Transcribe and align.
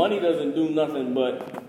money 0.00 0.18
doesn't 0.18 0.54
do 0.54 0.70
nothing 0.70 1.12
but 1.12 1.62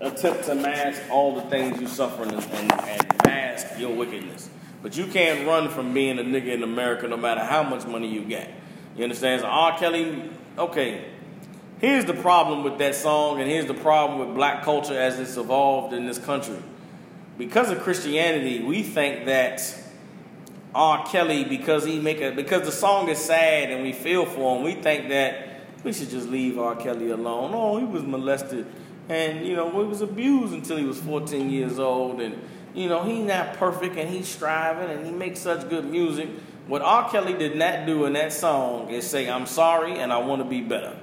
attempt 0.00 0.42
to 0.42 0.52
mask 0.56 1.00
all 1.12 1.36
the 1.36 1.42
things 1.42 1.80
you 1.80 1.86
suffer 1.86 2.24
and, 2.24 2.32
and, 2.32 2.72
and 2.72 3.24
mask 3.24 3.78
your 3.78 3.94
wickedness. 3.94 4.50
But 4.82 4.96
you 4.96 5.06
can't 5.06 5.46
run 5.46 5.68
from 5.68 5.94
being 5.94 6.18
a 6.18 6.24
nigga 6.24 6.48
in 6.48 6.64
America 6.64 7.06
no 7.06 7.16
matter 7.16 7.44
how 7.44 7.62
much 7.62 7.86
money 7.86 8.08
you 8.08 8.24
get. 8.24 8.50
You 8.96 9.04
understand? 9.04 9.42
So 9.42 9.46
R. 9.46 9.78
Kelly, 9.78 10.28
okay. 10.58 11.04
Here's 11.78 12.04
the 12.04 12.14
problem 12.14 12.64
with 12.64 12.78
that 12.78 12.96
song, 12.96 13.40
and 13.40 13.48
here's 13.48 13.66
the 13.66 13.74
problem 13.74 14.18
with 14.18 14.34
black 14.34 14.64
culture 14.64 14.98
as 14.98 15.20
it's 15.20 15.36
evolved 15.36 15.94
in 15.94 16.06
this 16.06 16.18
country. 16.18 16.58
Because 17.38 17.70
of 17.70 17.78
Christianity, 17.78 18.60
we 18.60 18.82
think 18.82 19.26
that 19.26 19.62
R. 20.74 21.06
Kelly, 21.06 21.44
because 21.44 21.84
he 21.84 22.00
make 22.00 22.20
a 22.20 22.32
because 22.32 22.62
the 22.62 22.72
song 22.72 23.08
is 23.08 23.18
sad 23.18 23.70
and 23.70 23.84
we 23.84 23.92
feel 23.92 24.26
for 24.26 24.56
him, 24.56 24.64
we 24.64 24.74
think 24.74 25.10
that 25.10 25.53
we 25.84 25.92
should 25.92 26.10
just 26.10 26.28
leave 26.28 26.58
R. 26.58 26.74
Kelly 26.74 27.10
alone. 27.10 27.52
Oh, 27.54 27.78
he 27.78 27.84
was 27.84 28.02
molested. 28.02 28.66
And 29.08 29.46
you 29.46 29.54
know 29.54 29.70
he 29.70 29.86
was 29.86 30.00
abused 30.00 30.54
until 30.54 30.78
he 30.78 30.84
was 30.84 30.98
14 30.98 31.50
years 31.50 31.78
old. 31.78 32.20
And 32.20 32.40
you 32.74 32.88
know 32.88 33.04
he's 33.04 33.24
not 33.24 33.54
perfect 33.54 33.96
and 33.96 34.08
he's 34.08 34.26
striving 34.26 34.90
and 34.90 35.04
he 35.04 35.12
makes 35.12 35.40
such 35.40 35.68
good 35.68 35.84
music. 35.84 36.28
What 36.66 36.80
r. 36.80 37.10
Kelly 37.10 37.34
did 37.34 37.56
not 37.56 37.84
do 37.84 38.06
in 38.06 38.14
that 38.14 38.32
song 38.32 38.88
is 38.88 39.08
say 39.08 39.28
i'm 39.28 39.44
sorry 39.44 39.98
and 39.98 40.10
i 40.10 40.16
want 40.16 40.42
to 40.42 40.48
be 40.48 40.62
better. 40.62 40.96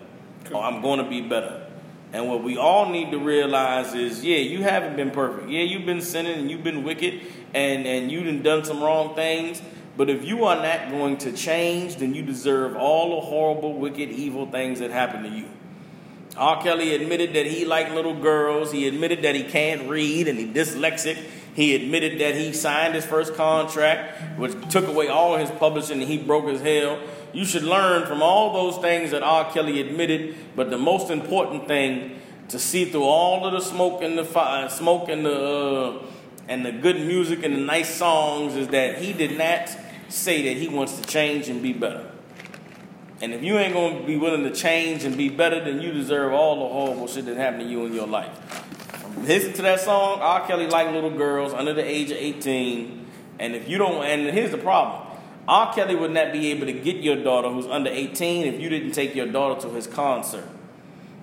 Or 0.52 0.63
i'm 0.63 0.82
going 0.82 0.98
to 0.98 1.07
be 1.07 1.21
better. 1.21 1.68
And 2.13 2.27
what 2.27 2.43
we 2.43 2.57
all 2.57 2.90
need 2.90 3.12
to 3.12 3.20
realize 3.20 3.93
is 3.93 4.26
yeah 4.26 4.40
you 4.40 4.63
haven't 4.63 4.95
been 4.95 5.12
perfect. 5.12 5.49
Yeah 5.49 5.62
you've 5.62 5.85
been 5.85 6.02
sinning 6.02 6.40
and 6.40 6.49
you've 6.49 6.63
been 6.63 6.84
wicked 6.84 7.21
and 7.54 7.85
and 7.85 8.12
you've 8.12 8.41
done 8.41 8.66
some 8.66 8.82
wrong 8.82 9.13
things 9.13 9.62
but 9.98 10.09
if 10.09 10.26
you 10.26 10.45
are 10.45 10.55
not 10.55 10.90
going 10.90 11.18
to 11.18 11.31
change 11.31 11.98
then 11.98 12.13
you 12.13 12.22
deserve 12.22 12.76
all 12.76 13.16
the 13.16 13.26
horrible 13.27 13.73
wicked 13.73 14.09
evil 14.09 14.45
things 14.49 14.80
that 14.80 14.91
happen 14.91 15.23
to 15.23 15.30
you 15.30 15.45
R. 16.38 16.62
Kelly 16.62 16.95
admitted 16.95 17.34
that 17.34 17.45
he 17.45 17.66
liked 17.66 17.91
little 17.91 18.16
girls. 18.16 18.72
He 18.72 18.88
admitted 18.88 19.22
that 19.23 19.35
he 19.35 19.44
can't 19.44 19.90
read 19.90 20.27
and 20.27 20.40
he 20.40 20.48
dyslexic. 20.48 21.18
He 21.54 21.76
admitted 21.76 22.20
that 22.21 22.35
he 22.35 22.54
signed 22.54 22.96
his 22.96 23.05
first 23.05 23.35
contract, 23.35 24.40
which 24.40 24.54
took 24.70 24.88
away 24.88 25.10
all 25.10 25.35
his 25.35 25.52
publishing, 25.52 26.02
and 26.02 26.10
he 26.10 26.18
broke 26.18 26.48
his 26.48 26.62
hell. 26.62 26.99
You 27.34 27.43
should 27.43 27.63
learn 27.63 28.05
from 28.05 28.24
all 28.24 28.54
those 28.54 28.82
things 28.82 29.12
that 29.12 29.24
R. 29.24 29.52
Kelly 29.52 29.82
admitted, 29.82 30.35
but 30.55 30.70
the 30.70 30.77
most 30.77 31.10
important 31.10 31.68
thing 31.68 32.20
to 32.48 32.60
see 32.60 32.85
through 32.85 33.04
all 33.04 33.46
of 33.46 33.52
the 33.52 33.60
smoke 33.60 34.02
and 34.02 34.18
the 34.18 34.26
fire, 34.26 34.70
smoke 34.70 35.10
and 35.10 35.26
the 35.26 35.32
uh, 35.32 36.05
and 36.48 36.65
the 36.65 36.71
good 36.71 36.99
music 36.99 37.43
and 37.43 37.55
the 37.55 37.60
nice 37.60 37.93
songs 37.93 38.55
is 38.55 38.70
that 38.70 38.98
he 38.98 39.13
did 39.13 39.37
not 39.37 39.70
say 40.12 40.41
that 40.43 40.62
he 40.62 40.67
wants 40.67 40.99
to 40.99 41.07
change 41.07 41.49
and 41.49 41.62
be 41.62 41.73
better. 41.73 42.09
And 43.21 43.34
if 43.34 43.43
you 43.43 43.57
ain't 43.57 43.73
gonna 43.73 44.05
be 44.05 44.18
willing 44.18 44.43
to 44.43 44.51
change 44.51 45.03
and 45.03 45.15
be 45.15 45.29
better, 45.29 45.63
then 45.63 45.79
you 45.79 45.91
deserve 45.91 46.34
all 46.34 46.55
the 46.55 46.73
horrible 46.73 47.07
shit 47.07 47.26
that 47.26 47.37
happened 47.37 47.63
to 47.63 47.70
you 47.70 47.85
in 47.85 47.93
your 47.93 48.07
life. 48.07 48.35
Listen 49.20 49.53
to 49.53 49.62
that 49.62 49.79
song. 49.79 50.20
R. 50.20 50.48
Kelly 50.48 50.68
like 50.68 50.91
little 50.91 51.15
girls 51.15 51.53
under 51.53 51.73
the 51.73 51.84
age 51.84 52.09
of 52.09 52.18
18. 52.18 53.05
And 53.40 53.55
if 53.55 53.70
you 53.70 53.77
don't, 53.77 54.03
and 54.03 54.34
here's 54.35 54.51
the 54.51 54.57
problem. 54.57 55.07
R. 55.48 55.73
Kelly 55.73 55.95
would 55.95 56.12
not 56.12 56.31
be 56.31 56.51
able 56.51 56.65
to 56.65 56.73
get 56.73 56.98
your 56.98 57.18
daughter 57.18 57.49
who's 57.49 57.68
under 57.68 57.90
18 57.90 58.46
if 58.46 58.59
you 58.59 58.70
didn't 58.70 58.91
take 58.91 59.15
your 59.15 59.27
daughter 59.27 59.62
to 59.62 59.70
his 59.73 59.85
concert. 59.85 60.48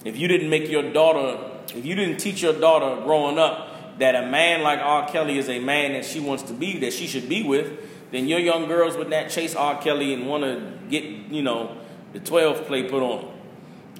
If 0.04 0.16
you 0.16 0.28
didn't 0.28 0.50
make 0.50 0.68
your 0.68 0.92
daughter, 0.92 1.50
if 1.74 1.84
you 1.84 1.94
didn't 1.94 2.18
teach 2.18 2.42
your 2.42 2.52
daughter 2.52 3.02
growing 3.02 3.38
up 3.38 3.98
that 3.98 4.14
a 4.14 4.26
man 4.26 4.62
like 4.62 4.78
R. 4.78 5.08
Kelly 5.08 5.38
is 5.38 5.48
a 5.48 5.58
man 5.58 5.92
that 5.94 6.04
she 6.04 6.20
wants 6.20 6.44
to 6.44 6.52
be, 6.52 6.78
that 6.78 6.92
she 6.92 7.06
should 7.06 7.28
be 7.28 7.42
with, 7.42 7.87
then 8.10 8.26
your 8.26 8.38
young 8.38 8.66
girls 8.66 8.96
would 8.96 9.10
not 9.10 9.28
chase 9.28 9.54
R. 9.54 9.80
Kelly 9.80 10.14
and 10.14 10.26
want 10.26 10.44
to 10.44 10.78
get, 10.88 11.04
you 11.04 11.42
know, 11.42 11.76
the 12.12 12.20
12th 12.20 12.66
play 12.66 12.84
put 12.84 13.02
on. 13.02 13.32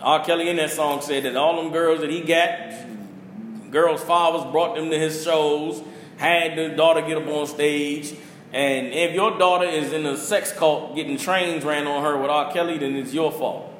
R. 0.01 0.25
Kelly 0.25 0.48
in 0.48 0.56
that 0.56 0.70
song 0.70 1.03
said 1.03 1.25
that 1.25 1.37
all 1.37 1.62
them 1.62 1.73
girls 1.73 2.01
that 2.01 2.11
he 2.11 2.20
got, 2.20 2.73
girls' 3.70 4.03
fathers 4.03 4.51
brought 4.51 4.77
them 4.77 4.91
to 4.91 4.98
his 4.98 5.23
shows, 5.25 5.83
had 6.17 6.56
the 6.56 6.70
daughter 6.70 7.03
get 7.03 7.19
up 7.19 7.27
on 7.27 7.47
stage. 7.47 8.14
And 8.53 8.89
if 8.89 9.14
your 9.14 9.36
daughter 9.39 9.67
is 9.67 9.92
in 9.92 10.07
a 10.07 10.17
sex 10.17 10.52
cult 10.52 10.96
getting 10.96 11.19
trains 11.19 11.64
ran 11.64 11.86
on 11.86 12.02
her 12.02 12.17
with 12.17 12.30
R. 12.30 12.51
Kelly, 12.52 12.79
then 12.79 12.96
it's 12.96 13.13
your 13.13 13.30
fault. 13.30 13.75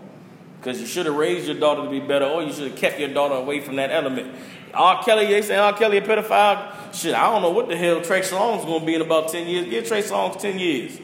Because 0.60 0.81
you 0.81 0.87
should 0.87 1.06
have 1.06 1.15
raised 1.15 1.47
your 1.47 1.59
daughter 1.59 1.84
to 1.84 1.91
be 1.91 2.00
better, 2.00 2.27
or 2.27 2.43
you 2.43 2.53
should 2.53 2.71
have 2.71 2.77
kept 2.77 2.99
your 2.99 3.09
daughter 3.09 3.34
away 3.34 3.60
from 3.60 3.77
that 3.77 3.91
element. 3.91 4.34
R. 4.78 5.03
Kelly, 5.03 5.27
they 5.27 5.43
say 5.43 5.56
R. 5.56 5.72
Kelly 5.72 5.99
a 5.99 6.03
pedophile. 6.03 6.94
Shit, 6.94 7.15
I 7.15 7.31
don't 7.31 7.43
know 7.43 7.50
what 7.50 7.69
the 7.69 7.77
hell 7.77 8.00
Trey 8.00 8.21
Songz 8.21 8.65
gonna 8.65 8.87
be 8.87 8.94
in 8.94 9.03
about 9.03 9.28
10 9.28 9.47
years. 9.49 9.69
Give 9.69 9.87
Trey 9.87 10.03
Songz 10.03 10.41
10 10.41 10.59
years. 10.59 11.00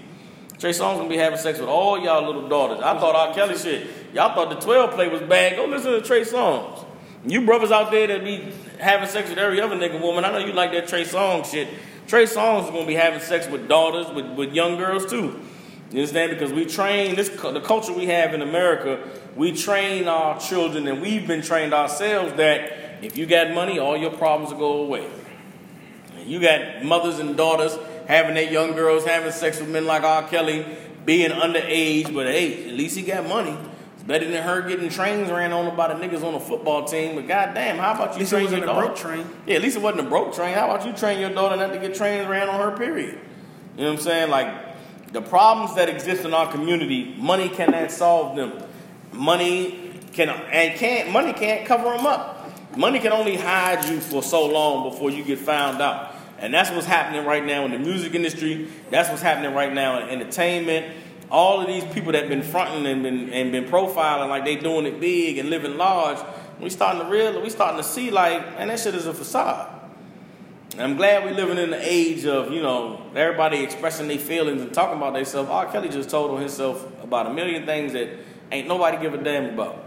Trey 0.58 0.70
Songz 0.70 0.96
gonna 0.96 1.08
be 1.08 1.16
having 1.16 1.38
sex 1.38 1.58
with 1.58 1.68
all 1.68 1.98
y'all 1.98 2.24
little 2.24 2.48
daughters. 2.48 2.78
I 2.78 2.98
thought 2.98 3.16
R. 3.16 3.34
Kelly 3.34 3.58
shit. 3.58 3.88
Y'all 4.14 4.34
thought 4.34 4.48
the 4.48 4.64
12 4.64 4.92
play 4.92 5.08
was 5.08 5.22
bad. 5.22 5.56
Go 5.56 5.66
listen 5.66 5.90
to 5.90 6.00
Trey 6.00 6.22
Songz. 6.22 6.84
You 7.26 7.44
brothers 7.44 7.72
out 7.72 7.90
there 7.90 8.06
that 8.06 8.22
be 8.22 8.52
having 8.78 9.08
sex 9.08 9.28
with 9.28 9.38
every 9.38 9.60
other 9.60 9.76
nigga 9.76 10.00
woman, 10.00 10.24
I 10.24 10.30
know 10.30 10.38
you 10.38 10.52
like 10.52 10.72
that 10.72 10.86
Trey 10.86 11.04
Songz 11.04 11.50
shit. 11.50 11.68
Trey 12.06 12.24
Songz 12.24 12.66
is 12.66 12.70
gonna 12.70 12.86
be 12.86 12.94
having 12.94 13.20
sex 13.20 13.48
with 13.48 13.66
daughters, 13.66 14.06
with, 14.14 14.26
with 14.36 14.52
young 14.52 14.76
girls 14.76 15.06
too. 15.06 15.40
You 15.90 16.00
understand? 16.00 16.30
Because 16.30 16.52
we 16.52 16.64
train 16.64 17.14
this 17.14 17.28
the 17.28 17.60
culture 17.60 17.92
we 17.92 18.06
have 18.06 18.34
in 18.34 18.42
America, 18.42 19.00
we 19.36 19.52
train 19.52 20.06
our 20.06 20.38
children 20.38 20.86
and 20.86 21.00
we've 21.00 21.26
been 21.26 21.42
trained 21.42 21.72
ourselves 21.72 22.34
that 22.34 22.93
if 23.04 23.18
you 23.18 23.26
got 23.26 23.52
money, 23.52 23.78
all 23.78 23.96
your 23.96 24.10
problems 24.10 24.52
will 24.52 24.58
go 24.58 24.72
away. 24.82 25.06
You 26.26 26.40
got 26.40 26.84
mothers 26.84 27.18
and 27.18 27.36
daughters 27.36 27.76
having 28.08 28.34
their 28.34 28.50
young 28.50 28.72
girls 28.72 29.04
having 29.04 29.32
sex 29.32 29.60
with 29.60 29.68
men 29.68 29.84
like 29.84 30.02
R. 30.02 30.26
Kelly, 30.28 30.64
being 31.04 31.30
underage, 31.30 32.12
but 32.14 32.26
hey, 32.26 32.68
at 32.68 32.74
least 32.74 32.96
he 32.96 33.02
got 33.02 33.26
money. 33.28 33.56
It's 33.94 34.02
better 34.04 34.28
than 34.30 34.42
her 34.42 34.62
getting 34.62 34.88
trains 34.88 35.30
ran 35.30 35.52
on 35.52 35.76
by 35.76 35.92
the 35.92 35.94
niggas 35.94 36.24
on 36.24 36.34
a 36.34 36.40
football 36.40 36.84
team. 36.84 37.14
But 37.16 37.28
goddamn, 37.28 37.76
how 37.76 37.92
about 37.92 38.18
you 38.18 38.24
At 38.24 38.32
least 38.32 38.32
it 38.32 38.36
train 38.36 38.50
your 38.50 38.62
a 38.62 38.66
daughter? 38.66 38.86
broke 38.86 38.96
train. 38.96 39.26
Yeah, 39.46 39.56
at 39.56 39.62
least 39.62 39.76
it 39.76 39.82
wasn't 39.82 40.06
a 40.06 40.08
broke 40.08 40.34
train. 40.34 40.54
How 40.54 40.70
about 40.70 40.86
you 40.86 40.92
train 40.94 41.20
your 41.20 41.30
daughter 41.30 41.56
not 41.56 41.72
to 41.74 41.78
get 41.78 41.94
trains 41.94 42.26
ran 42.26 42.48
on 42.48 42.58
her? 42.60 42.76
Period. 42.76 43.18
You 43.76 43.84
know 43.84 43.90
what 43.90 43.98
I'm 43.98 44.02
saying? 44.04 44.30
Like 44.30 45.12
the 45.12 45.20
problems 45.20 45.74
that 45.76 45.88
exist 45.90 46.24
in 46.24 46.32
our 46.32 46.50
community, 46.50 47.14
money 47.18 47.48
cannot 47.50 47.90
solve 47.90 48.36
them. 48.36 48.52
Money 49.12 49.92
can 50.14 50.30
and 50.30 50.78
can't 50.78 51.10
money 51.10 51.32
can't 51.32 51.66
cover 51.66 51.84
them 51.96 52.06
up. 52.06 52.33
Money 52.76 52.98
can 52.98 53.12
only 53.12 53.36
hide 53.36 53.84
you 53.88 54.00
for 54.00 54.22
so 54.22 54.46
long 54.46 54.90
before 54.90 55.10
you 55.10 55.22
get 55.24 55.38
found 55.38 55.80
out. 55.80 56.14
And 56.38 56.52
that's 56.52 56.70
what's 56.70 56.86
happening 56.86 57.24
right 57.24 57.44
now 57.44 57.64
in 57.64 57.70
the 57.70 57.78
music 57.78 58.14
industry. 58.14 58.68
That's 58.90 59.08
what's 59.08 59.22
happening 59.22 59.54
right 59.54 59.72
now 59.72 60.00
in 60.00 60.08
entertainment. 60.08 60.94
All 61.30 61.60
of 61.60 61.66
these 61.66 61.84
people 61.92 62.12
that 62.12 62.22
have 62.22 62.28
been 62.28 62.42
fronting 62.42 62.86
and 62.86 63.02
been 63.02 63.30
and 63.30 63.52
been 63.52 63.64
profiling 63.64 64.28
like 64.28 64.44
they 64.44 64.56
doing 64.56 64.86
it 64.86 65.00
big 65.00 65.38
and 65.38 65.50
living 65.50 65.76
large, 65.78 66.18
we 66.60 66.68
starting 66.68 67.02
to 67.02 67.08
real 67.08 67.40
we 67.40 67.50
starting 67.50 67.78
to 67.78 67.84
see 67.84 68.10
like, 68.10 68.42
man, 68.58 68.68
that 68.68 68.80
shit 68.80 68.94
is 68.94 69.06
a 69.06 69.14
facade. 69.14 69.70
And 70.72 70.82
I'm 70.82 70.96
glad 70.96 71.24
we 71.24 71.30
living 71.30 71.58
in 71.58 71.70
the 71.70 71.80
age 71.80 72.26
of, 72.26 72.52
you 72.52 72.60
know, 72.60 73.00
everybody 73.14 73.62
expressing 73.62 74.08
their 74.08 74.18
feelings 74.18 74.60
and 74.60 74.74
talking 74.74 74.96
about 74.96 75.14
themselves. 75.14 75.48
R. 75.48 75.70
Kelly 75.70 75.88
just 75.88 76.10
told 76.10 76.32
on 76.32 76.40
himself 76.40 76.84
about 77.02 77.26
a 77.26 77.32
million 77.32 77.64
things 77.64 77.92
that 77.92 78.08
ain't 78.50 78.66
nobody 78.66 78.98
give 78.98 79.14
a 79.14 79.18
damn 79.18 79.54
about. 79.54 79.83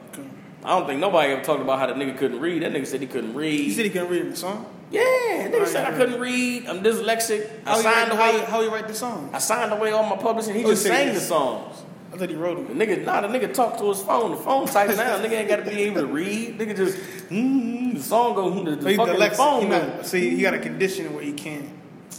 I 0.68 0.78
don't 0.78 0.86
think 0.86 1.00
nobody 1.00 1.32
ever 1.32 1.42
talked 1.44 1.62
about 1.62 1.80
how 1.80 1.88
the 1.88 1.94
nigga 1.94 2.18
couldn't 2.18 2.42
read. 2.42 2.62
That 2.62 2.74
nigga 2.74 2.86
said 2.86 3.00
he 3.00 3.08
couldn't 3.08 3.34
read. 3.34 3.60
He 3.60 3.72
said 3.72 3.86
he 3.86 3.90
couldn't 3.92 4.10
read 4.10 4.22
in 4.24 4.30
the 4.32 4.36
song. 4.36 4.66
Yeah, 4.92 5.02
nigga 5.50 5.66
said 5.66 5.92
I 5.94 5.98
couldn't 5.98 6.20
read. 6.20 6.66
I'm 6.68 6.84
dyslexic. 6.84 7.50
I 7.66 7.70
How 7.72 7.76
signed 7.78 8.12
write, 8.12 8.34
away. 8.34 8.40
how, 8.42 8.46
how 8.52 8.62
he 8.62 8.68
wite 8.68 8.88
the 8.88 8.94
song? 8.94 9.30
I 9.34 9.38
signed 9.40 9.72
away 9.72 9.92
all 9.92 10.04
my 10.04 10.18
publishing. 10.18 10.56
He 10.56 10.66
Oh, 10.66 10.70
just 10.70 10.84
sang 10.84 11.14
the 11.14 11.20
songs. 11.22 11.84
I 12.14 12.18
thought 12.18 12.30
he 12.30 12.36
wrote 12.36 12.68
The 12.68 12.74
them. 12.74 12.80
nigga, 12.88 13.06
nah, 13.06 13.22
the 13.22 13.28
nigga 13.28 13.54
talked 13.54 13.80
to 13.80 13.90
his 13.90 14.02
phone. 14.02 14.32
The 14.32 14.38
phone 14.38 14.66
types 14.68 14.96
now. 14.98 15.18
nigga 15.20 15.32
ain't 15.32 15.50
got 15.50 15.58
to 15.58 15.64
be 15.70 15.84
able 15.84 16.02
to 16.02 16.08
read. 16.22 16.58
Nigga 16.58 16.76
just, 16.76 16.98
mm, 17.30 17.94
the 17.96 18.02
song 18.02 18.34
go, 18.36 18.50
the, 18.64 18.76
the 18.76 18.82
So 18.82 18.88
he's 18.90 18.98
fucking 18.98 19.14
dyslexic. 19.16 19.36
phone 19.36 19.70
not, 19.70 20.06
see, 20.06 20.30
he 20.36 20.42
got 20.42 20.54
a 20.54 20.60
condition 20.60 21.14
where 21.14 21.24
he 21.24 21.34
can't. 21.34 21.66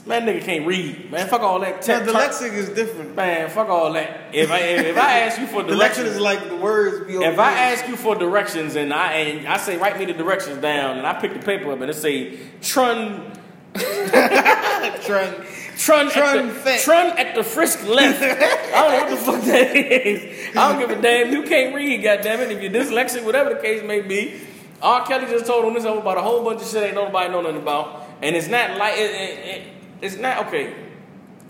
Man, 0.09 0.25
nigga 0.25 0.43
can't 0.43 0.67
read. 0.67 1.11
Man, 1.11 1.29
fuck 1.29 1.43
all 1.43 1.61
that. 1.61 1.87
Now, 1.87 1.99
Tech, 1.99 2.09
dyslexic 2.09 2.55
is 2.55 2.71
different. 2.71 3.15
Man, 3.15 3.51
fuck 3.51 3.69
all 3.69 3.93
that. 3.93 4.35
If 4.35 4.51
I 4.51 4.59
if, 4.61 4.87
if 4.87 4.97
I 4.97 5.19
ask 5.21 5.39
you 5.39 5.47
for 5.47 5.63
directions, 5.63 6.09
is 6.09 6.19
like 6.19 6.49
the 6.49 6.57
words 6.57 7.07
be 7.07 7.17
if 7.17 7.39
I 7.39 7.53
ask 7.53 7.87
you 7.87 7.95
for 7.95 8.15
directions 8.15 8.75
and 8.75 8.93
I 8.93 9.13
and 9.13 9.47
I 9.47 9.59
say 9.59 9.77
write 9.77 9.99
me 9.99 10.07
the 10.07 10.15
directions 10.15 10.59
down 10.63 10.97
and 10.97 11.07
I 11.07 11.21
pick 11.21 11.35
the 11.35 11.41
paper 11.41 11.71
up 11.73 11.83
and 11.83 11.91
it 11.91 11.95
say 11.95 12.39
Trun 12.63 13.33
Trent, 13.75 15.45
Trun, 15.77 16.11
Trun 16.11 16.49
at 16.49 16.65
the. 16.65 16.81
Trun 16.83 17.19
at 17.19 17.35
the 17.35 17.45
frisk 17.45 17.87
left. 17.87 18.23
I 18.75 18.81
don't 18.81 18.93
know 18.93 18.99
what 19.01 19.11
the 19.11 19.17
fuck 19.17 19.45
that 19.45 19.77
is. 19.77 20.57
I 20.57 20.73
don't 20.73 20.89
give 20.89 20.99
a 20.99 21.03
damn. 21.03 21.33
You 21.33 21.43
can't 21.43 21.75
read, 21.75 22.03
goddammit. 22.03 22.51
If 22.51 22.63
you're 22.63 22.73
dyslexic, 22.73 23.25
whatever 23.25 23.55
the 23.55 23.61
case 23.61 23.83
may 23.85 24.01
be. 24.01 24.41
R. 24.81 25.05
Kelly 25.07 25.27
just 25.27 25.47
told 25.47 25.65
on 25.65 25.75
this 25.75 25.85
about 25.85 26.19
a 26.19 26.23
whole 26.23 26.45
bunch 26.45 26.63
of 26.63 26.69
shit 26.69 26.83
ain't 26.83 26.95
nobody 26.95 27.31
know 27.31 27.43
nothing 27.43 27.61
about. 27.61 28.05
And 28.23 28.37
it's 28.37 28.49
not 28.49 28.77
like, 28.77 28.95
it, 28.97 29.11
it, 29.11 29.47
it, 29.47 29.78
it's 30.01 30.17
not, 30.17 30.47
okay. 30.47 30.75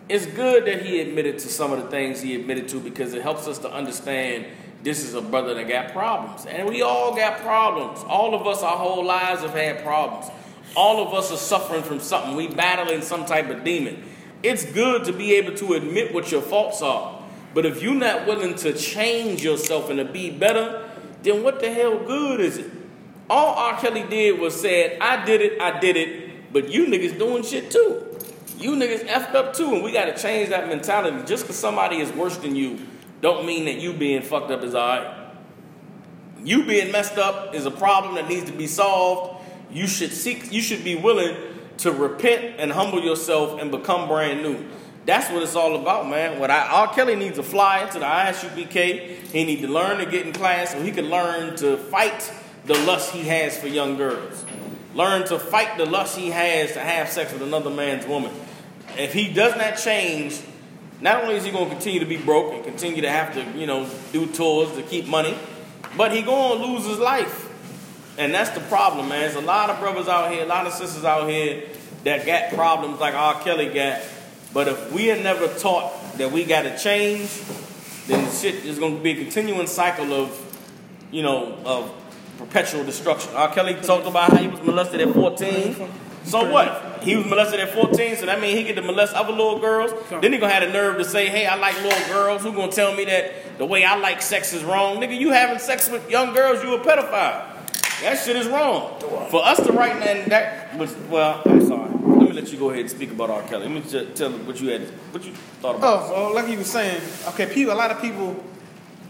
It's 0.09 0.27
good 0.27 0.65
that 0.67 0.85
he 0.85 1.01
admitted 1.01 1.39
to 1.41 1.49
some 1.49 1.73
of 1.73 1.83
the 1.83 1.91
things 1.91 2.21
he 2.23 2.35
admitted 2.35 2.69
to 2.69 2.81
because 2.81 3.13
it 3.13 3.23
helps 3.23 3.47
us 3.47 3.59
to 3.59 3.71
understand 3.71 4.47
this 4.83 5.05
is 5.05 5.15
a 5.15 5.21
brother 5.21 5.55
that 5.55 5.69
got 5.69 5.93
problems. 5.93 6.47
And 6.47 6.69
we 6.69 6.83
all 6.83 7.15
got 7.15 7.41
problems. 7.41 8.05
All 8.07 8.35
of 8.35 8.47
us, 8.47 8.63
our 8.63 8.77
whole 8.77 9.05
lives, 9.05 9.43
have 9.43 9.55
had 9.55 9.83
problems. 9.83 10.31
All 10.77 11.07
of 11.07 11.13
us 11.13 11.33
are 11.33 11.37
suffering 11.37 11.83
from 11.83 12.01
something. 12.01 12.37
We 12.37 12.49
battling 12.49 13.03
some 13.03 13.27
type 13.27 13.51
of 13.51 13.65
demon. 13.65 14.05
It's 14.43 14.65
good 14.65 15.05
to 15.07 15.13
be 15.13 15.35
able 15.35 15.55
to 15.57 15.75
admit 15.75 16.15
what 16.15 16.31
your 16.31 16.43
faults 16.43 16.81
are. 16.81 17.23
But 17.55 17.67
if 17.67 17.83
you're 17.83 17.95
not 17.95 18.27
willing 18.27 18.55
to 18.57 18.73
change 18.73 19.43
yourself 19.43 19.91
and 19.91 19.99
to 19.99 20.05
be 20.05 20.31
better, 20.31 20.89
then 21.23 21.43
what 21.43 21.61
the 21.61 21.73
hell 21.73 21.99
good 21.99 22.41
is 22.41 22.59
it? 22.59 22.71
All 23.29 23.55
R. 23.55 23.79
Kelly 23.81 24.05
did 24.05 24.39
was 24.39 24.59
said, 24.59 24.99
I 25.01 25.25
did 25.25 25.43
it, 25.43 25.61
I 25.61 25.81
did 25.81 25.97
it, 25.97 26.53
but 26.53 26.71
you 26.71 26.87
niggas 26.87 27.19
doing 27.19 27.43
shit 27.43 27.71
too. 27.71 28.05
You 28.59 28.73
niggas 28.73 29.07
effed 29.07 29.35
up 29.35 29.55
too, 29.55 29.73
and 29.73 29.85
we 29.85 29.93
gotta 29.93 30.17
change 30.17 30.49
that 30.49 30.67
mentality. 30.69 31.25
Just 31.27 31.45
because 31.45 31.57
somebody 31.57 31.99
is 31.99 32.11
worse 32.13 32.37
than 32.39 32.57
you, 32.57 32.81
don't 33.21 33.47
mean 33.47 33.67
that 33.67 33.77
you 33.77 33.93
being 33.93 34.23
fucked 34.23 34.51
up 34.51 34.63
is 34.65 34.75
alright. 34.75 35.17
You 36.43 36.65
being 36.65 36.91
messed 36.91 37.19
up 37.19 37.55
is 37.55 37.67
a 37.67 37.71
problem 37.71 38.17
that 38.17 38.29
needs 38.29 38.51
to 38.51 38.57
be 38.57 38.67
solved. 38.67 39.45
You 39.71 39.87
should 39.87 40.13
seek, 40.13 40.53
you 40.53 40.61
should 40.61 40.83
be 40.83 40.97
willing 40.97 41.37
to 41.79 41.93
repent 41.93 42.57
and 42.59 42.73
humble 42.73 43.03
yourself 43.03 43.61
and 43.61 43.71
become 43.71 44.09
brand 44.09 44.43
new. 44.43 44.65
That's 45.07 45.31
what 45.31 45.43
it's 45.43 45.55
all 45.55 45.81
about, 45.81 46.09
man. 46.09 46.39
What 46.39 46.51
I, 46.51 46.67
R. 46.69 46.93
Kelly 46.93 47.17
needs 47.17 47.37
to 47.37 47.43
fly 47.43 47.83
into 47.85 47.99
the 47.99 48.05
ISUPK. 48.05 49.29
He 49.33 49.45
need 49.45 49.63
to 49.63 49.69
learn 49.69 49.99
to 49.99 50.07
get 50.07 50.27
in 50.27 50.33
class 50.33 50.73
so 50.73 50.83
he 50.83 50.91
can 50.91 51.09
learn 51.09 51.57
to 51.57 51.77
fight 51.77 52.33
the 52.67 52.75
lust 52.81 53.13
he 53.13 53.23
has 53.23 53.57
for 53.57 53.69
young 53.69 53.97
girls. 53.97 54.45
Learn 54.95 55.27
to 55.29 55.39
fight 55.39 55.79
the 55.79 55.87
lust 55.87 56.19
he 56.19 56.31
has 56.31 56.73
to 56.73 56.81
have 56.81 57.09
sex 57.09 57.33
with 57.33 57.43
another 57.43 57.71
man's 57.71 58.07
woman. 58.07 58.33
If 58.99 59.13
he 59.13 59.33
does 59.33 59.57
not 59.57 59.79
change, 59.79 60.41
not 61.01 61.23
only 61.23 61.37
is 61.37 61.45
he 61.45 61.53
going 61.53 61.67
to 61.67 61.71
continue 61.71 62.01
to 62.01 62.07
be 62.07 62.17
broke 62.17 62.53
and 62.53 62.65
continue 62.65 63.03
to 63.03 63.11
have 63.11 63.33
to, 63.35 63.59
you 63.59 63.67
know, 63.67 63.89
do 64.13 64.27
tours 64.27 64.73
to 64.73 64.83
keep 64.83 65.07
money, 65.07 65.39
but 65.97 66.13
he 66.13 66.23
going 66.23 66.59
to 66.59 66.67
lose 66.67 66.85
his 66.85 66.99
life. 66.99 67.47
And 68.19 68.35
that's 68.35 68.51
the 68.51 68.61
problem, 68.61 69.09
man. 69.09 69.21
There's 69.21 69.37
a 69.37 69.41
lot 69.41 69.71
of 69.71 69.79
brothers 69.79 70.09
out 70.09 70.33
here, 70.33 70.43
a 70.43 70.47
lot 70.47 70.67
of 70.67 70.73
sisters 70.73 71.05
out 71.05 71.29
here 71.29 71.69
that 72.03 72.27
got 72.27 72.53
problems 72.53 72.99
like 72.99 73.15
R. 73.15 73.41
Kelly 73.43 73.69
got. 73.73 74.03
But 74.53 74.67
if 74.67 74.93
we 74.93 75.13
are 75.13 75.23
never 75.23 75.47
taught 75.47 75.93
that 76.19 76.33
we 76.33 76.45
got 76.45 76.63
to 76.63 76.77
change, 76.77 77.31
then 78.09 78.29
shit 78.33 78.65
is 78.65 78.81
going 78.81 78.97
to 78.97 79.03
be 79.03 79.13
a 79.13 79.23
continuing 79.23 79.69
cycle 79.69 80.13
of, 80.13 80.59
you 81.13 81.23
know, 81.23 81.57
of 81.65 81.95
perpetual 82.39 82.83
destruction. 82.83 83.33
R. 83.35 83.53
Kelly 83.53 83.75
talked 83.75 84.09
about 84.09 84.33
how 84.33 84.39
he 84.39 84.49
was 84.49 84.61
molested 84.63 85.01
at 85.01 85.15
14. 85.15 85.89
So 86.25 86.51
what? 86.51 86.88
He 87.03 87.17
was 87.17 87.27
molested 87.27 87.61
at 87.61 87.71
14, 87.71 88.17
so 88.17 88.27
that 88.27 88.41
means 88.41 88.59
he 88.59 88.65
get 88.65 88.77
to 88.77 88.83
molest 88.83 89.15
other 89.15 89.33
little 89.33 89.59
girls. 89.59 89.93
Then 90.11 90.33
he 90.33 90.39
gonna 90.39 90.53
have 90.53 90.67
the 90.67 90.73
nerve 90.73 90.99
to 90.99 91.05
say, 91.05 91.29
hey, 91.29 91.47
I 91.47 91.57
like 91.57 91.81
little 91.83 92.15
girls. 92.15 92.43
Who 92.43 92.53
gonna 92.53 92.73
tell 92.73 92.95
me 92.95 93.05
that 93.07 93.59
the 93.59 93.67
way 93.67 93.85
I 93.85 93.97
like 93.97 94.23
sex 94.23 94.53
is 94.53 94.65
wrong? 94.65 94.99
Nigga, 94.99 95.19
you 95.19 95.31
having 95.31 95.59
sex 95.59 95.89
with 95.89 96.11
young 96.11 96.35
girls, 96.35 96.63
you 96.63 96.75
a 96.75 96.81
pedophile. 96.81 97.55
That 98.03 98.17
shit 98.19 98.37
is 98.37 98.47
wrong. 98.47 99.01
For 99.31 99.45
us 99.45 99.57
to 99.67 99.73
write 99.73 99.99
that, 100.01 100.29
that 100.29 100.79
was, 100.79 100.95
well, 101.11 101.43
I'm 101.45 101.67
sorry. 101.67 101.91
Let 101.91 102.29
me 102.29 102.33
let 102.33 102.53
you 102.53 102.59
go 102.59 102.71
ahead 102.71 102.83
and 102.83 102.91
speak 102.91 103.11
about 103.11 103.29
R. 103.29 103.43
Kelly. 103.43 103.67
Let 103.67 103.71
me 103.73 103.81
just 103.91 104.15
tell 104.15 104.31
you 104.31 104.39
what 104.39 104.61
you 104.61 104.69
had, 104.69 104.83
what 105.13 105.25
you 105.25 105.33
thought 105.33 105.77
about. 105.77 106.05
Oh, 106.05 106.13
well, 106.13 106.35
like 106.35 106.49
you 106.49 106.59
were 106.59 106.65
saying, 106.65 107.01
okay, 107.29 107.47
people. 107.53 107.73
A 107.73 107.75
lot 107.75 107.91
of 107.91 108.01
people, 108.01 108.37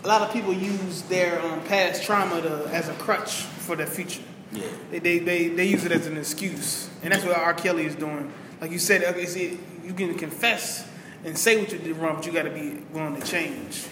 a 0.04 0.08
lot 0.08 0.22
of 0.22 0.32
people 0.32 0.54
use 0.54 1.02
their 1.02 1.40
um, 1.42 1.60
past 1.64 2.02
trauma 2.02 2.40
to, 2.40 2.70
as 2.72 2.88
a 2.88 2.94
crutch 2.94 3.42
for 3.42 3.76
their 3.76 3.86
future. 3.86 4.22
Yeah. 4.52 4.66
They, 4.90 4.98
they, 4.98 5.18
they, 5.18 5.48
they 5.48 5.66
use 5.66 5.84
it 5.84 5.92
as 5.92 6.06
an 6.06 6.16
excuse, 6.16 6.88
and 7.02 7.12
that's 7.12 7.24
what 7.24 7.36
R. 7.36 7.54
Kelly 7.54 7.86
is 7.86 7.94
doing. 7.94 8.32
Like 8.60 8.70
you 8.70 8.78
said, 8.78 9.04
okay, 9.04 9.26
see, 9.26 9.58
you 9.84 9.92
can 9.92 10.14
confess 10.14 10.88
and 11.24 11.36
say 11.36 11.60
what 11.60 11.72
you 11.72 11.78
did 11.78 11.96
wrong, 11.96 12.16
but 12.16 12.26
you 12.26 12.32
got 12.32 12.44
to 12.44 12.50
be 12.50 12.82
willing 12.92 13.20
to 13.20 13.26
change. 13.26 13.86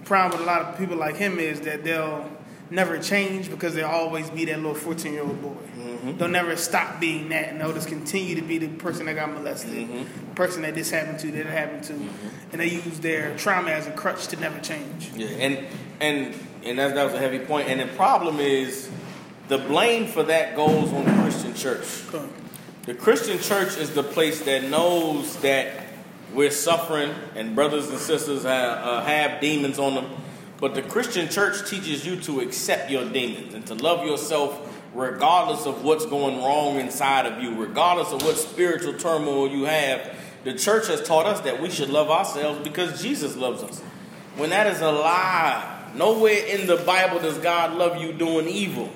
The 0.00 0.04
problem 0.04 0.40
with 0.40 0.48
a 0.48 0.50
lot 0.50 0.62
of 0.62 0.78
people 0.78 0.96
like 0.96 1.16
him 1.16 1.38
is 1.38 1.60
that 1.62 1.84
they'll 1.84 2.30
never 2.72 2.98
change 2.98 3.50
because 3.50 3.74
they'll 3.74 3.86
always 3.86 4.30
be 4.30 4.46
that 4.46 4.56
little 4.56 4.74
14 4.74 5.12
year 5.12 5.22
old 5.22 5.40
boy. 5.40 5.50
Mm-hmm. 5.50 6.16
They'll 6.16 6.28
never 6.28 6.56
stop 6.56 7.00
being 7.00 7.28
that, 7.28 7.50
and 7.50 7.60
they'll 7.60 7.72
just 7.72 7.88
continue 7.88 8.34
to 8.34 8.42
be 8.42 8.58
the 8.58 8.68
person 8.68 9.06
that 9.06 9.14
got 9.14 9.32
molested, 9.32 9.88
mm-hmm. 9.88 10.28
the 10.30 10.34
person 10.34 10.62
that 10.62 10.74
this 10.74 10.90
happened 10.90 11.20
to, 11.20 11.30
that 11.32 11.40
it 11.40 11.46
happened 11.46 11.84
to, 11.84 11.92
mm-hmm. 11.92 12.28
and 12.50 12.60
they 12.60 12.70
use 12.70 12.98
their 13.00 13.36
trauma 13.36 13.70
as 13.70 13.86
a 13.86 13.92
crutch 13.92 14.26
to 14.28 14.36
never 14.36 14.58
change. 14.60 15.10
Yeah, 15.14 15.28
and 15.28 15.66
and 16.00 16.34
and 16.64 16.78
that, 16.78 16.94
that 16.94 17.04
was 17.04 17.14
a 17.14 17.18
heavy 17.18 17.38
point. 17.40 17.68
And 17.68 17.80
the 17.80 17.94
problem 17.94 18.40
is, 18.40 18.90
the 19.52 19.58
blame 19.58 20.06
for 20.06 20.22
that 20.22 20.56
goes 20.56 20.90
on 20.94 21.04
the 21.04 21.22
Christian 21.22 21.52
church. 21.52 21.84
The 22.84 22.94
Christian 22.94 23.38
church 23.38 23.76
is 23.76 23.90
the 23.90 24.02
place 24.02 24.40
that 24.46 24.64
knows 24.64 25.36
that 25.42 25.88
we're 26.32 26.50
suffering 26.50 27.14
and 27.34 27.54
brothers 27.54 27.90
and 27.90 27.98
sisters 27.98 28.44
have, 28.44 28.78
uh, 28.78 29.02
have 29.02 29.42
demons 29.42 29.78
on 29.78 29.94
them. 29.94 30.10
But 30.58 30.74
the 30.74 30.80
Christian 30.80 31.28
church 31.28 31.68
teaches 31.68 32.06
you 32.06 32.16
to 32.20 32.40
accept 32.40 32.90
your 32.90 33.04
demons 33.04 33.52
and 33.52 33.66
to 33.66 33.74
love 33.74 34.06
yourself 34.06 34.58
regardless 34.94 35.66
of 35.66 35.84
what's 35.84 36.06
going 36.06 36.38
wrong 36.38 36.80
inside 36.80 37.26
of 37.26 37.42
you, 37.42 37.54
regardless 37.54 38.10
of 38.10 38.22
what 38.22 38.38
spiritual 38.38 38.94
turmoil 38.94 39.50
you 39.50 39.64
have. 39.64 40.16
The 40.44 40.54
church 40.54 40.86
has 40.86 41.02
taught 41.02 41.26
us 41.26 41.40
that 41.40 41.60
we 41.60 41.68
should 41.68 41.90
love 41.90 42.08
ourselves 42.08 42.66
because 42.66 43.02
Jesus 43.02 43.36
loves 43.36 43.62
us. 43.62 43.80
When 44.36 44.48
that 44.48 44.66
is 44.68 44.80
a 44.80 44.90
lie, 44.90 45.90
nowhere 45.94 46.42
in 46.46 46.66
the 46.66 46.76
Bible 46.78 47.18
does 47.18 47.36
God 47.36 47.76
love 47.76 48.00
you 48.00 48.14
doing 48.14 48.48
evil. 48.48 48.90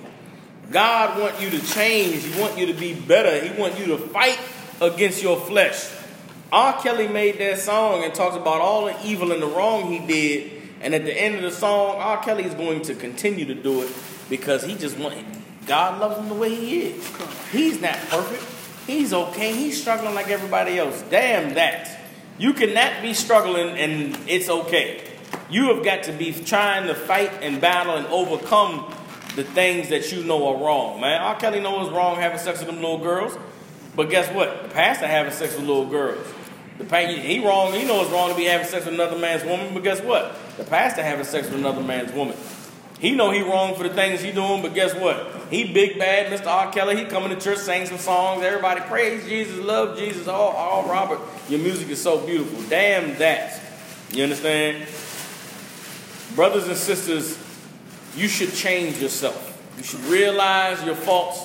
God 0.70 1.20
want 1.20 1.40
you 1.40 1.50
to 1.50 1.64
change. 1.66 2.24
He 2.24 2.40
want 2.40 2.58
you 2.58 2.66
to 2.66 2.74
be 2.74 2.94
better. 2.94 3.44
He 3.44 3.58
want 3.58 3.78
you 3.78 3.86
to 3.86 3.98
fight 3.98 4.38
against 4.80 5.22
your 5.22 5.38
flesh. 5.38 5.92
R. 6.52 6.80
Kelly 6.80 7.08
made 7.08 7.38
that 7.38 7.58
song 7.58 8.04
and 8.04 8.14
talks 8.14 8.36
about 8.36 8.60
all 8.60 8.86
the 8.86 8.96
evil 9.04 9.32
and 9.32 9.42
the 9.42 9.46
wrong 9.46 9.90
he 9.90 10.06
did. 10.06 10.52
And 10.80 10.94
at 10.94 11.04
the 11.04 11.12
end 11.12 11.36
of 11.36 11.42
the 11.42 11.50
song, 11.50 11.96
R. 11.96 12.22
Kelly 12.22 12.44
is 12.44 12.54
going 12.54 12.82
to 12.82 12.94
continue 12.94 13.44
to 13.46 13.54
do 13.54 13.82
it 13.82 13.92
because 14.28 14.64
he 14.64 14.74
just 14.74 14.98
want 14.98 15.16
God 15.66 16.00
loves 16.00 16.18
him 16.18 16.28
the 16.28 16.34
way 16.34 16.54
he 16.54 16.82
is. 16.82 17.16
He's 17.50 17.80
not 17.80 17.96
perfect. 18.08 18.44
He's 18.86 19.12
okay. 19.12 19.52
He's 19.52 19.80
struggling 19.80 20.14
like 20.14 20.28
everybody 20.28 20.78
else. 20.78 21.02
Damn 21.10 21.54
that. 21.54 22.00
You 22.38 22.52
cannot 22.52 23.02
be 23.02 23.14
struggling 23.14 23.70
and 23.70 24.16
it's 24.28 24.48
okay. 24.48 25.02
You 25.50 25.74
have 25.74 25.84
got 25.84 26.04
to 26.04 26.12
be 26.12 26.32
trying 26.32 26.86
to 26.86 26.94
fight 26.94 27.32
and 27.42 27.60
battle 27.60 27.96
and 27.96 28.06
overcome 28.06 28.92
the 29.36 29.44
things 29.44 29.90
that 29.90 30.10
you 30.10 30.24
know 30.24 30.48
are 30.48 30.64
wrong, 30.64 31.00
man. 31.00 31.20
R. 31.20 31.36
Kelly 31.36 31.60
knows 31.60 31.86
it's 31.86 31.96
wrong 31.96 32.16
having 32.16 32.38
sex 32.38 32.58
with 32.58 32.66
them 32.68 32.76
little 32.76 32.98
girls. 32.98 33.36
But 33.94 34.10
guess 34.10 34.32
what? 34.34 34.64
The 34.64 34.68
pastor 34.70 35.06
having 35.06 35.32
sex 35.32 35.54
with 35.54 35.66
little 35.66 35.86
girls. 35.86 36.26
The 36.78 36.84
pa- 36.84 37.06
he 37.06 37.38
wrong. 37.44 37.72
He 37.72 37.84
knows 37.84 38.06
it's 38.06 38.12
wrong 38.12 38.30
to 38.30 38.36
be 38.36 38.44
having 38.44 38.66
sex 38.66 38.84
with 38.84 38.94
another 38.94 39.18
man's 39.18 39.44
woman. 39.44 39.72
But 39.72 39.82
guess 39.82 40.00
what? 40.00 40.36
The 40.56 40.64
pastor 40.64 41.02
having 41.02 41.24
sex 41.24 41.48
with 41.48 41.58
another 41.58 41.82
man's 41.82 42.12
woman. 42.12 42.36
He 42.98 43.14
know 43.14 43.30
he 43.30 43.42
wrong 43.42 43.74
for 43.74 43.82
the 43.82 43.94
things 43.94 44.22
he 44.22 44.32
doing. 44.32 44.62
But 44.62 44.74
guess 44.74 44.94
what? 44.94 45.48
He 45.50 45.72
big 45.72 45.98
bad, 45.98 46.32
Mr. 46.32 46.46
R. 46.46 46.72
Kelly. 46.72 46.96
He 46.96 47.04
coming 47.04 47.30
to 47.30 47.40
church, 47.40 47.58
sing 47.58 47.86
some 47.86 47.98
songs. 47.98 48.42
Everybody 48.42 48.80
praise 48.82 49.26
Jesus, 49.26 49.56
love 49.58 49.98
Jesus. 49.98 50.28
Oh, 50.28 50.54
oh, 50.56 50.88
Robert, 50.88 51.20
your 51.48 51.60
music 51.60 51.88
is 51.90 52.02
so 52.02 52.18
beautiful. 52.26 52.62
Damn 52.68 53.18
that. 53.18 53.60
You 54.12 54.24
understand? 54.24 54.86
Brothers 56.34 56.68
and 56.68 56.76
sisters, 56.76 57.38
you 58.16 58.28
should 58.28 58.52
change 58.54 59.00
yourself. 59.00 59.52
You 59.76 59.82
should 59.82 60.00
realize 60.04 60.82
your 60.84 60.94
faults, 60.94 61.44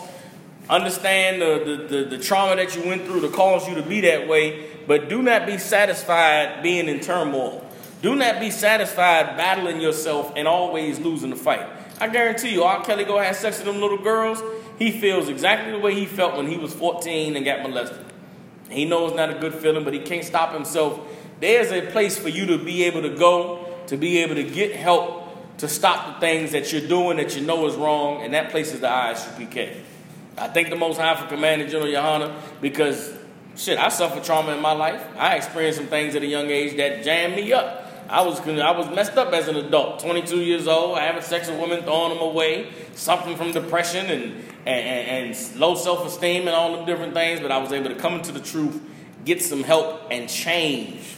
understand 0.70 1.42
the, 1.42 1.64
the, 1.66 1.96
the, 1.96 2.04
the, 2.18 2.18
trauma 2.18 2.56
that 2.56 2.76
you 2.76 2.88
went 2.88 3.06
through 3.06 3.22
to 3.22 3.30
cause 3.30 3.68
you 3.68 3.76
to 3.76 3.82
be 3.82 4.02
that 4.02 4.28
way, 4.28 4.68
but 4.88 5.10
do 5.10 5.22
not 5.22 5.46
be 5.46 5.58
satisfied 5.58 6.64
being 6.64 6.88
in 6.88 7.02
turmoil. 7.02 7.68
Do 8.02 8.16
not 8.16 8.40
be 8.40 8.50
satisfied 8.50 9.38
battling 9.38 9.82
yourself 9.82 10.34
and 10.36 10.48
always 10.48 11.00
losing 11.00 11.30
the 11.30 11.36
fight. 11.36 11.68
I 12.00 12.08
guarantee 12.08 12.50
you, 12.50 12.64
R. 12.64 12.84
Kelly 12.84 13.04
go 13.04 13.20
have 13.20 13.36
sex 13.36 13.58
with 13.58 13.68
them 13.68 13.80
little 13.80 14.02
girls, 14.02 14.42
he 14.80 14.92
feels 14.92 15.30
exactly 15.30 15.72
the 15.72 15.78
way 15.78 15.94
he 15.94 16.08
felt 16.08 16.36
when 16.36 16.48
he 16.48 16.58
was 16.58 16.74
14 16.74 17.36
and 17.36 17.46
got 17.46 17.62
molested. 17.62 18.04
He 18.68 18.86
knows 18.86 19.14
not 19.14 19.30
a 19.30 19.36
good 19.36 19.54
feeling, 19.54 19.84
but 19.84 19.94
he 19.94 20.00
can't 20.00 20.26
stop 20.26 20.54
himself. 20.54 21.00
There's 21.40 21.72
a 21.72 21.92
place 21.92 22.18
for 22.18 22.30
you 22.30 22.48
to 22.48 22.58
be 22.58 22.86
able 22.86 23.04
to 23.04 23.10
go, 23.10 23.68
to 23.88 23.98
be 23.98 24.20
able 24.20 24.36
to 24.36 24.44
get 24.44 24.76
help, 24.76 25.21
to 25.58 25.68
stop 25.68 26.16
the 26.16 26.20
things 26.20 26.52
that 26.52 26.72
you're 26.72 26.88
doing 26.88 27.18
that 27.18 27.36
you 27.36 27.46
know 27.46 27.66
is 27.68 27.76
wrong, 27.76 28.22
and 28.24 28.34
that 28.34 28.50
places 28.50 28.80
the 28.80 28.88
ISUPK. 28.88 29.78
I 30.38 30.48
thank 30.48 30.70
the 30.70 30.76
Most 30.76 30.98
High 30.98 31.16
for 31.16 31.28
Commander 31.28 31.68
General 31.68 31.92
Yohana 31.92 32.36
because, 32.62 33.14
shit, 33.56 33.78
I 33.78 33.90
suffered 33.90 34.24
trauma 34.24 34.54
in 34.54 34.62
my 34.62 34.72
life. 34.72 35.06
I 35.18 35.36
experienced 35.36 35.78
some 35.78 35.88
things 35.88 36.16
at 36.16 36.24
a 36.24 36.28
young 36.28 36.48
age 36.48 36.78
that 36.78 37.04
jammed 37.04 37.36
me 37.36 37.54
up. 37.54 37.88
I 38.10 38.24
was 38.24 38.40
I 38.42 38.72
was 38.72 38.90
messed 38.94 39.18
up 39.18 39.32
as 39.34 39.48
an 39.48 39.56
adult, 39.56 40.00
22 40.00 40.38
years 40.42 40.68
old, 40.68 40.98
having 40.98 41.22
sex 41.22 41.48
with 41.48 41.60
women, 41.60 41.84
throwing 41.84 42.10
them 42.10 42.22
away, 42.22 42.70
suffering 42.94 43.38
from 43.38 43.52
depression 43.52 44.06
and, 44.08 44.44
and, 44.66 45.34
and 45.36 45.60
low 45.60 45.76
self-esteem 45.76 46.42
and 46.42 46.50
all 46.50 46.76
them 46.76 46.86
different 46.86 47.14
things. 47.14 47.40
But 47.40 47.52
I 47.52 47.58
was 47.60 47.72
able 47.72 47.90
to 47.90 47.96
come 47.96 48.16
into 48.16 48.34
the 48.34 48.42
truth, 48.42 48.82
get 49.24 49.42
some 49.42 49.64
help, 49.64 50.08
and 50.12 50.28
change. 50.28 51.16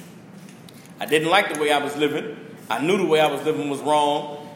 I 1.00 1.06
didn't 1.06 1.30
like 1.30 1.54
the 1.54 1.60
way 1.60 1.72
I 1.72 1.80
was 1.80 1.96
living. 1.96 2.38
I 2.70 2.80
knew 2.80 2.98
the 2.98 3.06
way 3.06 3.20
I 3.20 3.32
was 3.32 3.44
living 3.44 3.70
was 3.70 3.82
wrong. 3.82 4.48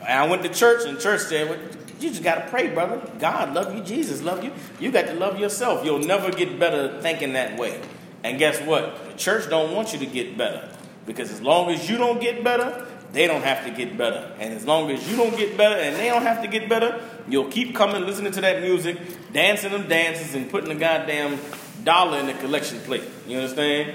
And 0.00 0.18
I 0.18 0.26
went 0.28 0.42
to 0.42 0.48
church, 0.48 0.86
and 0.86 1.00
church 1.00 1.22
said, 1.22 1.48
well, 1.48 1.58
"You 2.00 2.10
just 2.10 2.22
got 2.22 2.36
to 2.36 2.48
pray, 2.48 2.68
brother. 2.68 3.00
God 3.18 3.54
love 3.54 3.74
you. 3.74 3.82
Jesus 3.82 4.22
love 4.22 4.44
you. 4.44 4.52
You 4.78 4.92
got 4.92 5.06
to 5.06 5.14
love 5.14 5.38
yourself. 5.40 5.84
You'll 5.84 5.98
never 5.98 6.30
get 6.30 6.58
better 6.58 7.00
thinking 7.00 7.32
that 7.32 7.58
way." 7.58 7.80
And 8.22 8.38
guess 8.38 8.60
what? 8.60 9.08
The 9.08 9.14
church 9.14 9.48
don't 9.48 9.72
want 9.72 9.92
you 9.92 9.98
to 10.00 10.06
get 10.06 10.36
better. 10.36 10.68
Because 11.06 11.30
as 11.30 11.40
long 11.40 11.70
as 11.70 11.88
you 11.88 11.96
don't 11.96 12.20
get 12.20 12.42
better, 12.42 12.86
they 13.12 13.26
don't 13.26 13.42
have 13.42 13.64
to 13.64 13.70
get 13.70 13.96
better. 13.96 14.32
And 14.40 14.52
as 14.52 14.66
long 14.66 14.90
as 14.90 15.08
you 15.08 15.16
don't 15.16 15.36
get 15.36 15.56
better 15.56 15.76
and 15.76 15.94
they 15.96 16.08
don't 16.08 16.22
have 16.22 16.42
to 16.42 16.48
get 16.48 16.68
better, 16.68 17.00
you'll 17.28 17.50
keep 17.50 17.74
coming, 17.74 18.04
listening 18.04 18.32
to 18.32 18.40
that 18.40 18.62
music, 18.62 18.98
dancing 19.32 19.70
them 19.70 19.88
dances, 19.88 20.34
and 20.34 20.50
putting 20.50 20.68
the 20.68 20.74
goddamn 20.74 21.38
dollar 21.84 22.18
in 22.18 22.26
the 22.26 22.34
collection 22.34 22.80
plate. 22.80 23.04
You 23.28 23.38
understand? 23.38 23.94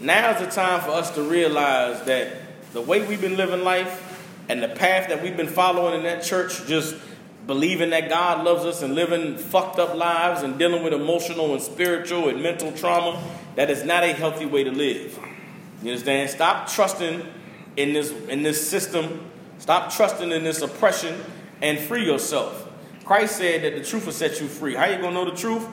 Now's 0.00 0.40
the 0.40 0.50
time 0.50 0.80
for 0.80 0.90
us 0.90 1.10
to 1.12 1.22
realize 1.22 2.02
that 2.04 2.32
the 2.72 2.80
way 2.80 3.06
we've 3.06 3.20
been 3.20 3.36
living 3.36 3.64
life, 3.64 4.04
and 4.48 4.62
the 4.62 4.68
path 4.68 5.08
that 5.08 5.22
we've 5.22 5.36
been 5.36 5.48
following 5.48 5.94
in 5.94 6.02
that 6.04 6.22
church, 6.22 6.66
just 6.66 6.96
believing 7.46 7.90
that 7.90 8.08
God 8.08 8.44
loves 8.44 8.64
us 8.64 8.82
and 8.82 8.94
living 8.94 9.36
fucked 9.36 9.78
up 9.78 9.94
lives 9.94 10.42
and 10.42 10.58
dealing 10.58 10.82
with 10.82 10.92
emotional 10.92 11.52
and 11.52 11.62
spiritual 11.62 12.28
and 12.28 12.42
mental 12.42 12.72
trauma, 12.72 13.22
that 13.56 13.70
is 13.70 13.84
not 13.84 14.04
a 14.04 14.12
healthy 14.12 14.46
way 14.46 14.64
to 14.64 14.70
live. 14.70 15.18
You 15.82 15.90
understand? 15.90 16.30
Stop 16.30 16.68
trusting 16.68 17.26
in 17.76 17.92
this 17.92 18.10
in 18.28 18.42
this 18.42 18.68
system. 18.68 19.30
Stop 19.58 19.92
trusting 19.92 20.30
in 20.30 20.44
this 20.44 20.62
oppression 20.62 21.20
and 21.60 21.78
free 21.78 22.04
yourself. 22.04 22.66
Christ 23.04 23.36
said 23.36 23.62
that 23.62 23.74
the 23.78 23.84
truth 23.84 24.06
will 24.06 24.12
set 24.12 24.40
you 24.40 24.48
free. 24.48 24.74
How 24.74 24.86
you 24.86 24.98
gonna 24.98 25.12
know 25.12 25.24
the 25.24 25.36
truth? 25.36 25.66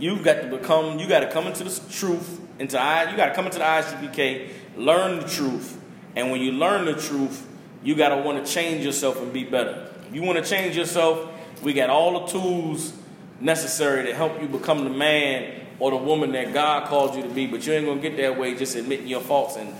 You've 0.00 0.24
got 0.24 0.40
to 0.40 0.48
become. 0.48 0.98
You 0.98 1.06
got 1.06 1.20
to 1.20 1.30
come 1.30 1.46
into 1.46 1.62
the 1.62 1.92
truth. 1.92 2.40
Into 2.58 2.78
I. 2.78 3.10
You 3.10 3.16
got 3.16 3.26
to 3.26 3.34
come 3.34 3.44
into 3.46 3.58
the 3.58 3.64
ISUPK. 3.64 4.48
Learn 4.76 5.20
the 5.20 5.28
truth, 5.28 5.78
and 6.16 6.30
when 6.30 6.40
you 6.40 6.52
learn 6.52 6.86
the 6.86 6.94
truth, 6.94 7.46
you 7.82 7.94
got 7.94 8.08
to 8.10 8.16
want 8.22 8.44
to 8.44 8.50
change 8.50 8.84
yourself 8.84 9.20
and 9.20 9.32
be 9.32 9.44
better. 9.44 9.88
If 10.08 10.14
you 10.14 10.22
want 10.22 10.42
to 10.42 10.44
change 10.48 10.76
yourself, 10.76 11.30
we 11.62 11.72
got 11.72 11.90
all 11.90 12.24
the 12.24 12.32
tools 12.32 12.94
necessary 13.40 14.06
to 14.06 14.14
help 14.14 14.40
you 14.40 14.48
become 14.48 14.84
the 14.84 14.90
man 14.90 15.66
or 15.78 15.90
the 15.90 15.96
woman 15.96 16.32
that 16.32 16.52
God 16.54 16.88
called 16.88 17.14
you 17.14 17.22
to 17.22 17.28
be. 17.28 17.46
But 17.46 17.66
you 17.66 17.72
ain't 17.74 17.86
gonna 17.86 18.00
get 18.00 18.16
that 18.16 18.38
way 18.38 18.54
just 18.54 18.76
admitting 18.76 19.06
your 19.06 19.20
faults 19.20 19.56
and 19.56 19.74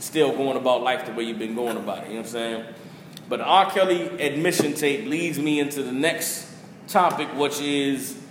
still 0.00 0.36
going 0.36 0.56
about 0.56 0.82
life 0.82 1.06
the 1.06 1.12
way 1.12 1.24
you've 1.24 1.38
been 1.38 1.54
going 1.54 1.76
about 1.76 2.04
it. 2.04 2.08
You 2.08 2.14
know 2.14 2.20
what 2.20 2.26
I'm 2.26 2.32
saying? 2.32 2.64
But 3.28 3.40
R. 3.40 3.70
Kelly 3.70 4.08
admission 4.20 4.74
tape 4.74 5.06
leads 5.06 5.38
me 5.38 5.60
into 5.60 5.82
the 5.82 5.92
next 5.92 6.50
topic, 6.88 7.28
which 7.36 7.60
is 7.60 8.21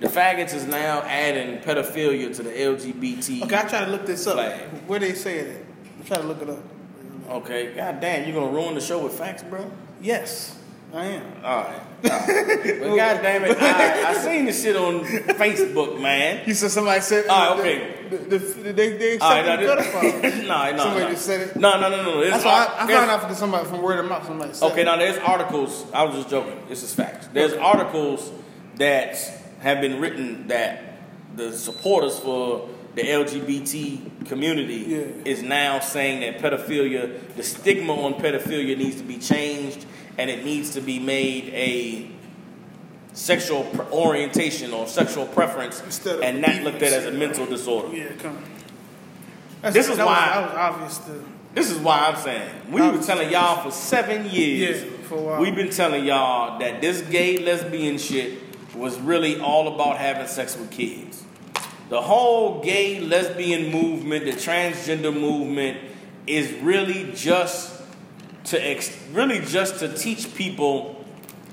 the 0.00 0.06
faggots 0.06 0.54
is 0.54 0.66
now 0.66 1.00
adding 1.02 1.58
pedophilia 1.58 2.34
to 2.36 2.42
the 2.42 2.50
LGBT. 2.50 3.42
Okay, 3.42 3.56
I 3.56 3.62
try 3.62 3.84
to 3.84 3.90
look 3.90 4.06
this 4.06 4.26
up. 4.26 4.34
Flag. 4.34 4.60
Where 4.86 5.00
they 5.00 5.14
say 5.14 5.38
it? 5.38 5.66
I 6.00 6.06
try 6.06 6.16
to 6.18 6.22
look 6.22 6.40
it 6.40 6.50
up. 6.50 6.62
Okay, 7.28 7.74
god 7.74 8.00
damn, 8.00 8.26
you 8.26 8.32
gonna 8.32 8.52
ruin 8.52 8.74
the 8.74 8.80
show 8.80 9.02
with 9.02 9.12
facts, 9.12 9.42
bro? 9.42 9.70
Yes, 10.00 10.58
I 10.94 11.04
am. 11.06 11.44
All 11.44 11.62
right. 11.62 11.80
All 12.04 12.10
right. 12.10 12.80
God 12.80 13.22
damn 13.22 13.44
it, 13.44 13.60
I, 13.60 14.10
I 14.10 14.14
seen 14.14 14.46
this 14.46 14.62
shit 14.62 14.76
on 14.76 15.00
Facebook, 15.04 16.00
man. 16.00 16.46
You 16.46 16.54
said 16.54 16.70
somebody 16.70 17.00
said. 17.00 17.26
All 17.26 17.56
right, 17.56 17.60
okay. 17.60 18.08
The, 18.08 18.16
the, 18.16 18.38
the, 18.38 18.72
they 18.72 18.96
they 18.96 19.18
All 19.18 19.30
right, 19.30 19.40
accepted 19.40 19.66
now 19.66 19.74
the 19.74 19.82
pedophile. 19.82 20.22
no, 20.46 20.76
no, 20.76 20.82
Somebody 20.84 21.04
no. 21.04 21.10
just 21.10 21.26
said 21.26 21.40
it. 21.40 21.56
No, 21.56 21.80
no, 21.80 21.90
no, 21.90 22.02
no. 22.02 22.30
That's 22.30 22.44
why 22.44 22.66
I, 22.78 22.84
I 22.84 22.86
found 22.86 23.10
out 23.10 23.22
from 23.22 23.34
somebody 23.34 23.68
from 23.68 23.82
word 23.82 23.98
of 23.98 24.06
mouth. 24.08 24.26
Somebody 24.26 24.54
said. 24.54 24.72
Okay, 24.72 24.84
now 24.84 24.96
there's 24.96 25.18
articles. 25.18 25.84
I 25.92 26.04
was 26.04 26.14
just 26.14 26.30
joking. 26.30 26.58
This 26.68 26.82
is 26.82 26.94
facts. 26.94 27.26
There's 27.32 27.52
articles 27.54 28.30
that 28.76 29.37
have 29.60 29.80
been 29.80 30.00
written 30.00 30.48
that 30.48 30.82
the 31.36 31.52
supporters 31.52 32.18
for 32.18 32.68
the 32.94 33.02
LGBT 33.02 34.26
community 34.26 34.84
Yeah. 34.88 35.30
is 35.30 35.42
now 35.42 35.78
saying 35.80 36.20
that 36.20 36.38
pedophilia, 36.40 37.34
the 37.36 37.42
stigma 37.42 37.92
on 37.94 38.14
pedophilia 38.14 38.76
needs 38.76 38.96
to 38.96 39.02
be 39.04 39.18
changed, 39.18 39.84
and 40.16 40.28
it 40.30 40.44
needs 40.44 40.70
to 40.70 40.80
be 40.80 40.98
made 40.98 41.52
a 41.54 42.08
sexual 43.12 43.66
orientation 43.92 44.72
or 44.72 44.86
sexual 44.86 45.26
preference, 45.26 45.80
Instead 45.84 46.16
of 46.16 46.22
and 46.22 46.40
not 46.40 46.62
looked 46.62 46.82
at 46.82 46.92
as 46.92 47.04
a 47.06 47.10
mental 47.12 47.46
disorder. 47.46 47.96
Yeah, 47.96 48.06
come. 48.18 48.38
That's, 49.62 49.74
This 49.74 49.88
is 49.88 49.96
that 49.96 50.06
why- 50.06 50.12
was, 50.12 50.50
that 50.52 50.54
was 50.54 50.54
obvious. 50.56 50.98
To, 50.98 51.24
This 51.54 51.70
is 51.70 51.78
why 51.78 51.98
I'm 52.00 52.16
saying 52.16 52.48
we 52.70 52.80
were 52.80 52.98
telling 53.02 53.30
y'all 53.30 53.62
for 53.62 53.70
seven 53.72 54.28
years. 54.30 54.82
Yeah, 54.84 54.90
for 55.08 55.14
a 55.18 55.20
while. 55.22 55.40
We've 55.40 55.54
been 55.56 55.70
telling 55.70 56.04
y'all 56.04 56.58
that 56.60 56.80
this 56.80 57.00
gay 57.02 57.38
lesbian 57.38 57.98
shit 57.98 58.47
was 58.74 58.98
really 59.00 59.40
all 59.40 59.74
about 59.74 59.98
having 59.98 60.26
sex 60.26 60.56
with 60.56 60.70
kids. 60.70 61.24
The 61.88 62.02
whole 62.02 62.62
gay 62.62 63.00
lesbian 63.00 63.72
movement, 63.72 64.26
the 64.26 64.32
transgender 64.32 65.12
movement, 65.12 65.78
is 66.26 66.52
really 66.62 67.12
just 67.14 67.82
to 68.44 68.58
ex- 68.58 68.96
really 69.12 69.40
just 69.40 69.78
to 69.80 69.94
teach 69.94 70.34
people 70.34 71.04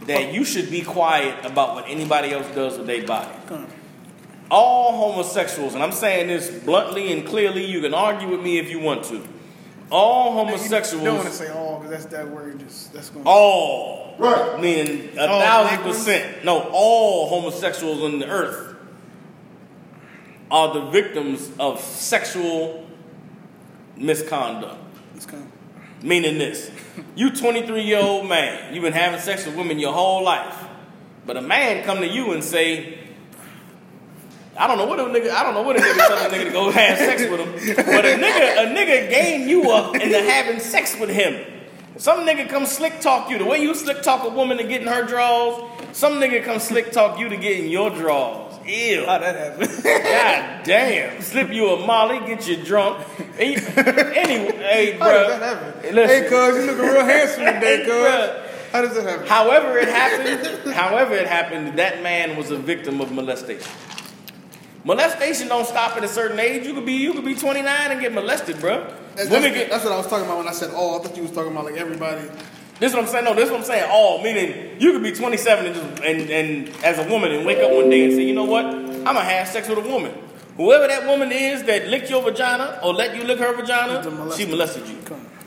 that 0.07 0.33
you 0.33 0.43
should 0.43 0.69
be 0.69 0.81
quiet 0.81 1.45
about 1.45 1.75
what 1.75 1.85
anybody 1.87 2.31
else 2.31 2.47
does 2.53 2.77
with 2.77 2.87
their 2.87 3.05
body 3.05 3.33
all 4.51 5.11
homosexuals, 5.11 5.73
and 5.73 5.83
I'm 5.83 5.91
saying 5.91 6.27
this 6.27 6.49
bluntly 6.63 7.11
and 7.11 7.25
clearly, 7.25 7.65
you 7.65 7.81
can 7.81 7.93
argue 7.93 8.27
with 8.27 8.41
me 8.41 8.59
if 8.59 8.69
you 8.69 8.79
want 8.79 9.03
to. 9.05 9.27
All 9.91 10.33
homosexuals. 10.33 11.03
You 11.03 11.09
don't 11.09 11.17
want 11.17 11.29
to 11.29 11.33
say 11.33 11.49
all 11.49 11.79
because 11.79 11.91
that's 11.91 12.05
that 12.05 12.29
word. 12.29 12.59
Just 12.59 12.93
that's 12.93 13.09
going. 13.09 13.25
all, 13.25 14.04
Right. 14.17 14.59
meaning 14.61 15.17
a 15.17 15.27
All 15.27 15.39
thousand 15.41 15.83
percent. 15.83 16.45
no, 16.45 16.69
all 16.71 17.27
homosexuals 17.29 18.01
on 18.01 18.19
the 18.19 18.27
earth 18.27 18.75
are 20.51 20.73
the 20.73 20.85
victims 20.91 21.49
of 21.59 21.79
sexual 21.81 22.85
misconduct. 23.97 24.77
Coming. 25.27 25.51
Meaning 26.01 26.37
this, 26.37 26.69
you 27.15 27.31
23 27.31 27.81
year 27.81 27.99
old 27.99 28.27
man, 28.27 28.73
you've 28.73 28.83
been 28.83 28.93
having 28.93 29.19
sex 29.19 29.45
with 29.45 29.55
women 29.55 29.79
your 29.79 29.93
whole 29.93 30.23
life, 30.23 30.65
but 31.25 31.35
a 31.37 31.41
man 31.41 31.83
come 31.83 31.97
to 31.99 32.07
you 32.07 32.33
and 32.33 32.43
say, 32.43 32.99
I 34.57 34.67
don't 34.67 34.77
know 34.77 34.85
what 34.85 34.99
a 34.99 35.03
nigga, 35.03 35.31
I 35.31 35.43
don't 35.43 35.53
know 35.53 35.63
what 35.63 35.77
a 35.77 35.79
nigga 35.79 36.07
tell 36.07 36.17
a 36.17 36.29
nigga 36.29 36.45
to 36.45 36.51
go 36.51 36.69
have 36.71 36.97
sex 36.97 37.21
with 37.23 37.39
him, 37.39 37.75
but 37.85 38.05
a 38.05 38.09
nigga, 38.17 38.63
a 38.63 38.75
nigga 38.75 39.09
game 39.09 39.47
you 39.49 39.71
up 39.71 39.95
into 39.95 40.21
having 40.21 40.59
sex 40.59 40.95
with 40.99 41.09
him. 41.09 41.53
Some 41.97 42.25
nigga 42.27 42.49
come 42.49 42.65
slick 42.65 42.99
talk 42.99 43.29
you 43.29 43.37
the 43.37 43.45
way 43.45 43.59
you 43.59 43.73
slick 43.73 44.01
talk 44.01 44.25
a 44.25 44.29
woman 44.29 44.57
to 44.57 44.63
get 44.63 44.81
in 44.81 44.87
her 44.87 45.03
drawers. 45.05 45.63
Some 45.93 46.13
nigga 46.15 46.43
come 46.43 46.59
slick 46.59 46.91
talk 46.91 47.19
you 47.19 47.29
to 47.29 47.37
get 47.37 47.59
in 47.63 47.69
your 47.69 47.89
drawers. 47.89 48.53
Ew. 48.65 49.05
How 49.05 49.19
that 49.19 49.35
happened? 49.59 49.83
God 49.83 50.63
damn. 50.65 51.21
Slip 51.21 51.51
you 51.53 51.69
a 51.69 51.85
molly, 51.85 52.19
get 52.27 52.47
you 52.47 52.57
drunk. 52.57 53.05
And 53.39 53.53
you- 53.53 53.67
anyway, 53.77 54.57
hey, 54.57 54.97
How 54.97 55.09
does 55.09 55.27
that 55.27 55.39
bro. 55.39 55.47
happen? 55.47 55.95
Listen. 55.95 56.23
Hey, 56.23 56.29
cuz 56.29 56.55
you 56.57 56.61
looking 56.71 56.81
real 56.85 57.05
handsome 57.05 57.45
today, 57.53 57.83
cuz. 57.85 58.41
How 58.71 58.81
does 58.81 58.95
that 58.95 59.05
happen? 59.05 59.27
However 59.27 59.77
it 59.77 59.87
happened, 59.87 60.73
however 60.73 61.13
it 61.15 61.27
happened, 61.27 61.79
that 61.79 62.03
man 62.03 62.35
was 62.35 62.51
a 62.51 62.57
victim 62.57 62.99
of 62.99 63.11
molestation. 63.11 63.71
Molestation 64.85 65.47
don't 65.47 65.65
stop 65.65 65.97
at 65.97 66.03
a 66.03 66.07
certain 66.07 66.39
age. 66.39 66.65
You 66.67 66.73
could 66.75 66.85
be 66.85 66.93
you 66.93 67.13
could 67.13 67.25
be 67.25 67.33
29 67.33 67.91
and 67.91 67.99
get 67.99 68.13
molested, 68.13 68.59
bro. 68.59 68.85
That's, 69.15 69.29
Women 69.29 69.41
that's, 69.43 69.55
get 69.55 69.69
that's 69.71 69.83
what 69.83 69.93
I 69.93 69.97
was 69.97 70.05
talking 70.07 70.25
about 70.25 70.37
when 70.37 70.47
I 70.47 70.51
said 70.51 70.73
all. 70.75 70.99
I 70.99 71.03
thought 71.03 71.17
you 71.17 71.23
was 71.23 71.31
talking 71.31 71.51
about 71.51 71.65
like 71.65 71.75
everybody. 71.75 72.21
this 72.79 72.91
is 72.91 72.93
what 72.95 73.03
I'm 73.03 73.09
saying. 73.09 73.25
No, 73.25 73.33
this 73.33 73.45
is 73.45 73.51
what 73.51 73.61
I'm 73.61 73.65
saying. 73.65 73.89
All 73.91 74.21
meaning 74.21 74.79
you 74.79 74.91
could 74.91 75.01
be 75.01 75.11
27 75.11 75.65
and 75.65 75.75
just 75.75 76.03
and, 76.03 76.29
and 76.29 76.69
as 76.85 76.99
a 76.99 77.09
woman 77.09 77.31
and 77.31 77.45
wake 77.47 77.57
up 77.57 77.71
one 77.71 77.89
day 77.89 78.05
and 78.05 78.13
say, 78.13 78.23
you 78.23 78.35
know 78.35 78.45
what? 78.45 78.63
I'm 78.65 79.03
gonna 79.03 79.21
have 79.23 79.47
sex 79.47 79.67
with 79.67 79.79
a 79.79 79.81
woman. 79.81 80.13
Whoever 80.55 80.87
that 80.87 81.07
woman 81.07 81.31
is 81.31 81.63
that 81.63 81.87
licked 81.87 82.11
your 82.11 82.21
vagina 82.21 82.79
or 82.83 82.93
let 82.93 83.15
you 83.15 83.23
lick 83.23 83.39
her 83.39 83.53
vagina, 83.55 84.03
The 84.03 84.11
molester. 84.11 84.37
she 84.37 84.45
molested 84.45 84.87
you. 84.87 84.97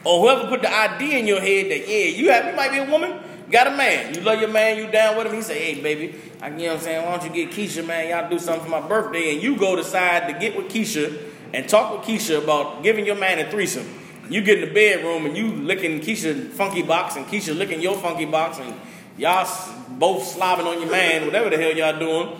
Or 0.04 0.20
whoever 0.20 0.48
put 0.48 0.62
the 0.62 0.74
idea 0.74 1.18
in 1.18 1.26
your 1.28 1.40
head 1.40 1.70
that 1.70 1.88
yeah, 1.88 2.06
you 2.06 2.30
have 2.30 2.46
you 2.46 2.56
might 2.56 2.72
be 2.72 2.78
a 2.78 2.90
woman, 2.90 3.18
got 3.50 3.66
a 3.66 3.76
man, 3.76 4.14
you 4.14 4.20
love 4.20 4.40
your 4.40 4.50
man, 4.50 4.76
you 4.76 4.90
down 4.90 5.16
with 5.16 5.26
him. 5.26 5.34
He 5.34 5.42
say, 5.42 5.74
hey 5.74 5.82
baby, 5.82 6.14
I, 6.40 6.48
you 6.48 6.56
know 6.56 6.64
what 6.66 6.72
I'm 6.74 6.80
saying? 6.80 7.04
Why 7.04 7.16
don't 7.16 7.24
you 7.24 7.46
get 7.46 7.54
Keisha, 7.54 7.86
man? 7.86 8.08
Y'all 8.08 8.28
do 8.28 8.38
something 8.38 8.64
for 8.64 8.70
my 8.70 8.86
birthday, 8.86 9.34
and 9.34 9.42
you 9.42 9.56
go 9.56 9.76
decide 9.76 10.32
to 10.32 10.38
get 10.38 10.56
with 10.56 10.66
Keisha 10.66 11.16
and 11.52 11.68
talk 11.68 11.92
with 11.92 12.06
Keisha 12.06 12.42
about 12.42 12.82
giving 12.82 13.06
your 13.06 13.16
man 13.16 13.38
a 13.38 13.50
threesome. 13.50 13.86
You 14.30 14.42
get 14.42 14.62
in 14.62 14.68
the 14.68 14.74
bedroom 14.74 15.24
and 15.24 15.36
you 15.36 15.52
licking 15.52 16.00
Keisha 16.00 16.50
funky 16.50 16.82
box 16.82 17.16
and 17.16 17.26
Keisha 17.26 17.56
licking 17.56 17.80
your 17.80 17.96
funky 17.96 18.26
box 18.26 18.58
and 18.58 18.74
y'all 19.16 19.46
both 19.88 20.36
slobbing 20.36 20.66
on 20.66 20.80
your 20.80 20.90
man, 20.90 21.24
whatever 21.24 21.48
the 21.48 21.56
hell 21.56 21.74
y'all 21.74 21.98
doing. 21.98 22.38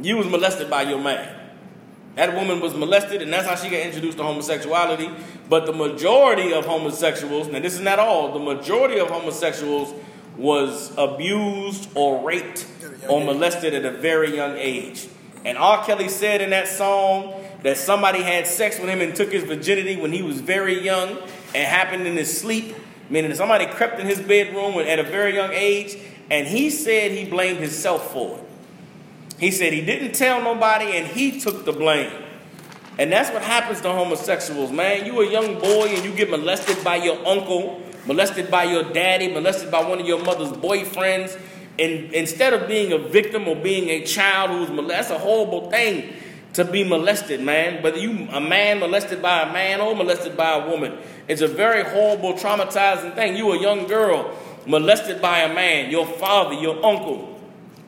You 0.00 0.16
was 0.16 0.26
molested 0.26 0.70
by 0.70 0.82
your 0.82 0.98
man. 0.98 1.34
That 2.14 2.34
woman 2.34 2.60
was 2.60 2.74
molested, 2.74 3.20
and 3.20 3.30
that's 3.30 3.46
how 3.46 3.56
she 3.56 3.68
got 3.68 3.80
introduced 3.80 4.16
to 4.16 4.24
homosexuality. 4.24 5.10
But 5.50 5.66
the 5.66 5.74
majority 5.74 6.54
of 6.54 6.64
homosexuals, 6.64 7.48
now 7.48 7.60
this 7.60 7.74
is 7.74 7.80
not 7.80 7.98
all, 7.98 8.32
the 8.32 8.38
majority 8.38 8.98
of 8.98 9.08
homosexuals 9.08 9.92
was 10.36 10.92
abused 10.96 11.88
or 11.94 12.26
raped 12.26 12.66
or 13.08 13.24
molested 13.24 13.74
at 13.74 13.84
a 13.84 13.90
very 13.90 14.34
young 14.34 14.56
age. 14.56 15.08
And 15.44 15.56
R. 15.56 15.84
Kelly 15.84 16.08
said 16.08 16.40
in 16.40 16.50
that 16.50 16.68
song 16.68 17.34
that 17.62 17.76
somebody 17.76 18.22
had 18.22 18.46
sex 18.46 18.78
with 18.78 18.88
him 18.88 19.00
and 19.00 19.14
took 19.14 19.32
his 19.32 19.44
virginity 19.44 19.96
when 19.96 20.12
he 20.12 20.22
was 20.22 20.40
very 20.40 20.80
young 20.82 21.16
and 21.54 21.66
happened 21.66 22.06
in 22.06 22.16
his 22.16 22.36
sleep, 22.36 22.74
meaning 23.08 23.32
somebody 23.34 23.66
crept 23.66 24.00
in 24.00 24.06
his 24.06 24.20
bedroom 24.20 24.74
at 24.74 24.98
a 24.98 25.04
very 25.04 25.34
young 25.34 25.52
age, 25.52 25.96
and 26.30 26.46
he 26.46 26.70
said 26.70 27.12
he 27.12 27.24
blamed 27.24 27.58
himself 27.58 28.12
for 28.12 28.38
it. 28.38 28.44
He 29.38 29.50
said 29.50 29.72
he 29.72 29.84
didn't 29.84 30.12
tell 30.12 30.42
nobody 30.42 30.96
and 30.96 31.06
he 31.06 31.40
took 31.40 31.64
the 31.64 31.72
blame. 31.72 32.10
And 32.98 33.12
that's 33.12 33.30
what 33.30 33.42
happens 33.42 33.82
to 33.82 33.92
homosexuals, 33.92 34.72
man. 34.72 35.04
You 35.04 35.20
a 35.20 35.30
young 35.30 35.58
boy 35.58 35.88
and 35.88 36.04
you 36.04 36.12
get 36.12 36.30
molested 36.30 36.82
by 36.82 36.96
your 36.96 37.24
uncle, 37.26 37.82
molested 38.06 38.50
by 38.50 38.64
your 38.64 38.84
daddy, 38.92 39.28
molested 39.28 39.70
by 39.70 39.86
one 39.88 40.00
of 40.00 40.06
your 40.06 40.22
mother's 40.22 40.52
boyfriends. 40.52 41.38
And 41.78 42.12
instead 42.12 42.52
of 42.54 42.68
being 42.68 42.92
a 42.92 42.98
victim 42.98 43.46
or 43.48 43.56
being 43.56 43.88
a 43.90 44.04
child 44.04 44.50
who's 44.50 44.68
molested, 44.68 44.90
that's 44.90 45.10
a 45.10 45.18
horrible 45.18 45.70
thing 45.70 46.14
to 46.54 46.64
be 46.64 46.84
molested, 46.84 47.40
man. 47.42 47.82
Whether 47.82 47.98
you 47.98 48.28
a 48.30 48.40
man 48.40 48.78
molested 48.78 49.20
by 49.20 49.42
a 49.42 49.52
man 49.52 49.80
or 49.80 49.94
molested 49.94 50.36
by 50.36 50.52
a 50.52 50.70
woman, 50.70 50.98
it's 51.28 51.42
a 51.42 51.48
very 51.48 51.84
horrible, 51.84 52.32
traumatizing 52.32 53.14
thing. 53.14 53.36
You 53.36 53.52
a 53.52 53.60
young 53.60 53.86
girl 53.86 54.34
molested 54.66 55.20
by 55.20 55.40
a 55.40 55.54
man, 55.54 55.90
your 55.90 56.06
father, 56.06 56.54
your 56.54 56.84
uncle, 56.84 57.40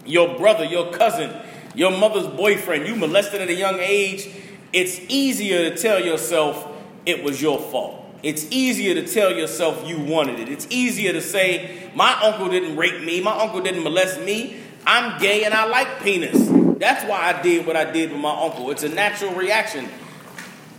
your 0.04 0.36
brother, 0.36 0.64
your 0.64 0.92
cousin, 0.92 1.34
your 1.74 1.90
mother's 1.90 2.26
boyfriend, 2.26 2.86
you 2.86 2.96
molested 2.96 3.40
at 3.40 3.48
a 3.48 3.54
young 3.54 3.78
age, 3.78 4.28
it's 4.72 5.00
easier 5.08 5.70
to 5.70 5.76
tell 5.76 6.04
yourself 6.04 6.66
it 7.06 7.22
was 7.22 7.40
your 7.40 7.58
fault. 7.58 8.04
It's 8.22 8.46
easier 8.50 8.94
to 8.94 9.06
tell 9.06 9.32
yourself 9.32 9.86
you 9.86 10.00
wanted 10.00 10.40
it. 10.40 10.48
It's 10.48 10.66
easier 10.70 11.12
to 11.12 11.20
say, 11.20 11.90
my 11.94 12.12
uncle 12.22 12.48
didn't 12.48 12.76
rape 12.76 13.02
me, 13.02 13.20
my 13.20 13.38
uncle 13.38 13.60
didn't 13.60 13.84
molest 13.84 14.20
me. 14.20 14.56
I'm 14.86 15.20
gay 15.20 15.44
and 15.44 15.54
I 15.54 15.66
like 15.66 16.00
penis. 16.00 16.48
That's 16.78 17.04
why 17.04 17.32
I 17.32 17.42
did 17.42 17.66
what 17.66 17.76
I 17.76 17.90
did 17.90 18.10
with 18.10 18.20
my 18.20 18.42
uncle. 18.44 18.70
It's 18.70 18.82
a 18.82 18.88
natural 18.88 19.34
reaction. 19.34 19.88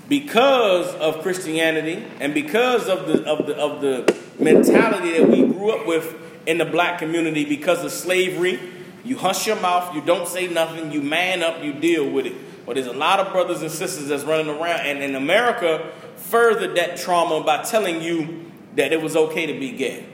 Because 0.08 0.94
of 0.96 1.22
Christianity 1.22 2.04
and 2.20 2.34
because 2.34 2.90
of 2.90 3.08
the 3.08 3.24
of 3.26 3.46
the 3.46 3.56
of 3.56 3.82
the 3.82 4.18
mentality 4.40 5.20
that 5.20 5.30
we 5.30 5.46
grew 5.46 5.72
up 5.72 5.86
with 5.86 6.16
in 6.48 6.58
the 6.58 6.66
black 6.66 6.98
community 6.98 7.46
because 7.46 7.84
of 7.84 7.92
slavery, 7.92 8.60
you 9.04 9.18
hush 9.18 9.46
your 9.46 9.60
mouth, 9.60 9.94
you 9.94 10.02
don't 10.02 10.28
say 10.28 10.48
nothing, 10.48 10.92
you 10.92 11.02
man 11.02 11.44
up, 11.44 11.64
you 11.64 11.74
deal 11.74 12.10
with 12.10 12.26
it. 12.26 12.34
But 12.66 12.76
there's 12.76 12.88
a 12.88 12.94
lot 12.94 13.20
of 13.20 13.32
brothers 13.32 13.62
and 13.62 13.72
sisters 13.72 14.08
that's 14.08 14.24
running 14.24 14.50
around, 14.50 14.80
and 14.82 15.04
in 15.04 15.16
America, 15.16 15.92
furthered 16.30 16.78
that 16.78 16.98
trauma 16.98 17.44
by 17.44 17.64
telling 17.64 18.02
you 18.02 18.52
that 18.76 18.94
it 18.94 19.02
was 19.02 19.16
okay 19.16 19.48
to 19.48 19.60
be 19.60 19.72
gay. 19.72 20.06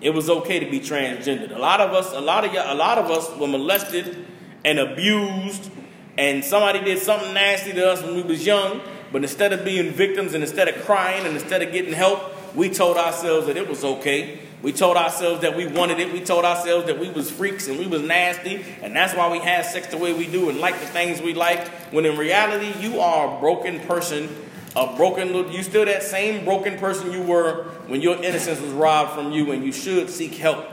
It 0.00 0.10
was 0.10 0.28
okay 0.28 0.60
to 0.60 0.70
be 0.70 0.78
transgendered. 0.78 1.56
A 1.56 1.58
lot 1.58 1.80
of 1.80 1.92
us, 1.92 2.12
a 2.12 2.20
lot 2.20 2.44
of 2.44 2.52
y'all, 2.52 2.72
a 2.72 2.76
lot 2.76 2.98
of 2.98 3.10
us 3.10 3.34
were 3.38 3.46
molested 3.46 4.26
and 4.64 4.78
abused, 4.78 5.70
and 6.18 6.44
somebody 6.44 6.80
did 6.80 6.98
something 6.98 7.32
nasty 7.32 7.72
to 7.72 7.90
us 7.90 8.02
when 8.02 8.14
we 8.14 8.22
was 8.22 8.44
young. 8.44 8.82
But 9.10 9.22
instead 9.22 9.52
of 9.52 9.64
being 9.64 9.92
victims 9.92 10.34
and 10.34 10.42
instead 10.42 10.68
of 10.68 10.84
crying 10.84 11.24
and 11.24 11.34
instead 11.34 11.62
of 11.62 11.72
getting 11.72 11.94
help, 11.94 12.20
we 12.54 12.68
told 12.68 12.96
ourselves 12.96 13.46
that 13.46 13.56
it 13.56 13.68
was 13.68 13.84
okay. 13.84 14.40
We 14.62 14.72
told 14.72 14.96
ourselves 14.96 15.42
that 15.42 15.56
we 15.56 15.66
wanted 15.66 16.00
it. 16.00 16.12
We 16.12 16.20
told 16.20 16.44
ourselves 16.44 16.86
that 16.86 16.98
we 16.98 17.10
was 17.10 17.30
freaks 17.30 17.68
and 17.68 17.78
we 17.78 17.86
was 17.86 18.02
nasty, 18.02 18.64
and 18.82 18.94
that's 18.94 19.14
why 19.14 19.30
we 19.30 19.38
had 19.38 19.64
sex 19.64 19.86
the 19.86 19.98
way 19.98 20.12
we 20.12 20.26
do 20.26 20.50
and 20.50 20.58
like 20.58 20.78
the 20.80 20.86
things 20.86 21.22
we 21.22 21.32
like. 21.32 21.66
When 21.92 22.04
in 22.04 22.18
reality, 22.18 22.72
you 22.80 23.00
are 23.00 23.36
a 23.36 23.40
broken 23.40 23.80
person 23.80 24.28
a 24.76 24.96
broken 24.96 25.34
you 25.52 25.62
still 25.62 25.84
that 25.84 26.02
same 26.02 26.44
broken 26.44 26.78
person 26.78 27.12
you 27.12 27.22
were 27.22 27.64
when 27.86 28.00
your 28.00 28.22
innocence 28.22 28.60
was 28.60 28.72
robbed 28.72 29.12
from 29.12 29.30
you 29.30 29.52
and 29.52 29.64
you 29.64 29.72
should 29.72 30.10
seek 30.10 30.34
help. 30.34 30.66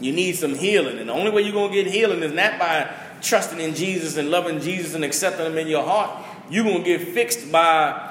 You 0.00 0.12
need 0.12 0.36
some 0.36 0.54
healing 0.54 0.98
and 0.98 1.08
the 1.08 1.12
only 1.12 1.30
way 1.30 1.42
you're 1.42 1.52
going 1.52 1.70
to 1.70 1.82
get 1.82 1.92
healing 1.92 2.22
is 2.22 2.32
not 2.32 2.58
by 2.58 2.92
trusting 3.20 3.60
in 3.60 3.74
jesus 3.74 4.16
and 4.16 4.30
loving 4.30 4.60
jesus 4.60 4.94
and 4.94 5.04
accepting 5.04 5.46
him 5.46 5.58
in 5.58 5.68
your 5.68 5.84
heart. 5.84 6.24
You're 6.50 6.64
going 6.64 6.82
to 6.82 6.84
get 6.84 7.08
fixed 7.08 7.52
by 7.52 8.06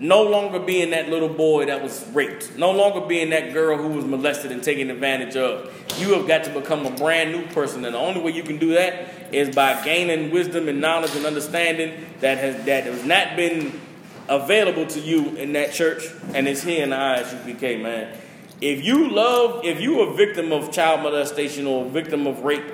no 0.00 0.22
longer 0.22 0.60
being 0.60 0.90
that 0.90 1.08
little 1.08 1.28
boy 1.28 1.66
that 1.66 1.82
was 1.82 2.06
raped 2.12 2.56
no 2.56 2.70
longer 2.70 3.00
being 3.06 3.30
that 3.30 3.52
girl 3.52 3.76
who 3.76 3.88
was 3.88 4.04
molested 4.04 4.52
and 4.52 4.62
taken 4.62 4.90
advantage 4.90 5.36
of. 5.36 5.72
You 5.98 6.14
have 6.14 6.26
got 6.26 6.44
to 6.44 6.50
become 6.50 6.86
a 6.86 6.90
brand 6.90 7.32
new 7.32 7.46
person 7.48 7.84
and 7.84 7.94
the 7.94 7.98
only 7.98 8.20
way 8.20 8.32
you 8.32 8.42
can 8.42 8.58
do 8.58 8.74
that 8.74 9.32
is 9.32 9.54
by 9.54 9.84
gaining 9.84 10.30
wisdom 10.30 10.68
and 10.68 10.80
knowledge 10.80 11.14
and 11.14 11.26
understanding 11.26 12.06
that 12.20 12.38
has 12.38 12.64
that 12.64 12.84
has 12.84 13.04
not 13.04 13.36
been 13.36 13.80
available 14.28 14.86
to 14.86 15.00
you 15.00 15.36
in 15.36 15.52
that 15.54 15.72
church, 15.72 16.04
and 16.34 16.46
it's 16.48 16.62
here 16.62 16.82
in 16.82 16.90
the 16.90 16.96
ISUPK, 16.96 17.82
man. 17.82 18.16
If 18.60 18.84
you 18.84 19.10
love, 19.10 19.64
if 19.64 19.80
you 19.80 20.00
a 20.00 20.14
victim 20.14 20.52
of 20.52 20.72
child 20.72 21.02
molestation 21.02 21.66
or 21.66 21.86
a 21.86 21.88
victim 21.88 22.26
of 22.26 22.40
rape, 22.40 22.72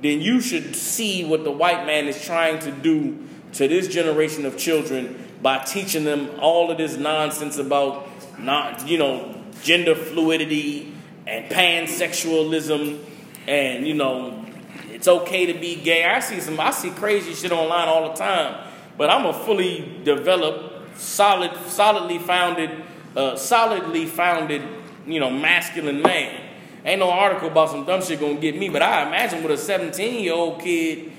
then 0.00 0.20
you 0.20 0.40
should 0.40 0.74
see 0.74 1.24
what 1.24 1.44
the 1.44 1.52
white 1.52 1.86
man 1.86 2.08
is 2.08 2.24
trying 2.24 2.58
to 2.60 2.72
do 2.72 3.26
to 3.52 3.68
this 3.68 3.86
generation 3.86 4.44
of 4.44 4.56
children 4.58 5.28
by 5.40 5.58
teaching 5.58 6.04
them 6.04 6.28
all 6.40 6.70
of 6.70 6.78
this 6.78 6.96
nonsense 6.96 7.58
about 7.58 8.08
not, 8.38 8.86
you 8.88 8.98
know, 8.98 9.42
gender 9.62 9.94
fluidity 9.94 10.92
and 11.26 11.50
pansexualism 11.50 12.98
and 13.46 13.86
you 13.86 13.94
know 13.94 14.44
it's 14.90 15.08
okay 15.08 15.46
to 15.46 15.54
be 15.54 15.76
gay. 15.76 16.04
I 16.04 16.20
see 16.20 16.40
some 16.40 16.58
I 16.60 16.70
see 16.70 16.90
crazy 16.90 17.34
shit 17.34 17.50
online 17.52 17.88
all 17.88 18.10
the 18.10 18.14
time, 18.14 18.68
but 18.96 19.10
I'm 19.10 19.26
a 19.26 19.32
fully 19.32 20.00
developed 20.04 20.71
solid, 20.96 21.54
solidly 21.66 22.18
founded, 22.18 22.70
uh, 23.16 23.36
solidly 23.36 24.06
founded, 24.06 24.62
you 25.06 25.20
know, 25.20 25.30
masculine 25.30 26.02
man. 26.02 26.40
Ain't 26.84 26.98
no 26.98 27.10
article 27.10 27.48
about 27.48 27.70
some 27.70 27.84
dumb 27.84 28.02
shit 28.02 28.18
gonna 28.20 28.34
get 28.34 28.56
me, 28.56 28.68
but 28.68 28.82
I 28.82 29.06
imagine 29.06 29.42
what 29.42 29.52
a 29.52 29.56
17 29.56 30.22
year 30.22 30.34
old 30.34 30.60
kid 30.60 31.12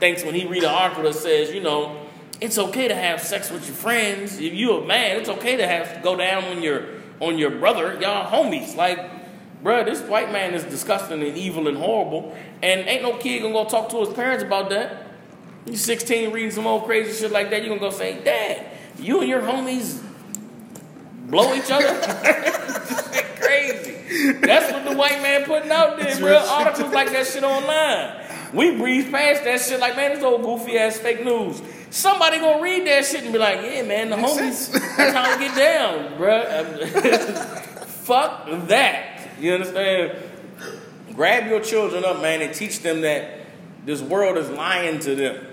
thinks 0.00 0.24
when 0.24 0.34
he 0.34 0.46
read 0.46 0.64
an 0.64 0.70
article 0.70 1.04
that 1.04 1.14
says, 1.14 1.52
you 1.52 1.60
know, 1.60 2.08
it's 2.40 2.58
okay 2.58 2.88
to 2.88 2.94
have 2.94 3.20
sex 3.20 3.50
with 3.50 3.66
your 3.66 3.76
friends. 3.76 4.38
If 4.40 4.52
you 4.52 4.72
a 4.72 4.84
man, 4.84 5.18
it's 5.18 5.28
okay 5.28 5.56
to 5.56 5.66
have 5.66 5.94
to 5.94 6.00
go 6.00 6.16
down 6.16 6.44
on 6.44 6.62
your 6.62 6.82
on 7.20 7.38
your 7.38 7.50
brother. 7.50 7.98
Y'all 8.00 8.28
homies. 8.28 8.74
Like, 8.74 8.98
bruh, 9.62 9.84
this 9.84 10.00
white 10.00 10.32
man 10.32 10.52
is 10.54 10.64
disgusting 10.64 11.22
and 11.22 11.36
evil 11.36 11.68
and 11.68 11.76
horrible. 11.76 12.36
And 12.62 12.88
ain't 12.88 13.02
no 13.02 13.16
kid 13.16 13.42
gonna 13.42 13.54
go 13.54 13.64
talk 13.64 13.90
to 13.90 14.00
his 14.00 14.08
parents 14.08 14.42
about 14.42 14.70
that. 14.70 15.06
You 15.66 15.76
16 15.76 16.32
reading 16.32 16.50
some 16.50 16.66
old 16.66 16.84
crazy 16.84 17.16
shit 17.16 17.30
like 17.30 17.50
that, 17.50 17.62
you 17.62 17.68
gonna 17.68 17.80
go 17.80 17.90
say, 17.90 18.22
Dad, 18.24 18.66
you 18.98 19.20
and 19.20 19.28
your 19.28 19.42
homies 19.42 20.02
blow 21.28 21.54
each 21.54 21.70
other? 21.70 21.98
crazy. 23.42 24.32
That's 24.32 24.72
what 24.72 24.84
the 24.84 24.96
white 24.96 25.22
man 25.22 25.44
putting 25.44 25.70
out 25.70 25.98
there, 25.98 26.16
bro. 26.18 26.36
Articles 26.36 26.92
like 26.92 27.10
that 27.12 27.26
shit 27.26 27.44
online. 27.44 28.20
We 28.52 28.76
breeze 28.76 29.10
past 29.10 29.44
that 29.44 29.60
shit 29.60 29.80
like, 29.80 29.96
man, 29.96 30.14
this 30.14 30.22
old 30.22 30.42
goofy 30.42 30.78
ass 30.78 30.98
fake 30.98 31.24
news. 31.24 31.62
Somebody 31.90 32.38
gonna 32.38 32.62
read 32.62 32.86
that 32.86 33.04
shit 33.04 33.24
and 33.24 33.32
be 33.32 33.38
like, 33.38 33.60
yeah, 33.62 33.82
man, 33.82 34.10
the 34.10 34.16
homies 34.16 34.72
trying 34.96 35.38
to 35.38 35.44
get 35.44 35.56
down, 35.56 36.16
bro. 36.16 36.44
Fuck 37.86 38.46
that. 38.68 39.20
You 39.40 39.54
understand? 39.54 40.16
Grab 41.14 41.46
your 41.48 41.60
children 41.60 42.04
up, 42.04 42.20
man, 42.22 42.42
and 42.42 42.54
teach 42.54 42.80
them 42.80 43.02
that 43.02 43.40
this 43.84 44.00
world 44.00 44.36
is 44.38 44.48
lying 44.50 45.00
to 45.00 45.14
them 45.14 45.46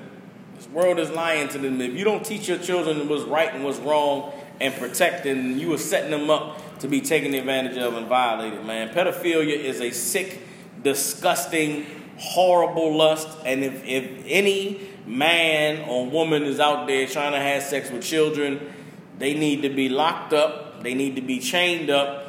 world 0.72 1.00
is 1.00 1.10
lying 1.10 1.48
to 1.50 1.58
them. 1.58 1.82
If 1.82 1.94
you 1.94 2.04
don't 2.04 2.26
teach 2.26 2.48
your 2.48 2.60
children 2.60 3.08
what's 3.08 3.24
right 3.24 3.54
and 3.54 3.64
what's 3.64 3.80
wrong 3.80 4.34
and 4.60 4.74
protecting, 4.74 5.58
you 5.60 5.74
are 5.74 5.78
setting 5.78 6.12
them 6.12 6.30
up 6.30 6.80
to 6.80 6.88
be 6.88 7.02
taken 7.02 7.34
advantage 7.34 7.78
of 7.78 7.96
and 7.96 8.08
violated, 8.08 8.66
man. 8.66 8.90
Pedophilia 8.90 9.58
is 9.58 9.82
a 9.82 9.92
sick, 9.92 10.42
disgusting, 10.84 11.86
horrible 12.18 12.96
lust. 12.96 13.28
And 13.46 13.64
if, 13.64 13.84
if 13.86 14.24
any 14.26 14.88
man 15.06 15.90
or 15.90 16.06
woman 16.06 16.44
is 16.44 16.60
out 16.60 16.88
there 16.88 17.08
trying 17.08 17.32
to 17.34 17.40
have 17.40 17.64
sex 17.64 17.90
with 17.90 18.04
children, 18.04 18.74
they 19.18 19.34
need 19.34 19.64
to 19.64 19.70
be 19.70 19.90
locked 19.90 20.34
up, 20.34 20.84
they 20.84 20.94
need 20.94 21.16
to 21.16 21.22
be 21.22 21.40
chained 21.40 21.90
up. 21.90 22.28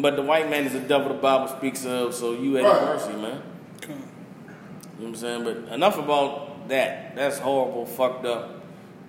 But 0.00 0.16
the 0.16 0.22
white 0.22 0.48
man 0.48 0.66
is 0.66 0.72
the 0.72 0.80
devil 0.80 1.08
the 1.08 1.14
Bible 1.14 1.48
speaks 1.48 1.84
of, 1.84 2.14
so 2.14 2.32
you 2.32 2.56
at 2.58 2.64
right. 2.64 2.82
mercy, 2.82 3.12
man. 3.12 3.42
You 3.82 3.88
know 3.88 4.02
what 4.98 5.08
I'm 5.08 5.16
saying? 5.16 5.44
But 5.44 5.74
enough 5.74 5.98
about 5.98 6.49
that. 6.70 7.14
That's 7.14 7.38
horrible, 7.38 7.86
fucked 7.86 8.26
up. 8.26 8.62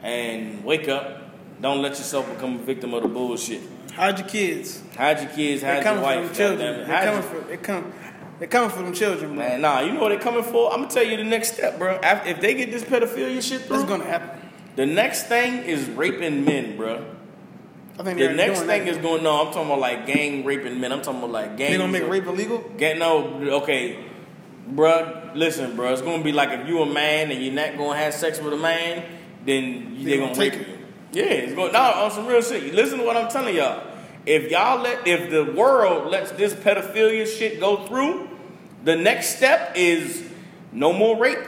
And 0.03 0.63
wake 0.63 0.87
up. 0.87 1.21
Don't 1.61 1.81
let 1.81 1.91
yourself 1.91 2.27
become 2.33 2.55
a 2.55 2.63
victim 2.63 2.93
of 2.93 3.03
the 3.03 3.07
bullshit. 3.07 3.61
Hide 3.95 4.19
your 4.19 4.27
kids. 4.27 4.81
Hide 4.97 5.21
your 5.21 5.29
kids. 5.29 5.61
Hide 5.61 5.83
your 5.83 6.01
wife. 6.01 6.35
Children. 6.35 6.87
They're 6.87 7.03
coming 7.05 7.21
for. 7.21 7.39
They 7.47 7.57
come. 7.57 7.93
They're 8.39 8.47
coming 8.47 8.71
for 8.71 8.81
them 8.81 8.93
children, 8.93 9.35
bro. 9.35 9.47
Man, 9.47 9.61
nah, 9.61 9.81
you 9.81 9.91
know 9.93 10.01
what 10.01 10.09
they're 10.09 10.19
coming 10.19 10.43
for? 10.43 10.73
I'm 10.73 10.79
gonna 10.81 10.91
tell 10.91 11.03
you 11.03 11.15
the 11.15 11.23
next 11.23 11.53
step, 11.53 11.77
bro. 11.77 11.99
If 12.01 12.41
they 12.41 12.55
get 12.55 12.71
this 12.71 12.83
pedophilia 12.83 13.39
shit 13.47 13.61
through, 13.61 13.77
what's 13.77 13.89
gonna 13.89 14.05
happen? 14.05 14.41
The 14.75 14.87
next 14.87 15.27
thing 15.27 15.63
is 15.63 15.87
raping 15.89 16.43
men, 16.43 16.75
bro. 16.75 17.05
I 17.99 18.03
think 18.03 18.17
the 18.17 18.33
next 18.33 18.61
thing 18.61 18.87
is 18.87 18.97
going. 18.97 19.21
No, 19.21 19.45
I'm 19.45 19.53
talking 19.53 19.67
about 19.67 19.79
like 19.79 20.07
gang 20.07 20.43
raping 20.43 20.79
men. 20.79 20.91
I'm 20.91 21.03
talking 21.03 21.19
about 21.19 21.31
like 21.31 21.57
gang. 21.57 21.71
They 21.71 21.77
gonna 21.77 21.91
make 21.91 22.07
rape 22.07 22.25
illegal? 22.25 22.57
Get 22.77 22.97
no. 22.97 23.27
Okay, 23.61 24.03
bruh, 24.73 25.35
listen, 25.35 25.75
bruh, 25.75 25.91
it's 25.91 26.01
gonna 26.01 26.23
be 26.23 26.31
like 26.31 26.49
if 26.49 26.67
you 26.67 26.81
a 26.81 26.85
man 26.85 27.31
and 27.31 27.43
you're 27.43 27.53
not 27.53 27.77
gonna 27.77 27.97
have 27.97 28.13
sex 28.13 28.39
with 28.39 28.53
a 28.53 28.57
man, 28.57 29.03
then 29.45 29.95
they, 29.97 30.11
they 30.11 30.17
gonna, 30.17 30.35
take 30.35 30.53
rape 30.53 30.67
you. 30.67 30.77
Yeah, 31.13 31.23
it's 31.23 31.53
going 31.53 31.73
no 31.73 31.79
on 31.79 32.11
some 32.11 32.25
real 32.25 32.41
shit. 32.41 32.73
Listen 32.73 32.99
to 32.99 33.05
what 33.05 33.17
I'm 33.17 33.29
telling 33.29 33.55
y'all. 33.55 33.87
If 34.25 34.51
y'all 34.51 34.81
let, 34.81 35.07
if 35.07 35.29
the 35.31 35.51
world 35.53 36.09
lets 36.09 36.31
this 36.31 36.53
pedophilia 36.53 37.25
shit 37.25 37.59
go 37.59 37.85
through, 37.87 38.29
the 38.83 38.95
next 38.95 39.35
step 39.35 39.73
is 39.75 40.23
no 40.71 40.93
more 40.93 41.17
rape. 41.17 41.39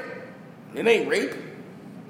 It 0.76 0.88
ain't 0.88 1.08
rape. 1.08 1.34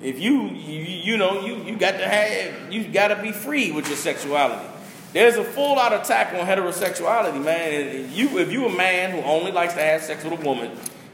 If 0.02 0.19
you, 0.19 0.49
you, 0.49 0.84
you 0.84 1.17
know, 1.17 1.45
you, 1.45 1.63
you 1.63 1.78
got 1.78 1.91
to 1.91 2.08
have, 2.08 2.73
you 2.73 2.88
got 2.89 3.10
to 3.10 3.21
be 3.21 3.32
free 3.32 3.71
with 3.71 3.88
your 3.88 3.97
sexuality. 3.97 4.67
There's 5.13 5.36
a 5.36 5.43
full 5.43 5.78
out 5.78 5.93
attack 5.93 6.34
on 6.34 6.45
heterosexuality, 6.45 7.43
man. 7.43 7.71
If 7.71 8.17
You, 8.17 8.39
if 8.39 8.52
you 8.52 8.65
a 8.65 8.76
man 8.76 9.12
who 9.12 9.21
only 9.21 9.52
likes 9.52 9.76
to 9.76 9.80
have 9.80 10.02
sex 10.02 10.23
with 10.23 10.41
a 10.41 10.45
woman, 10.45 10.71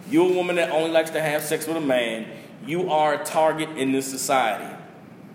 you're 0.10 0.30
a 0.30 0.34
woman 0.34 0.56
that 0.58 0.72
only 0.72 0.92
likes 0.92 1.12
to 1.12 1.22
have 1.22 1.44
sex 1.44 1.68
with 1.68 1.78
a 1.78 1.82
man, 1.82 2.26
you 2.66 2.92
are 2.92 3.14
a 3.22 3.24
target 3.24 3.70
in 3.78 3.92
this 3.92 4.10
society. 4.10 4.76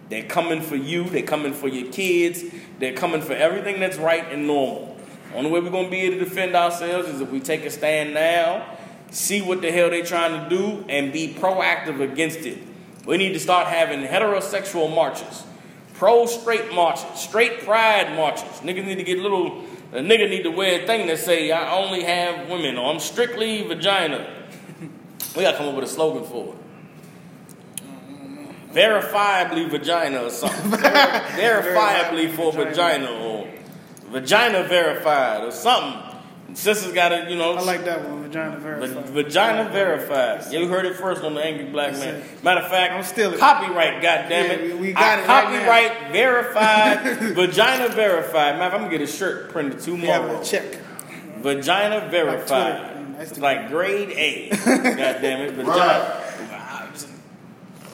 They're 0.08 0.24
coming 0.24 0.60
for 0.60 0.76
you, 0.76 1.04
they're 1.04 1.22
coming 1.22 1.52
for 1.52 1.68
your 1.68 1.90
kids, 1.90 2.44
they're 2.78 2.92
coming 2.92 3.22
for 3.22 3.32
everything 3.32 3.80
that's 3.80 3.96
right 3.96 4.24
and 4.30 4.46
normal. 4.46 4.96
Only 5.34 5.50
way 5.50 5.60
we're 5.60 5.70
gonna 5.70 5.90
be 5.90 6.02
able 6.02 6.18
to 6.18 6.24
defend 6.24 6.54
ourselves 6.54 7.08
is 7.08 7.20
if 7.20 7.30
we 7.30 7.40
take 7.40 7.64
a 7.64 7.70
stand 7.70 8.14
now, 8.14 8.76
see 9.10 9.42
what 9.42 9.62
the 9.62 9.72
hell 9.72 9.90
they're 9.90 10.04
trying 10.04 10.48
to 10.48 10.56
do, 10.56 10.84
and 10.88 11.12
be 11.12 11.34
proactive 11.34 12.00
against 12.00 12.40
it. 12.40 12.58
We 13.06 13.16
need 13.16 13.32
to 13.32 13.40
start 13.40 13.68
having 13.68 14.06
heterosexual 14.06 14.94
marches, 14.94 15.44
pro 15.94 16.26
straight 16.26 16.72
marches, 16.72 17.20
straight 17.20 17.60
pride 17.60 18.16
marches. 18.16 18.60
Niggas 18.60 18.84
need 18.84 18.96
to 18.96 19.04
get 19.04 19.18
little. 19.18 19.64
A 19.92 19.98
nigga 19.98 20.28
need 20.28 20.42
to 20.42 20.50
wear 20.50 20.82
a 20.82 20.86
thing 20.86 21.06
that 21.06 21.18
say 21.18 21.52
I 21.52 21.76
only 21.76 22.02
have 22.02 22.48
women 22.48 22.76
or 22.76 22.92
I'm 22.92 22.98
strictly 22.98 23.62
vagina. 23.62 24.26
We 25.36 25.42
gotta 25.42 25.56
come 25.56 25.68
up 25.68 25.74
with 25.74 25.84
a 25.84 25.88
slogan 25.88 26.24
for 26.24 26.54
it. 26.54 26.58
verifiably 28.72 29.68
vagina 29.70 30.22
or 30.24 30.30
something. 30.30 30.70
verifiably 30.80 32.30
for 32.34 32.52
vagina 32.52 33.10
or 33.10 33.48
vagina 34.10 34.62
verified 34.64 35.44
or 35.44 35.50
something. 35.52 36.00
Sisters 36.54 36.92
got 36.92 37.08
to, 37.08 37.28
you 37.28 37.36
know. 37.36 37.54
I 37.54 37.62
like 37.62 37.84
that 37.84 38.08
one, 38.08 38.22
vagina 38.22 38.58
verified. 38.58 39.06
Vagina 39.06 39.70
verified. 39.70 40.52
You 40.52 40.68
heard 40.68 40.86
it 40.86 40.94
first 40.94 41.24
on 41.24 41.34
the 41.34 41.40
Angry 41.44 41.64
Black 41.66 41.94
Man. 41.94 42.22
Matter 42.44 42.60
of 42.60 42.68
fact, 42.70 42.92
I'm 42.92 43.02
still 43.02 43.32
it. 43.34 43.40
copyright. 43.40 44.00
Goddamn 44.00 44.30
Yeah, 44.46 44.52
it, 44.52 44.74
we- 44.74 44.80
we 44.80 44.92
got 44.92 45.02
I 45.02 45.14
it 45.14 45.26
right 45.66 45.88
Copyright 45.90 46.12
verified. 46.12 47.18
vagina 47.34 47.88
verified. 47.88 48.58
Man, 48.58 48.70
I'm 48.72 48.82
gonna 48.82 48.90
get 48.90 49.00
a 49.00 49.06
shirt 49.06 49.50
printed 49.50 49.80
tomorrow. 49.80 50.40
a 50.40 50.44
check. 50.44 50.78
Vagina 51.38 52.08
verified. 52.08 52.80
Mm, 52.80 52.93
that's 53.16 53.32
It's 53.32 53.40
like 53.40 53.68
grade 53.68 54.10
A. 54.10 54.50
God 54.64 54.96
damn 55.20 55.40
it, 55.42 55.54
vagina. 55.54 56.20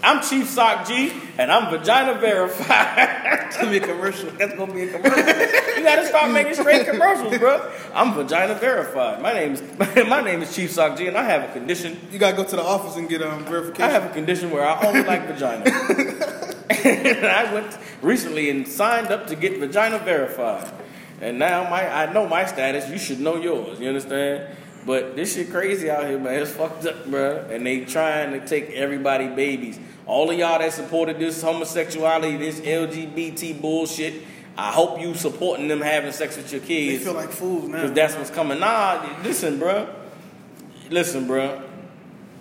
I'm 0.03 0.23
Chief 0.23 0.49
Sock 0.49 0.89
G, 0.89 1.13
and 1.37 1.53
I'm 1.53 1.71
vagina 1.71 2.19
verified. 2.19 3.53
Gonna 3.53 3.71
be 3.71 3.77
a 3.77 3.81
commercial. 3.81 4.31
That's 4.31 4.55
gonna 4.55 4.73
be 4.73 4.85
a 4.85 4.93
commercial. 4.93 5.77
you 5.77 5.83
gotta 5.83 6.07
start 6.07 6.33
making 6.33 6.55
straight 6.55 6.87
commercials, 6.87 7.37
bro. 7.37 7.71
I'm 7.93 8.15
vagina 8.15 8.55
verified. 8.55 9.21
My 9.21 9.35
name 9.35 9.53
is 9.53 9.63
my 10.09 10.23
name 10.23 10.41
is 10.41 10.55
Chief 10.55 10.71
Sock 10.71 10.97
G, 10.97 11.07
and 11.07 11.19
I 11.19 11.25
have 11.25 11.51
a 11.51 11.53
condition. 11.53 12.01
You 12.11 12.19
gotta 12.19 12.37
go 12.37 12.45
to 12.45 12.57
the 12.57 12.63
office 12.63 12.97
and 12.97 13.11
get 13.11 13.21
um 13.21 13.45
verification. 13.45 13.83
I 13.83 13.91
have 13.91 14.05
a 14.05 14.15
condition 14.15 14.51
where 14.51 14.67
I 14.67 14.87
only 14.87 15.03
like 15.03 15.27
vagina. 15.27 15.65
and 16.85 17.27
I 17.27 17.53
went 17.53 17.77
recently 18.01 18.49
and 18.49 18.67
signed 18.67 19.09
up 19.09 19.27
to 19.27 19.37
get 19.37 19.59
vagina 19.59 19.99
verified. 19.99 20.73
And 21.21 21.39
now 21.39 21.69
my 21.69 21.87
I 21.87 22.11
know 22.11 22.27
my 22.27 22.47
status. 22.47 22.89
You 22.89 22.97
should 22.97 23.21
know 23.21 23.37
yours. 23.37 23.79
You 23.79 23.89
understand? 23.89 24.57
But 24.87 25.15
this 25.15 25.35
shit 25.35 25.51
crazy 25.51 25.91
out 25.91 26.07
here, 26.07 26.19
man. 26.19 26.41
It's 26.41 26.53
fucked 26.53 26.87
up, 26.87 27.07
bro. 27.07 27.47
And 27.51 27.67
they 27.67 27.85
trying 27.85 28.33
to 28.33 28.47
take 28.47 28.71
everybody 28.71 29.29
babies. 29.29 29.79
All 30.07 30.31
of 30.31 30.39
y'all 30.39 30.59
that 30.59 30.73
supported 30.73 31.19
this 31.19 31.43
homosexuality, 31.43 32.39
this 32.39 32.61
LGBT 32.61 33.61
bullshit. 33.61 34.15
I 34.57 34.73
hope 34.73 35.01
you 35.01 35.15
supporting 35.15 35.69
them 35.69 35.81
having 35.81 36.13
sex 36.13 36.37
with 36.37 36.51
your 36.51 36.61
they 36.61 36.67
kids. 36.67 37.05
feel 37.05 37.15
like 37.15 37.31
fools 37.31 37.69
now. 37.69 37.77
Because 37.77 37.93
that's 37.93 38.15
what's 38.17 38.31
coming. 38.31 38.59
Nah, 38.59 39.19
listen, 39.23 39.59
bro. 39.59 39.89
Listen, 40.91 41.27
bro. 41.27 41.63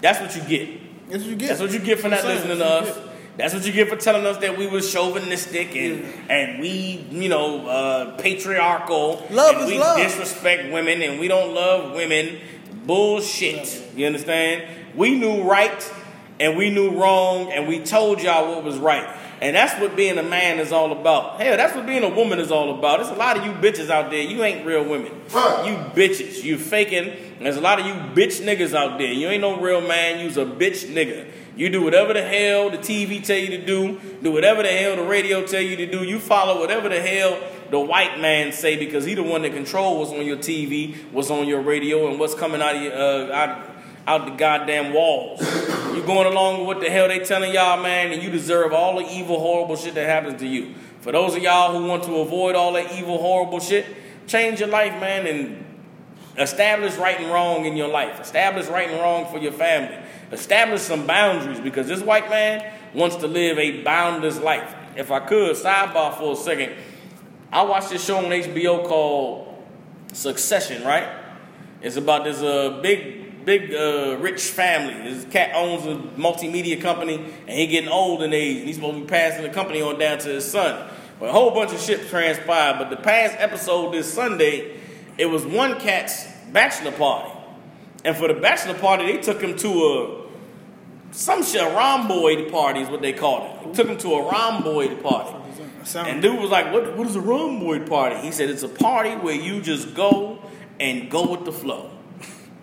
That's 0.01 0.19
what 0.19 0.35
you 0.35 0.41
get. 0.43 1.09
That's 1.09 1.23
what 1.23 1.29
you 1.29 1.35
get. 1.35 1.47
That's 1.49 1.61
what 1.61 1.71
you 1.71 1.79
get 1.79 1.99
for 1.99 2.09
not 2.09 2.23
listening 2.23 2.57
to 2.57 2.65
us. 2.65 3.08
That's 3.39 3.53
what 3.53 3.65
you 3.65 3.71
get 3.71 3.87
for 3.87 3.95
telling 3.95 4.25
us 4.25 4.35
that 4.39 4.57
we 4.57 4.67
was 4.67 4.91
chauvinistic 4.91 5.73
and 5.73 6.29
and 6.29 6.59
we, 6.59 7.05
you 7.09 7.29
know, 7.29 7.65
uh, 7.67 8.17
patriarchal. 8.17 9.25
Love 9.31 9.55
and 9.55 9.63
is 9.63 9.69
we 9.69 9.79
love. 9.79 9.97
disrespect 9.97 10.73
women 10.73 11.01
and 11.01 11.21
we 11.21 11.29
don't 11.29 11.53
love 11.55 11.95
women. 11.95 12.37
Bullshit. 12.85 13.81
You 13.95 14.07
understand? 14.07 14.67
We 14.93 15.17
knew 15.17 15.43
right 15.43 15.93
and 16.41 16.57
we 16.57 16.69
knew 16.69 16.91
wrong 17.01 17.49
and 17.53 17.65
we 17.65 17.79
told 17.79 18.21
y'all 18.21 18.53
what 18.53 18.65
was 18.65 18.77
right. 18.77 19.07
And 19.41 19.55
that's 19.55 19.79
what 19.79 19.95
being 19.95 20.17
a 20.17 20.23
man 20.23 20.59
is 20.59 20.71
all 20.71 20.91
about. 20.91 21.39
Hell, 21.39 21.55
that's 21.55 21.73
what 21.73 21.85
being 21.85 22.03
a 22.03 22.09
woman 22.09 22.39
is 22.39 22.51
all 22.51 22.77
about. 22.77 22.99
There's 22.99 23.09
a 23.09 23.15
lot 23.17 23.37
of 23.37 23.45
you 23.45 23.51
bitches 23.53 23.89
out 23.89 24.11
there. 24.11 24.21
You 24.21 24.43
ain't 24.43 24.65
real 24.65 24.83
women. 24.83 25.13
You 25.29 25.75
bitches. 25.95 26.43
You 26.43 26.57
faking. 26.57 27.15
There's 27.39 27.55
a 27.55 27.61
lot 27.61 27.79
of 27.79 27.85
you 27.85 27.93
bitch 27.93 28.43
niggas 28.43 28.73
out 28.73 28.97
there. 28.97 29.13
You 29.13 29.29
ain't 29.29 29.41
no 29.41 29.59
real 29.59 29.81
man. 29.81 30.19
You's 30.19 30.37
a 30.37 30.45
bitch 30.45 30.85
nigga. 30.93 31.31
You 31.55 31.69
do 31.69 31.81
whatever 31.81 32.13
the 32.13 32.21
hell 32.21 32.69
the 32.69 32.77
TV 32.77 33.23
tell 33.23 33.37
you 33.37 33.47
to 33.47 33.65
do. 33.65 33.99
Do 34.21 34.31
whatever 34.31 34.63
the 34.63 34.69
hell 34.69 34.95
the 34.95 35.03
radio 35.03 35.45
tell 35.45 35.61
you 35.61 35.75
to 35.77 35.85
do. 35.85 36.03
You 36.03 36.19
follow 36.19 36.59
whatever 36.59 36.89
the 36.89 37.01
hell 37.01 37.37
the 37.69 37.79
white 37.79 38.19
man 38.19 38.51
say 38.51 38.77
because 38.77 39.05
he 39.05 39.13
the 39.13 39.23
one 39.23 39.41
that 39.43 39.53
control 39.53 39.99
what's 39.99 40.11
on 40.11 40.25
your 40.25 40.37
TV, 40.37 40.95
what's 41.11 41.29
on 41.29 41.47
your 41.47 41.61
radio, 41.61 42.09
and 42.09 42.19
what's 42.19 42.33
coming 42.33 42.61
out 42.61 42.75
of 42.75 42.81
your, 42.81 42.93
uh, 42.93 43.31
out, 43.33 43.68
out 44.09 44.25
the 44.25 44.31
goddamn 44.31 44.91
walls. 44.91 45.39
You 45.95 46.01
going 46.01 46.25
along 46.25 46.59
with 46.59 46.67
what 46.67 46.79
the 46.81 46.89
hell 46.89 47.07
they 47.07 47.19
telling 47.19 47.53
y'all, 47.53 47.81
man, 47.81 48.11
and 48.11 48.23
you 48.23 48.31
deserve 48.31 48.73
all 48.73 48.97
the 48.97 49.07
evil, 49.07 49.39
horrible 49.39 49.75
shit 49.75 49.93
that 49.93 50.09
happens 50.09 50.39
to 50.39 50.47
you. 50.47 50.73
For 51.01 51.11
those 51.11 51.35
of 51.35 51.43
y'all 51.43 51.77
who 51.77 51.85
want 51.85 52.03
to 52.05 52.15
avoid 52.17 52.55
all 52.55 52.73
that 52.73 52.91
evil, 52.93 53.19
horrible 53.19 53.59
shit, 53.59 53.85
change 54.25 54.59
your 54.59 54.69
life, 54.69 54.99
man, 54.99 55.27
and 55.27 55.63
establish 56.39 56.95
right 56.95 57.19
and 57.19 57.31
wrong 57.31 57.65
in 57.65 57.77
your 57.77 57.87
life. 57.87 58.19
Establish 58.19 58.65
right 58.65 58.89
and 58.89 58.99
wrong 58.99 59.31
for 59.31 59.37
your 59.37 59.51
family. 59.51 59.95
Establish 60.31 60.81
some 60.81 61.05
boundaries 61.05 61.59
because 61.59 61.87
this 61.87 62.01
white 62.01 62.31
man 62.31 62.73
wants 62.95 63.17
to 63.17 63.27
live 63.27 63.59
a 63.59 63.83
boundless 63.83 64.39
life. 64.39 64.73
If 64.95 65.11
I 65.11 65.19
could, 65.19 65.55
sidebar 65.55 66.17
for 66.17 66.33
a 66.33 66.35
second, 66.35 66.73
I 67.51 67.61
watched 67.61 67.91
this 67.91 68.03
show 68.03 68.17
on 68.17 68.25
HBO 68.25 68.87
called 68.87 69.63
Succession, 70.13 70.83
right? 70.83 71.07
It's 71.81 71.95
about 71.95 72.23
this 72.23 72.41
uh, 72.41 72.79
big, 72.81 73.18
big, 73.45 73.73
uh, 73.73 74.17
rich 74.19 74.41
family. 74.43 75.11
This 75.11 75.25
cat 75.25 75.55
owns 75.55 75.85
a 75.85 75.95
multimedia 76.19 76.81
company, 76.81 77.15
and 77.15 77.49
he 77.49 77.67
getting 77.67 77.89
old 77.89 78.23
in 78.23 78.33
age, 78.33 78.57
and 78.57 78.67
he's 78.67 78.75
supposed 78.75 78.97
to 78.97 79.01
be 79.01 79.07
passing 79.07 79.43
the 79.43 79.49
company 79.49 79.81
on 79.81 79.99
down 79.99 80.19
to 80.19 80.29
his 80.29 80.49
son. 80.49 80.89
But 81.19 81.29
a 81.29 81.31
whole 81.31 81.51
bunch 81.51 81.73
of 81.73 81.79
shit 81.79 82.07
transpired. 82.07 82.77
But 82.79 82.89
the 82.89 82.97
past 82.97 83.35
episode 83.37 83.93
this 83.93 84.11
Sunday, 84.11 84.79
it 85.17 85.25
was 85.25 85.45
one 85.45 85.79
cat's 85.79 86.27
bachelor 86.51 86.91
party, 86.91 87.31
and 88.05 88.15
for 88.15 88.27
the 88.27 88.39
bachelor 88.39 88.75
party, 88.75 89.05
they 89.05 89.21
took 89.21 89.41
him 89.41 89.57
to 89.57 89.69
a 89.69 90.19
some 91.11 91.43
shit, 91.43 91.61
a 91.61 91.65
rhomboid 91.65 92.51
party 92.51 92.81
is 92.81 92.89
what 92.89 93.01
they 93.01 93.13
called 93.13 93.43
it. 93.43 93.67
They 93.67 93.73
took 93.73 93.87
him 93.87 93.97
to 93.97 94.13
a 94.13 94.29
rhomboid 94.29 95.01
party. 95.01 95.35
And 95.95 96.21
dude 96.21 96.39
was 96.39 96.51
like, 96.51 96.71
what, 96.71 96.95
what 96.95 97.07
is 97.07 97.15
a 97.15 97.21
rhomboid 97.21 97.89
party? 97.89 98.17
He 98.17 98.31
said, 98.31 98.49
it's 98.49 98.63
a 98.63 98.69
party 98.69 99.11
where 99.11 99.33
you 99.33 99.61
just 99.61 99.95
go 99.95 100.39
and 100.79 101.09
go 101.09 101.31
with 101.31 101.45
the 101.45 101.51
flow. 101.51 101.89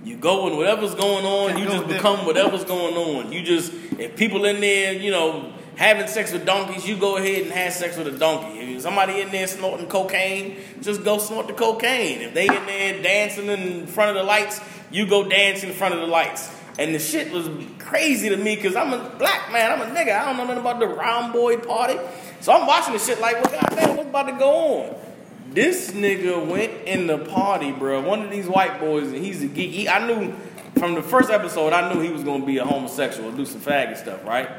You 0.07 0.16
go 0.16 0.47
and 0.47 0.57
whatever's 0.57 0.95
going 0.95 1.27
on, 1.27 1.49
Can't 1.49 1.59
you 1.59 1.64
just 1.64 1.88
them. 1.88 1.97
become 1.97 2.27
whatever's 2.27 2.62
going 2.62 2.95
on. 2.95 3.33
You 3.33 3.42
just, 3.42 3.73
if 3.99 4.14
people 4.14 4.45
in 4.45 4.61
there, 4.61 4.92
you 4.92 5.11
know, 5.11 5.53
having 5.75 6.07
sex 6.07 6.31
with 6.31 6.47
donkeys, 6.47 6.87
you 6.87 6.97
go 6.97 7.16
ahead 7.16 7.42
and 7.42 7.51
have 7.51 7.73
sex 7.73 7.97
with 7.97 8.07
a 8.07 8.16
donkey. 8.16 8.77
If 8.77 8.83
somebody 8.83 9.21
in 9.21 9.33
there 9.33 9.49
snorting 9.49 9.88
cocaine, 9.88 10.59
just 10.81 11.03
go 11.03 11.19
snort 11.19 11.49
the 11.49 11.55
cocaine. 11.55 12.21
If 12.21 12.35
they 12.35 12.47
in 12.47 12.66
there 12.66 13.03
dancing 13.03 13.47
in 13.47 13.88
front 13.88 14.11
of 14.11 14.14
the 14.14 14.23
lights, 14.23 14.61
you 14.92 15.07
go 15.07 15.29
dance 15.29 15.64
in 15.64 15.73
front 15.73 15.95
of 15.95 15.99
the 15.99 16.07
lights. 16.07 16.55
And 16.79 16.95
the 16.95 17.01
shit 17.01 17.33
was 17.33 17.51
crazy 17.81 18.29
to 18.29 18.37
me 18.37 18.55
because 18.55 18.77
I'm 18.77 18.92
a 18.92 19.11
black 19.19 19.51
man, 19.51 19.73
I'm 19.73 19.81
a 19.81 19.92
nigga. 19.92 20.21
I 20.21 20.27
don't 20.27 20.37
know 20.37 20.45
nothing 20.45 20.61
about 20.61 20.79
the 20.79 20.87
round 20.87 21.33
boy 21.33 21.57
party. 21.57 21.99
So 22.38 22.53
I'm 22.53 22.64
watching 22.64 22.92
the 22.92 23.01
shit 23.01 23.21
like, 23.21 23.42
well, 23.42 23.61
goddamn, 23.61 23.97
what's 23.97 24.09
about 24.09 24.29
to 24.29 24.33
go 24.35 24.85
on? 24.85 25.06
This 25.50 25.92
nigga 25.92 26.46
went 26.46 26.72
in 26.87 27.06
the 27.06 27.18
party, 27.18 27.72
bro. 27.72 28.02
One 28.02 28.22
of 28.22 28.30
these 28.30 28.46
white 28.46 28.78
boys, 28.78 29.09
and 29.09 29.24
he's 29.24 29.42
a 29.42 29.46
geek. 29.46 29.70
He, 29.70 29.88
I 29.88 30.06
knew 30.06 30.35
from 30.78 30.94
the 30.94 31.02
first 31.02 31.30
episode, 31.30 31.72
I 31.72 31.92
knew 31.92 32.00
he 32.00 32.11
was 32.11 32.22
gonna 32.22 32.44
be 32.44 32.59
a 32.59 32.64
homosexual, 32.64 33.32
do 33.32 33.46
some 33.46 33.61
faggot 33.61 33.96
stuff, 33.96 34.24
right? 34.24 34.50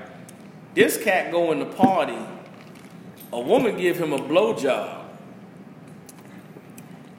This 0.74 1.02
cat 1.02 1.32
go 1.32 1.52
in 1.52 1.60
the 1.60 1.66
party. 1.66 2.18
A 3.32 3.40
woman 3.40 3.78
give 3.78 3.98
him 3.98 4.14
a 4.14 4.18
blowjob. 4.18 5.06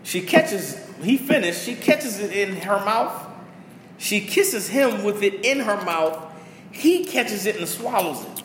She 0.02 0.22
catches. 0.22 0.88
He 1.02 1.18
finished. 1.18 1.64
She 1.64 1.74
catches 1.74 2.18
it 2.18 2.32
in 2.32 2.56
her 2.62 2.82
mouth. 2.84 3.26
She 3.98 4.20
kisses 4.20 4.68
him 4.68 5.04
with 5.04 5.22
it 5.22 5.44
in 5.44 5.60
her 5.60 5.76
mouth. 5.84 6.32
He 6.70 7.04
catches 7.04 7.46
it 7.46 7.56
and 7.56 7.68
swallows 7.68 8.24
it. 8.24 8.42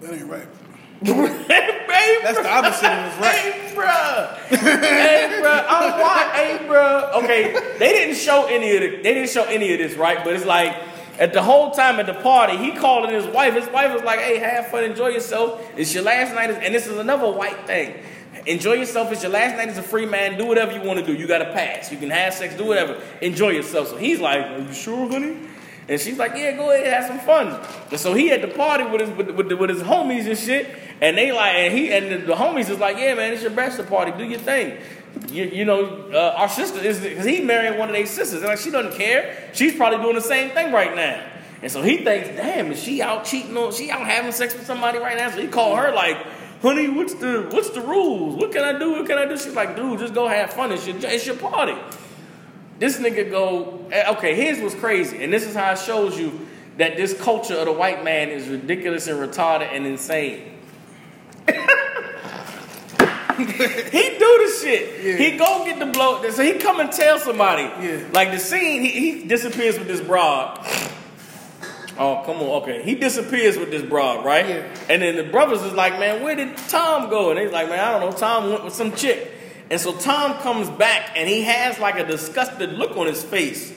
That 0.00 0.14
ain't 0.14 0.26
right. 0.26 0.48
Hey, 1.04 2.18
That's 2.22 2.38
the 2.38 2.50
opposite 2.50 2.90
of 2.90 3.04
what's 3.06 3.20
right. 3.20 3.36
Hey, 3.36 3.74
bruh. 3.74 4.36
hey, 4.48 5.40
bruh. 5.42 5.64
I'm 5.68 6.00
why, 6.00 6.30
hey, 6.34 6.66
bruh. 6.66 7.22
Okay, 7.22 7.52
they 7.78 7.92
didn't 7.92 8.16
show 8.16 8.46
any 8.46 8.74
of 8.76 8.80
the, 8.82 8.96
they 9.02 9.14
didn't 9.14 9.30
show 9.30 9.44
any 9.44 9.72
of 9.72 9.78
this, 9.78 9.96
right? 9.96 10.22
But 10.22 10.34
it's 10.34 10.44
like 10.44 10.76
at 11.18 11.32
the 11.32 11.42
whole 11.42 11.70
time 11.70 12.00
at 12.00 12.06
the 12.06 12.14
party, 12.14 12.56
he 12.56 12.72
calling 12.72 13.14
his 13.14 13.26
wife. 13.26 13.54
His 13.54 13.68
wife 13.68 13.92
was 13.94 14.02
like, 14.02 14.20
"Hey, 14.20 14.38
have 14.38 14.68
fun, 14.68 14.84
enjoy 14.84 15.08
yourself. 15.08 15.62
It's 15.76 15.94
your 15.94 16.02
last 16.02 16.34
night." 16.34 16.50
And 16.50 16.74
this 16.74 16.86
is 16.86 16.98
another 16.98 17.30
white 17.30 17.66
thing. 17.66 17.94
Enjoy 18.46 18.72
yourself. 18.74 19.12
It's 19.12 19.22
your 19.22 19.32
last 19.32 19.56
night 19.56 19.68
as 19.68 19.76
a 19.78 19.82
free 19.82 20.06
man. 20.06 20.38
Do 20.38 20.46
whatever 20.46 20.72
you 20.72 20.82
want 20.82 20.98
to 20.98 21.04
do. 21.04 21.14
You 21.14 21.26
got 21.26 21.38
to 21.38 21.52
pass. 21.52 21.90
You 21.92 21.98
can 21.98 22.10
have 22.10 22.32
sex. 22.32 22.54
Do 22.54 22.64
whatever. 22.64 23.00
Enjoy 23.20 23.50
yourself. 23.50 23.88
So 23.88 23.96
he's 23.96 24.20
like, 24.20 24.44
"Are 24.44 24.58
you 24.58 24.72
sure, 24.72 25.08
honey?" 25.08 25.36
And 25.90 26.00
she's 26.00 26.16
like, 26.18 26.36
"Yeah, 26.36 26.52
go 26.52 26.70
ahead, 26.70 26.86
have 26.86 27.06
some 27.06 27.18
fun." 27.18 27.60
And 27.90 27.98
so 27.98 28.14
he 28.14 28.30
at 28.30 28.42
the 28.42 28.48
party 28.48 28.84
with 28.84 29.00
his 29.00 29.10
with, 29.10 29.28
with, 29.30 29.52
with 29.52 29.70
his 29.70 29.82
homies 29.82 30.24
and 30.24 30.38
shit, 30.38 30.72
and 31.00 31.18
they 31.18 31.32
like, 31.32 31.56
and 31.56 31.76
he 31.76 31.92
and 31.92 32.12
the, 32.12 32.26
the 32.28 32.34
homies 32.34 32.70
is 32.70 32.78
like, 32.78 32.96
"Yeah, 32.96 33.14
man, 33.14 33.32
it's 33.32 33.42
your 33.42 33.50
bachelor 33.50 33.86
party. 33.86 34.12
Do 34.16 34.22
your 34.22 34.38
thing." 34.38 34.78
You, 35.32 35.46
you 35.46 35.64
know, 35.64 36.08
uh, 36.12 36.34
our 36.36 36.48
sister 36.48 36.78
is 36.78 37.00
because 37.00 37.24
he 37.24 37.40
married 37.40 37.76
one 37.76 37.88
of 37.88 37.96
their 37.96 38.06
sisters, 38.06 38.40
and 38.40 38.44
like 38.44 38.60
she 38.60 38.70
doesn't 38.70 38.96
care. 38.96 39.50
She's 39.52 39.74
probably 39.74 39.98
doing 39.98 40.14
the 40.14 40.20
same 40.20 40.50
thing 40.50 40.72
right 40.72 40.94
now. 40.94 41.26
And 41.60 41.72
so 41.72 41.82
he 41.82 42.04
thinks, 42.04 42.28
"Damn, 42.28 42.70
is 42.70 42.80
she 42.80 43.02
out 43.02 43.24
cheating 43.24 43.56
on? 43.56 43.72
She 43.72 43.90
out 43.90 44.06
having 44.06 44.30
sex 44.30 44.54
with 44.54 44.66
somebody 44.66 45.00
right 45.00 45.18
now?" 45.18 45.28
So 45.30 45.40
he 45.40 45.48
called 45.48 45.76
her 45.76 45.92
like. 45.92 46.18
Honey, 46.62 46.90
what's 46.90 47.14
the 47.14 47.48
what's 47.50 47.70
the 47.70 47.80
rules? 47.80 48.36
What 48.36 48.52
can 48.52 48.62
I 48.62 48.78
do? 48.78 48.92
What 48.92 49.06
can 49.06 49.16
I 49.16 49.24
do? 49.24 49.38
She's 49.38 49.54
like, 49.54 49.76
dude, 49.76 49.98
just 49.98 50.12
go 50.12 50.28
have 50.28 50.52
fun. 50.52 50.70
It's 50.72 50.86
your 50.86 50.94
it's 50.98 51.24
your 51.24 51.36
party. 51.36 51.72
This 52.80 52.98
nigga 52.98 53.30
go, 53.30 53.86
eh, 53.92 54.10
okay, 54.12 54.34
his 54.34 54.60
was 54.60 54.74
crazy. 54.74 55.22
And 55.22 55.30
this 55.30 55.46
is 55.46 55.54
how 55.54 55.72
it 55.72 55.78
shows 55.78 56.18
you 56.18 56.48
that 56.78 56.96
this 56.96 57.12
culture 57.20 57.54
of 57.54 57.66
the 57.66 57.72
white 57.72 58.02
man 58.02 58.30
is 58.30 58.48
ridiculous 58.48 59.06
and 59.06 59.18
retarded 59.18 59.68
and 59.70 59.86
insane. 59.86 60.56
he 61.46 61.54
do 64.18 64.30
the 64.38 64.58
shit. 64.62 65.04
Yeah. 65.04 65.16
He 65.16 65.36
go 65.36 65.62
get 65.66 65.78
the 65.78 65.86
blow. 65.92 66.28
So 66.30 66.42
he 66.42 66.54
come 66.54 66.80
and 66.80 66.90
tell 66.90 67.18
somebody. 67.18 67.64
Yeah. 67.86 68.08
Like 68.14 68.30
the 68.30 68.38
scene, 68.38 68.80
he, 68.82 68.88
he 68.88 69.28
disappears 69.28 69.78
with 69.78 69.86
this 69.86 70.00
broad. 70.00 70.58
Oh, 71.98 72.22
come 72.24 72.36
on. 72.36 72.62
Okay. 72.62 72.82
He 72.82 72.94
disappears 72.94 73.58
with 73.58 73.70
this 73.70 73.82
broad, 73.82 74.24
right? 74.24 74.48
Yeah. 74.48 74.74
And 74.88 75.02
then 75.02 75.16
the 75.16 75.24
brothers 75.24 75.60
is 75.60 75.74
like, 75.74 75.98
man, 75.98 76.22
where 76.22 76.34
did 76.34 76.56
Tom 76.56 77.10
go? 77.10 77.30
And 77.30 77.38
he's 77.38 77.52
like, 77.52 77.68
man, 77.68 77.78
I 77.78 77.98
don't 77.98 78.10
know. 78.10 78.16
Tom 78.16 78.48
went 78.48 78.64
with 78.64 78.72
some 78.72 78.96
chick. 78.96 79.36
And 79.70 79.80
so 79.80 79.96
Tom 79.96 80.38
comes 80.38 80.68
back 80.68 81.12
and 81.14 81.28
he 81.28 81.42
has 81.42 81.78
like 81.78 81.96
a 81.96 82.04
disgusted 82.04 82.72
look 82.72 82.96
on 82.96 83.06
his 83.06 83.22
face. 83.22 83.72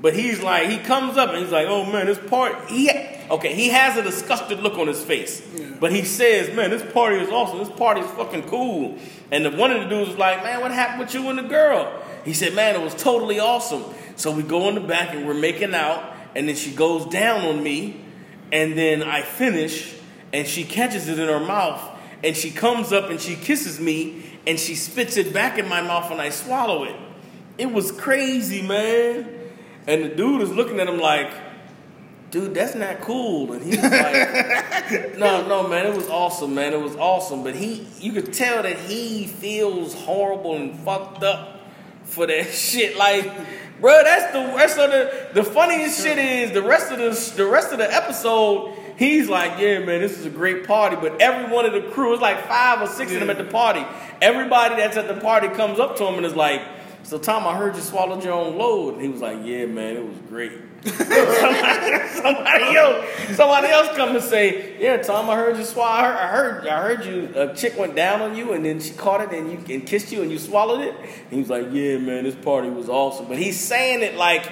But 0.00 0.14
he's 0.14 0.42
like, 0.42 0.70
he 0.70 0.78
comes 0.78 1.18
up 1.18 1.28
and 1.28 1.38
he's 1.38 1.52
like, 1.52 1.66
oh 1.68 1.84
man, 1.84 2.06
this 2.06 2.18
party. 2.18 2.56
He, 2.74 2.90
okay, 3.30 3.54
he 3.54 3.68
has 3.68 3.98
a 3.98 4.02
disgusted 4.02 4.60
look 4.60 4.78
on 4.78 4.86
his 4.86 5.04
face. 5.04 5.46
But 5.78 5.92
he 5.92 6.04
says, 6.04 6.54
man, 6.56 6.70
this 6.70 6.90
party 6.92 7.16
is 7.16 7.28
awesome. 7.28 7.58
This 7.58 7.68
party 7.68 8.00
is 8.00 8.10
fucking 8.12 8.44
cool. 8.44 8.96
And 9.30 9.44
the, 9.44 9.50
one 9.50 9.70
of 9.70 9.82
the 9.82 9.88
dudes 9.88 10.08
was 10.08 10.18
like, 10.18 10.42
man, 10.42 10.62
what 10.62 10.70
happened 10.70 11.00
with 11.00 11.12
you 11.12 11.28
and 11.28 11.38
the 11.38 11.42
girl? 11.42 12.02
He 12.24 12.32
said, 12.32 12.54
man, 12.54 12.74
it 12.74 12.82
was 12.82 12.94
totally 12.94 13.38
awesome. 13.40 13.84
So 14.16 14.30
we 14.30 14.42
go 14.42 14.68
in 14.70 14.74
the 14.74 14.80
back 14.80 15.14
and 15.14 15.26
we're 15.26 15.34
making 15.34 15.74
out. 15.74 16.16
And 16.34 16.48
then 16.48 16.56
she 16.56 16.72
goes 16.72 17.04
down 17.06 17.44
on 17.44 17.62
me. 17.62 18.02
And 18.52 18.76
then 18.78 19.02
I 19.02 19.20
finish 19.20 19.94
and 20.32 20.46
she 20.46 20.64
catches 20.64 21.08
it 21.08 21.18
in 21.18 21.28
her 21.28 21.40
mouth. 21.40 21.98
And 22.24 22.34
she 22.34 22.50
comes 22.50 22.90
up 22.92 23.10
and 23.10 23.20
she 23.20 23.36
kisses 23.36 23.78
me 23.78 24.29
and 24.46 24.58
she 24.58 24.74
spits 24.74 25.16
it 25.16 25.32
back 25.32 25.58
in 25.58 25.68
my 25.68 25.80
mouth 25.80 26.10
and 26.10 26.20
I 26.20 26.30
swallow 26.30 26.84
it. 26.84 26.96
It 27.58 27.70
was 27.70 27.92
crazy, 27.92 28.62
man. 28.62 29.28
And 29.86 30.04
the 30.04 30.08
dude 30.08 30.42
is 30.42 30.50
looking 30.50 30.80
at 30.80 30.88
him 30.88 30.98
like, 30.98 31.30
dude, 32.30 32.54
that's 32.54 32.74
not 32.74 33.00
cool. 33.00 33.52
And 33.52 33.64
he's 33.64 33.82
like, 33.82 35.18
no, 35.18 35.46
no, 35.46 35.68
man, 35.68 35.86
it 35.86 35.94
was 35.94 36.08
awesome, 36.08 36.54
man. 36.54 36.72
It 36.72 36.80
was 36.80 36.96
awesome. 36.96 37.42
But 37.42 37.54
he, 37.54 37.86
you 37.98 38.12
could 38.12 38.32
tell 38.32 38.62
that 38.62 38.78
he 38.78 39.26
feels 39.26 39.94
horrible 39.94 40.56
and 40.56 40.78
fucked 40.80 41.22
up 41.22 41.60
for 42.04 42.26
that 42.26 42.46
shit. 42.52 42.96
Like, 42.96 43.30
bro, 43.80 44.02
that's 44.04 44.32
the 44.32 44.56
rest 44.56 44.78
of 44.78 44.90
the, 44.90 45.42
the 45.42 45.44
funniest 45.44 46.02
shit 46.02 46.18
is 46.18 46.52
the 46.52 46.62
rest 46.62 46.92
of 46.92 46.98
the, 46.98 47.36
the 47.36 47.46
rest 47.46 47.72
of 47.72 47.78
the 47.78 47.92
episode. 47.92 48.76
He's 49.00 49.30
like, 49.30 49.58
yeah, 49.58 49.78
man, 49.78 50.02
this 50.02 50.18
is 50.18 50.26
a 50.26 50.30
great 50.30 50.66
party. 50.66 50.94
But 50.94 51.22
every 51.22 51.50
one 51.50 51.64
of 51.64 51.72
the 51.72 51.80
crew, 51.90 52.12
it's 52.12 52.20
like 52.20 52.46
five 52.46 52.82
or 52.82 52.86
six 52.86 53.10
of 53.14 53.20
them 53.20 53.30
at 53.30 53.38
the 53.38 53.44
party. 53.44 53.82
Everybody 54.20 54.76
that's 54.76 54.98
at 54.98 55.08
the 55.08 55.18
party 55.18 55.48
comes 55.48 55.80
up 55.80 55.96
to 55.96 56.06
him 56.06 56.16
and 56.16 56.26
is 56.26 56.36
like, 56.36 56.60
so 57.02 57.16
Tom, 57.16 57.46
I 57.46 57.56
heard 57.56 57.76
you 57.76 57.80
swallowed 57.80 58.22
your 58.22 58.34
own 58.34 58.58
load. 58.58 58.96
And 58.96 59.02
he 59.02 59.08
was 59.08 59.22
like, 59.22 59.38
yeah, 59.42 59.64
man, 59.64 59.96
it 59.96 60.06
was 60.06 60.18
great. 60.28 60.52
somebody, 60.84 62.08
somebody 62.08 62.76
else, 62.76 63.36
somebody 63.36 63.68
else 63.68 63.96
come 63.96 64.14
and 64.16 64.22
say, 64.22 64.78
yeah, 64.78 64.98
Tom, 64.98 65.30
I 65.30 65.36
heard 65.36 65.56
you 65.56 65.64
swallow. 65.64 65.92
I 65.92 66.04
heard, 66.04 66.18
I 66.18 66.28
heard, 66.28 66.66
I 66.66 66.82
heard 66.82 67.04
you. 67.06 67.32
A 67.36 67.54
chick 67.54 67.78
went 67.78 67.96
down 67.96 68.20
on 68.20 68.36
you, 68.36 68.52
and 68.52 68.62
then 68.62 68.80
she 68.80 68.92
caught 68.92 69.22
it, 69.22 69.32
and 69.32 69.50
you 69.50 69.74
and 69.74 69.86
kissed 69.86 70.12
you, 70.12 70.20
and 70.20 70.30
you 70.30 70.38
swallowed 70.38 70.82
it. 70.82 70.94
And 70.94 71.30
he 71.30 71.38
was 71.38 71.48
like, 71.48 71.68
yeah, 71.72 71.96
man, 71.96 72.24
this 72.24 72.34
party 72.34 72.68
was 72.68 72.90
awesome. 72.90 73.28
But 73.28 73.38
he's 73.38 73.58
saying 73.58 74.02
it 74.02 74.16
like 74.16 74.46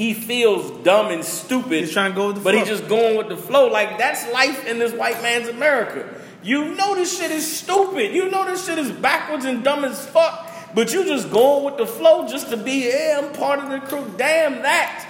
he 0.00 0.14
feels 0.14 0.70
dumb 0.82 1.08
and 1.10 1.22
stupid. 1.22 1.72
He's 1.72 1.92
trying 1.92 2.12
to 2.12 2.16
go 2.16 2.28
with 2.28 2.36
the 2.36 2.40
but 2.40 2.54
flow. 2.54 2.60
he's 2.60 2.68
just 2.68 2.88
going 2.88 3.18
with 3.18 3.28
the 3.28 3.36
flow. 3.36 3.68
Like 3.68 3.98
that's 3.98 4.26
life 4.32 4.64
in 4.66 4.78
this 4.78 4.94
white 4.94 5.20
man's 5.20 5.46
America. 5.46 6.08
You 6.42 6.74
know 6.74 6.94
this 6.94 7.18
shit 7.18 7.30
is 7.30 7.46
stupid. 7.46 8.14
You 8.14 8.30
know 8.30 8.46
this 8.46 8.64
shit 8.64 8.78
is 8.78 8.90
backwards 8.90 9.44
and 9.44 9.62
dumb 9.62 9.84
as 9.84 10.06
fuck. 10.06 10.50
But 10.74 10.90
you 10.94 11.04
just 11.04 11.30
going 11.30 11.66
with 11.66 11.76
the 11.76 11.86
flow 11.86 12.26
just 12.26 12.48
to 12.48 12.56
be, 12.56 12.88
yeah, 12.88 13.20
I'm 13.22 13.30
part 13.34 13.58
of 13.58 13.68
the 13.68 13.86
crew. 13.86 14.10
Damn 14.16 14.62
that. 14.62 15.06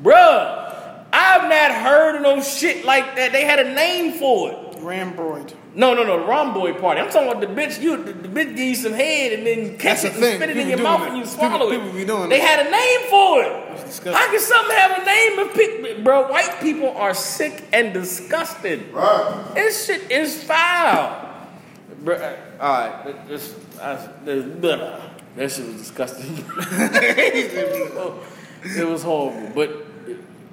Bruh, 0.00 1.04
I've 1.12 1.50
not 1.50 1.70
heard 1.82 2.16
of 2.16 2.22
no 2.22 2.40
shit 2.40 2.86
like 2.86 3.14
that. 3.16 3.32
They 3.32 3.44
had 3.44 3.58
a 3.58 3.74
name 3.74 4.14
for 4.14 4.50
it. 4.50 4.78
Rambroid. 4.78 5.52
No, 5.74 5.94
no, 5.94 6.02
no, 6.04 6.18
the 6.20 6.26
Romboy 6.26 6.78
party. 6.80 7.00
I'm 7.00 7.08
talking 7.10 7.28
about 7.30 7.40
the 7.40 7.46
bitch. 7.46 7.80
You, 7.80 7.96
the, 7.96 8.12
the 8.12 8.28
bitch 8.28 8.48
give 8.54 8.58
you 8.58 8.74
some 8.74 8.92
head 8.92 9.32
and 9.32 9.46
then 9.46 9.78
catch 9.78 10.02
That's 10.02 10.16
it 10.16 10.20
the 10.20 10.26
and 10.26 10.36
spit 10.36 10.50
it 10.50 10.56
in 10.58 10.68
your 10.68 10.78
mouth 10.82 11.00
that. 11.00 11.08
and 11.08 11.16
you 11.18 11.22
People- 11.24 11.38
swallow 11.48 11.70
it. 11.70 11.78
people 11.80 11.92
be 11.92 12.04
doing 12.04 12.28
they 12.28 12.38
that. 12.40 12.58
had 12.58 12.66
a 12.66 12.70
name 12.70 13.00
for 13.08 13.42
it. 13.42 14.14
How 14.14 14.30
can 14.30 14.38
something 14.40 14.76
have 14.76 15.02
a 15.02 15.04
name 15.04 15.38
if 15.38 15.54
people, 15.54 16.02
bro? 16.04 16.28
White 16.30 16.60
people 16.60 16.90
are 16.90 17.14
sick 17.14 17.64
and 17.72 17.94
disgusted. 17.94 18.92
Right. 18.92 19.52
This 19.54 19.86
shit 19.86 20.10
is 20.10 20.42
foul. 20.44 21.28
Bro, 22.00 22.16
uh, 22.16 22.36
all 22.60 22.72
right, 22.80 23.04
th- 23.04 23.16
this, 23.28 23.54
I, 23.80 24.08
this, 24.24 24.44
blah. 24.44 25.00
that 25.36 25.50
shit 25.52 25.66
was 25.66 25.76
disgusting. 25.76 26.44
it 28.64 28.86
was 28.86 29.02
horrible, 29.02 29.50
but 29.54 29.86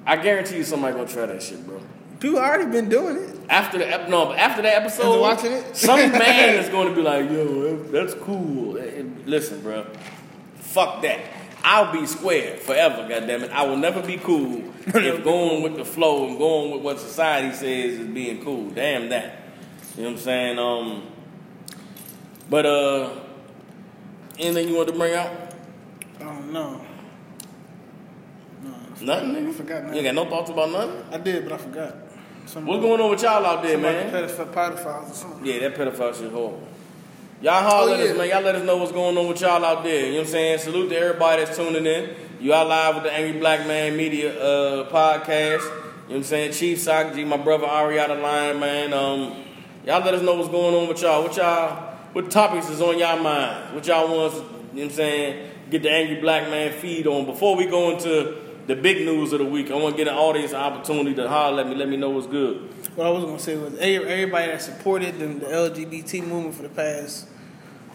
I 0.06 0.16
guarantee 0.16 0.56
you 0.58 0.64
somebody 0.64 0.94
gonna 0.96 1.08
try 1.08 1.26
that 1.26 1.42
shit, 1.42 1.66
bro. 1.66 1.80
People 2.20 2.38
already 2.38 2.70
been 2.70 2.88
doing 2.88 3.16
it. 3.16 3.36
After 3.48 3.78
the 3.78 3.88
ep- 3.88 4.08
no, 4.08 4.26
but 4.26 4.38
after 4.38 4.62
the 4.62 4.74
episode, 4.74 5.06
After 5.08 5.20
watching 5.20 5.52
it? 5.52 5.76
some 5.76 5.98
man 6.12 6.54
is 6.62 6.68
going 6.68 6.88
to 6.88 6.94
be 6.94 7.02
like, 7.02 7.28
"Yo, 7.30 7.76
that's 7.84 8.14
cool." 8.14 8.76
And 8.76 9.26
Listen, 9.26 9.60
bro, 9.62 9.86
fuck 10.56 11.02
that. 11.02 11.18
I'll 11.64 11.92
be 11.92 12.06
square 12.06 12.56
forever. 12.58 13.06
Goddamn 13.08 13.44
it, 13.44 13.50
I 13.50 13.64
will 13.66 13.76
never 13.76 14.02
be 14.02 14.18
cool 14.18 14.62
if 14.86 15.24
going 15.24 15.62
with 15.62 15.76
the 15.76 15.84
flow 15.84 16.28
and 16.28 16.38
going 16.38 16.70
with 16.72 16.82
what 16.82 17.00
society 17.00 17.52
says 17.54 17.98
is 17.98 18.06
being 18.06 18.42
cool. 18.44 18.70
Damn 18.70 19.08
that. 19.08 19.40
You 19.96 20.04
know 20.04 20.10
what 20.10 20.18
I'm 20.18 20.22
saying? 20.22 20.58
Um, 20.58 21.02
but 22.48 22.66
uh, 22.66 23.10
anything 24.38 24.68
you 24.68 24.76
want 24.76 24.88
to 24.88 24.94
bring 24.94 25.14
out? 25.14 25.54
Oh 26.20 26.38
no. 26.42 26.86
Nothing, 29.02 29.30
nigga. 29.32 29.48
I 29.48 29.52
forgot 29.52 29.82
nothing. 29.84 29.94
You 29.96 30.06
ain't 30.06 30.14
got 30.16 30.24
no 30.24 30.30
thoughts 30.30 30.50
about 30.50 30.70
nothing. 30.70 31.02
I 31.10 31.16
did, 31.18 31.44
but 31.44 31.54
I 31.54 31.56
forgot. 31.56 31.96
Some 32.50 32.66
What's 32.66 32.82
going 32.82 33.00
on 33.00 33.10
with 33.10 33.22
y'all 33.22 33.46
out 33.46 33.62
there, 33.62 33.78
man? 33.78 34.10
pedoph- 34.12 34.52
pedophiles 34.52 35.10
or 35.12 35.14
something. 35.14 35.46
Yeah, 35.46 35.60
that 35.68 35.76
pedophile 35.76 36.12
shit 36.12 36.32
horrible. 36.32 36.66
Y'all 37.40 37.62
holler 37.62 37.92
Oh, 37.92 37.94
at 37.94 38.00
us, 38.00 38.16
man. 38.18 38.28
Y'all 38.28 38.42
let 38.42 38.56
us 38.56 38.64
know 38.64 38.76
what's 38.76 38.90
going 38.90 39.16
on 39.16 39.28
with 39.28 39.40
y'all 39.40 39.64
out 39.64 39.84
there. 39.84 40.06
You 40.06 40.10
know 40.14 40.18
what 40.18 40.26
I'm 40.26 40.32
saying? 40.32 40.58
Salute 40.58 40.88
to 40.88 40.96
everybody 40.98 41.44
that's 41.44 41.56
tuning 41.56 41.86
in. 41.86 42.10
You 42.40 42.52
are 42.52 42.64
live 42.64 42.96
with 42.96 43.04
the 43.04 43.12
Angry 43.12 43.38
Black 43.38 43.68
Man 43.68 43.96
Media 43.96 44.32
uh, 44.36 44.90
podcast. 44.90 45.62
You 45.62 45.68
know 45.68 45.76
what 46.08 46.16
I'm 46.16 46.22
saying? 46.24 46.52
Chief 46.52 46.78
Sakji, 46.78 47.24
my 47.24 47.36
brother 47.36 47.68
Ariana 47.68 48.20
Line, 48.20 48.58
man. 48.58 48.92
Um, 48.94 49.44
y'all 49.86 50.04
let 50.04 50.12
us 50.14 50.22
know 50.22 50.34
what's 50.34 50.48
going 50.48 50.74
on 50.74 50.88
with 50.88 51.00
y'all. 51.02 51.22
What 51.22 51.36
y'all, 51.36 51.94
what 52.14 52.32
topics 52.32 52.68
is 52.68 52.82
on 52.82 52.98
y'all 52.98 53.22
mind? 53.22 53.76
What 53.76 53.86
y'all 53.86 54.08
want, 54.08 54.34
you 54.34 54.40
know 54.40 54.46
what 54.72 54.82
I'm 54.82 54.90
saying? 54.90 55.50
Get 55.70 55.84
the 55.84 55.90
Angry 55.92 56.20
Black 56.20 56.50
Man 56.50 56.72
feed 56.72 57.06
on. 57.06 57.26
Before 57.26 57.54
we 57.54 57.66
go 57.66 57.92
into 57.92 58.34
the 58.70 58.76
big 58.76 59.04
news 59.04 59.32
of 59.32 59.40
the 59.40 59.44
week, 59.44 59.68
I 59.72 59.74
want 59.74 59.96
to 59.96 60.04
get 60.04 60.06
an 60.06 60.16
audience 60.16 60.52
an 60.52 60.58
opportunity 60.58 61.12
to 61.16 61.28
holler 61.28 61.62
at 61.62 61.68
me, 61.68 61.74
let 61.74 61.88
me 61.88 61.96
know 61.96 62.10
what's 62.10 62.28
good. 62.28 62.72
What 62.94 63.08
I 63.08 63.10
was 63.10 63.24
gonna 63.24 63.38
say 63.40 63.56
was 63.56 63.76
everybody 63.76 64.46
that 64.46 64.62
supported 64.62 65.18
the, 65.18 65.26
the 65.26 65.46
LGBT 65.46 66.24
movement 66.24 66.54
for 66.54 66.62
the 66.62 66.68
past, 66.68 67.26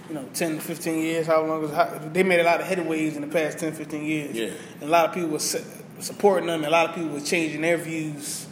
you 0.10 0.16
know, 0.16 0.28
10 0.34 0.56
to 0.56 0.62
15 0.62 1.00
years, 1.00 1.28
how 1.28 1.46
long 1.46 1.64
is 1.64 1.72
how, 1.72 1.86
they 2.12 2.24
made 2.24 2.42
a 2.42 2.44
lot 2.44 2.60
of 2.60 2.68
headways 2.68 3.16
in 3.16 3.22
the 3.22 3.28
past 3.28 3.58
10, 3.60 3.72
15 3.72 4.04
years. 4.04 4.36
Yeah. 4.36 4.50
And 4.82 4.84
a 4.84 4.92
lot 4.92 5.06
of 5.06 5.14
people 5.14 5.30
were 5.30 5.40
supporting 5.40 6.48
them, 6.48 6.66
and 6.66 6.66
a 6.66 6.72
lot 6.72 6.90
of 6.90 6.96
people 6.96 7.12
were 7.12 7.22
changing 7.22 7.62
their 7.62 7.78
views 7.78 8.46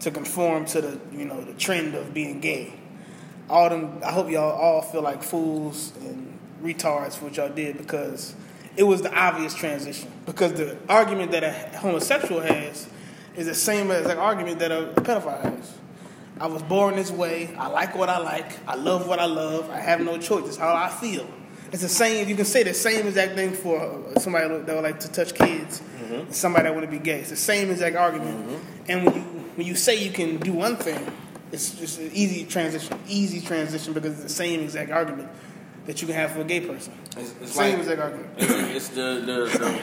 to 0.00 0.10
conform 0.10 0.64
to 0.66 0.80
the, 0.80 1.00
you 1.12 1.26
know, 1.26 1.44
the 1.44 1.52
trend 1.52 1.94
of 1.94 2.14
being 2.14 2.40
gay. 2.40 2.72
All 3.50 3.68
them, 3.68 4.00
I 4.02 4.12
hope 4.12 4.30
y'all 4.30 4.58
all 4.58 4.80
feel 4.80 5.02
like 5.02 5.22
fools 5.22 5.92
and 6.00 6.38
retards 6.62 7.18
for 7.18 7.26
what 7.26 7.36
y'all 7.36 7.50
did 7.50 7.76
because 7.76 8.34
it 8.78 8.84
was 8.84 9.02
the 9.02 9.12
obvious 9.12 9.54
transition. 9.54 10.08
Because 10.24 10.52
the 10.52 10.78
argument 10.88 11.32
that 11.32 11.42
a 11.42 11.76
homosexual 11.78 12.40
has 12.40 12.88
is 13.36 13.46
the 13.46 13.54
same 13.54 13.90
as 13.90 14.04
the 14.04 14.16
argument 14.16 14.60
that 14.60 14.70
a 14.70 14.92
pedophile 14.94 15.42
has. 15.42 15.74
I 16.40 16.46
was 16.46 16.62
born 16.62 16.94
this 16.94 17.10
way. 17.10 17.52
I 17.56 17.66
like 17.66 17.96
what 17.96 18.08
I 18.08 18.18
like. 18.18 18.52
I 18.68 18.76
love 18.76 19.08
what 19.08 19.18
I 19.18 19.24
love. 19.24 19.68
I 19.70 19.80
have 19.80 20.00
no 20.00 20.16
choice. 20.16 20.46
It's 20.46 20.56
how 20.56 20.72
I 20.72 20.88
feel. 20.88 21.28
It's 21.72 21.82
the 21.82 21.88
same. 21.88 22.28
You 22.28 22.36
can 22.36 22.44
say 22.44 22.62
the 22.62 22.72
same 22.72 23.08
exact 23.08 23.34
thing 23.34 23.52
for 23.52 24.00
somebody 24.20 24.46
that 24.46 24.74
would 24.74 24.84
like 24.84 25.00
to 25.00 25.10
touch 25.10 25.34
kids, 25.34 25.82
and 26.08 26.32
somebody 26.32 26.62
that 26.64 26.74
want 26.74 26.86
to 26.86 26.90
be 26.90 27.00
gay. 27.00 27.18
It's 27.20 27.30
the 27.30 27.36
same 27.36 27.70
exact 27.70 27.96
argument. 27.96 28.46
Mm-hmm. 28.46 28.90
And 28.90 29.04
when 29.04 29.14
you 29.16 29.22
when 29.56 29.66
you 29.66 29.74
say 29.74 29.96
you 30.02 30.12
can 30.12 30.36
do 30.38 30.52
one 30.52 30.76
thing, 30.76 31.12
it's 31.50 31.74
just 31.74 31.98
an 31.98 32.10
easy 32.14 32.46
transition. 32.46 32.96
Easy 33.08 33.40
transition 33.40 33.92
because 33.92 34.12
it's 34.12 34.22
the 34.22 34.28
same 34.28 34.60
exact 34.60 34.92
argument 34.92 35.28
that 35.88 36.00
you 36.02 36.06
can 36.06 36.14
have 36.16 36.30
for 36.32 36.42
a 36.42 36.44
gay 36.44 36.60
person. 36.60 36.92
It's, 37.16 37.34
it's 37.40 37.52
Same 37.52 37.70
like- 37.70 37.78
exact 37.80 38.00
argument. 38.00 38.28
It's, 38.36 38.52
it's 38.76 38.88
the, 38.90 39.22
the, 39.24 39.58
the 39.58 39.80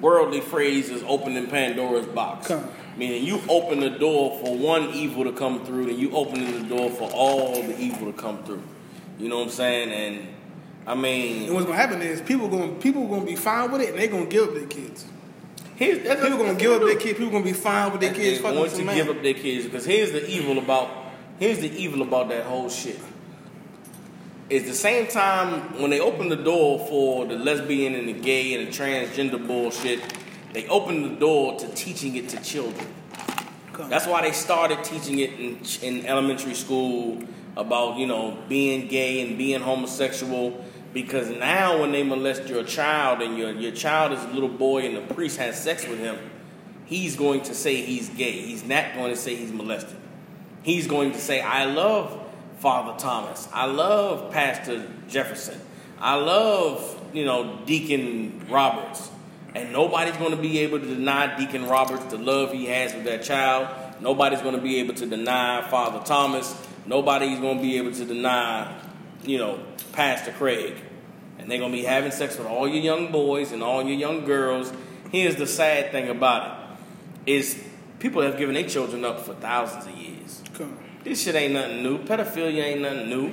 worldly 0.00 0.40
phrase 0.42 0.90
is 0.90 1.02
opening 1.08 1.46
Pandora's 1.46 2.06
box. 2.06 2.46
Come. 2.48 2.68
Meaning 2.98 3.24
you 3.24 3.40
open 3.48 3.80
the 3.80 3.90
door 3.90 4.38
for 4.38 4.54
one 4.56 4.90
evil 4.90 5.24
to 5.24 5.32
come 5.32 5.64
through, 5.64 5.88
and 5.88 5.98
you 5.98 6.12
opening 6.12 6.62
the 6.68 6.76
door 6.76 6.90
for 6.90 7.10
all 7.12 7.60
the 7.62 7.76
evil 7.80 8.12
to 8.12 8.16
come 8.16 8.44
through. 8.44 8.62
You 9.18 9.28
know 9.30 9.38
what 9.38 9.44
I'm 9.46 9.50
saying? 9.50 9.90
And 9.90 10.28
I 10.86 10.94
mean, 10.94 11.32
And 11.38 11.40
mean, 11.46 11.54
what's 11.54 11.66
gonna 11.66 11.78
happen 11.78 12.02
is 12.02 12.20
people 12.20 12.46
going 12.48 12.76
people 12.80 13.08
gonna 13.08 13.24
be 13.24 13.34
fine 13.34 13.72
with 13.72 13.80
it, 13.80 13.90
and 13.90 13.98
they're 13.98 14.06
gonna 14.08 14.26
give 14.26 14.48
up 14.48 14.54
their 14.54 14.66
kids. 14.66 15.06
here's, 15.74 16.04
that's 16.06 16.20
People 16.22 16.38
gonna 16.38 16.54
give 16.58 16.70
up 16.72 16.82
their 16.82 16.96
kids. 16.96 17.18
People 17.18 17.32
gonna 17.32 17.44
be 17.44 17.52
fine 17.54 17.90
with 17.90 18.00
their 18.02 18.12
kids 18.14 18.36
They 18.38 18.42
fucking 18.44 18.58
want 18.58 18.70
to 18.72 18.84
man. 18.84 18.94
give 18.94 19.08
up 19.08 19.22
their 19.22 19.34
kids 19.34 19.64
because 19.64 19.84
here's 19.86 20.12
the 20.12 20.28
evil 20.30 20.58
about 20.58 20.90
here's 21.40 21.58
the 21.60 21.70
evil 21.74 22.02
about 22.02 22.28
that 22.28 22.44
whole 22.44 22.68
shit. 22.68 23.00
It's 24.50 24.66
the 24.66 24.74
same 24.74 25.06
time 25.06 25.80
when 25.80 25.90
they 25.90 26.00
open 26.00 26.28
the 26.28 26.36
door 26.36 26.78
for 26.86 27.24
the 27.24 27.34
lesbian 27.34 27.94
and 27.94 28.06
the 28.06 28.12
gay 28.12 28.54
and 28.54 28.68
the 28.68 28.70
transgender 28.70 29.44
bullshit, 29.44 30.00
they 30.52 30.68
open 30.68 31.02
the 31.02 31.16
door 31.18 31.58
to 31.58 31.68
teaching 31.68 32.16
it 32.16 32.28
to 32.28 32.42
children. 32.42 32.86
That's 33.88 34.06
why 34.06 34.20
they 34.20 34.32
started 34.32 34.84
teaching 34.84 35.18
it 35.18 35.32
in, 35.32 35.60
in 35.82 36.06
elementary 36.06 36.54
school 36.54 37.22
about 37.56 37.96
you 37.96 38.06
know 38.06 38.36
being 38.48 38.86
gay 38.88 39.26
and 39.26 39.38
being 39.38 39.60
homosexual. 39.60 40.62
Because 40.92 41.28
now 41.30 41.80
when 41.80 41.90
they 41.90 42.04
molest 42.04 42.46
your 42.46 42.64
child 42.64 43.22
and 43.22 43.38
your 43.38 43.50
your 43.52 43.72
child 43.72 44.12
is 44.12 44.22
a 44.22 44.28
little 44.28 44.48
boy 44.48 44.82
and 44.86 44.96
the 44.96 45.14
priest 45.14 45.38
has 45.38 45.60
sex 45.60 45.88
with 45.88 45.98
him, 45.98 46.18
he's 46.84 47.16
going 47.16 47.40
to 47.42 47.54
say 47.54 47.76
he's 47.76 48.10
gay. 48.10 48.42
He's 48.42 48.62
not 48.62 48.94
going 48.94 49.10
to 49.10 49.16
say 49.16 49.34
he's 49.34 49.52
molested. 49.52 49.96
He's 50.62 50.86
going 50.86 51.12
to 51.12 51.18
say, 51.18 51.40
I 51.40 51.64
love 51.64 52.23
Father 52.58 52.98
Thomas. 52.98 53.48
I 53.52 53.66
love 53.66 54.32
Pastor 54.32 54.86
Jefferson. 55.08 55.60
I 55.98 56.16
love, 56.16 57.00
you 57.12 57.24
know, 57.24 57.60
Deacon 57.66 58.46
Roberts. 58.48 59.10
And 59.54 59.72
nobody's 59.72 60.16
going 60.16 60.32
to 60.32 60.36
be 60.36 60.58
able 60.60 60.80
to 60.80 60.86
deny 60.86 61.36
Deacon 61.38 61.66
Roberts 61.66 62.04
the 62.06 62.18
love 62.18 62.52
he 62.52 62.66
has 62.66 62.92
with 62.92 63.04
that 63.04 63.22
child. 63.22 63.68
Nobody's 64.00 64.40
going 64.40 64.56
to 64.56 64.60
be 64.60 64.80
able 64.80 64.94
to 64.94 65.06
deny 65.06 65.62
Father 65.70 66.04
Thomas. 66.04 66.54
Nobody's 66.86 67.38
going 67.38 67.58
to 67.58 67.62
be 67.62 67.78
able 67.78 67.92
to 67.92 68.04
deny, 68.04 68.74
you 69.24 69.38
know, 69.38 69.60
Pastor 69.92 70.32
Craig. 70.32 70.74
And 71.38 71.50
they're 71.50 71.58
going 71.58 71.70
to 71.70 71.76
be 71.76 71.84
having 71.84 72.10
sex 72.10 72.36
with 72.36 72.46
all 72.46 72.66
your 72.66 72.82
young 72.82 73.12
boys 73.12 73.52
and 73.52 73.62
all 73.62 73.82
your 73.82 73.96
young 73.96 74.24
girls. 74.24 74.72
Here's 75.12 75.36
the 75.36 75.46
sad 75.46 75.92
thing 75.92 76.08
about 76.08 76.58
it 77.26 77.32
is 77.32 77.62
people 78.00 78.22
have 78.22 78.36
given 78.36 78.54
their 78.54 78.68
children 78.68 79.04
up 79.04 79.20
for 79.20 79.34
thousands 79.34 79.86
of 79.86 79.92
years. 79.92 80.42
Come. 80.54 80.76
This 81.04 81.22
shit 81.22 81.34
ain't 81.34 81.52
nothing 81.52 81.82
new. 81.82 81.98
Pedophilia 81.98 82.64
ain't 82.64 82.80
nothing 82.80 83.08
new. 83.10 83.32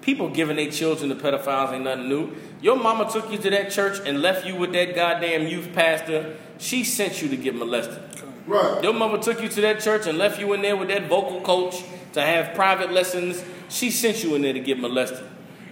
People 0.00 0.30
giving 0.30 0.56
their 0.56 0.70
children 0.70 1.10
to 1.10 1.14
pedophiles 1.14 1.72
ain't 1.72 1.84
nothing 1.84 2.08
new. 2.08 2.34
Your 2.62 2.76
mama 2.76 3.10
took 3.10 3.30
you 3.30 3.36
to 3.38 3.50
that 3.50 3.70
church 3.70 4.00
and 4.06 4.22
left 4.22 4.46
you 4.46 4.56
with 4.56 4.72
that 4.72 4.94
goddamn 4.94 5.46
youth 5.46 5.72
pastor. 5.74 6.38
She 6.56 6.82
sent 6.82 7.20
you 7.20 7.28
to 7.28 7.36
get 7.36 7.54
molested. 7.54 8.02
Right. 8.46 8.82
Your 8.82 8.94
mother 8.94 9.18
took 9.18 9.42
you 9.42 9.50
to 9.50 9.60
that 9.60 9.80
church 9.80 10.06
and 10.06 10.16
left 10.16 10.40
you 10.40 10.52
in 10.54 10.62
there 10.62 10.76
with 10.76 10.88
that 10.88 11.08
vocal 11.08 11.42
coach 11.42 11.84
to 12.14 12.22
have 12.22 12.54
private 12.54 12.90
lessons. 12.90 13.44
She 13.68 13.90
sent 13.90 14.24
you 14.24 14.34
in 14.34 14.42
there 14.42 14.54
to 14.54 14.60
get 14.60 14.80
molested. 14.80 15.24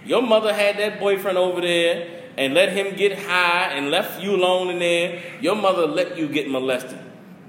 Your 0.05 0.21
mother 0.21 0.53
had 0.53 0.77
that 0.77 0.99
boyfriend 0.99 1.37
over 1.37 1.61
there 1.61 2.07
and 2.37 2.53
let 2.53 2.71
him 2.71 2.95
get 2.95 3.17
high 3.17 3.71
and 3.73 3.89
left 3.89 4.21
you 4.21 4.35
alone 4.35 4.69
in 4.69 4.79
there. 4.79 5.21
Your 5.41 5.55
mother 5.55 5.87
let 5.87 6.17
you 6.17 6.29
get 6.29 6.49
molested. 6.49 6.99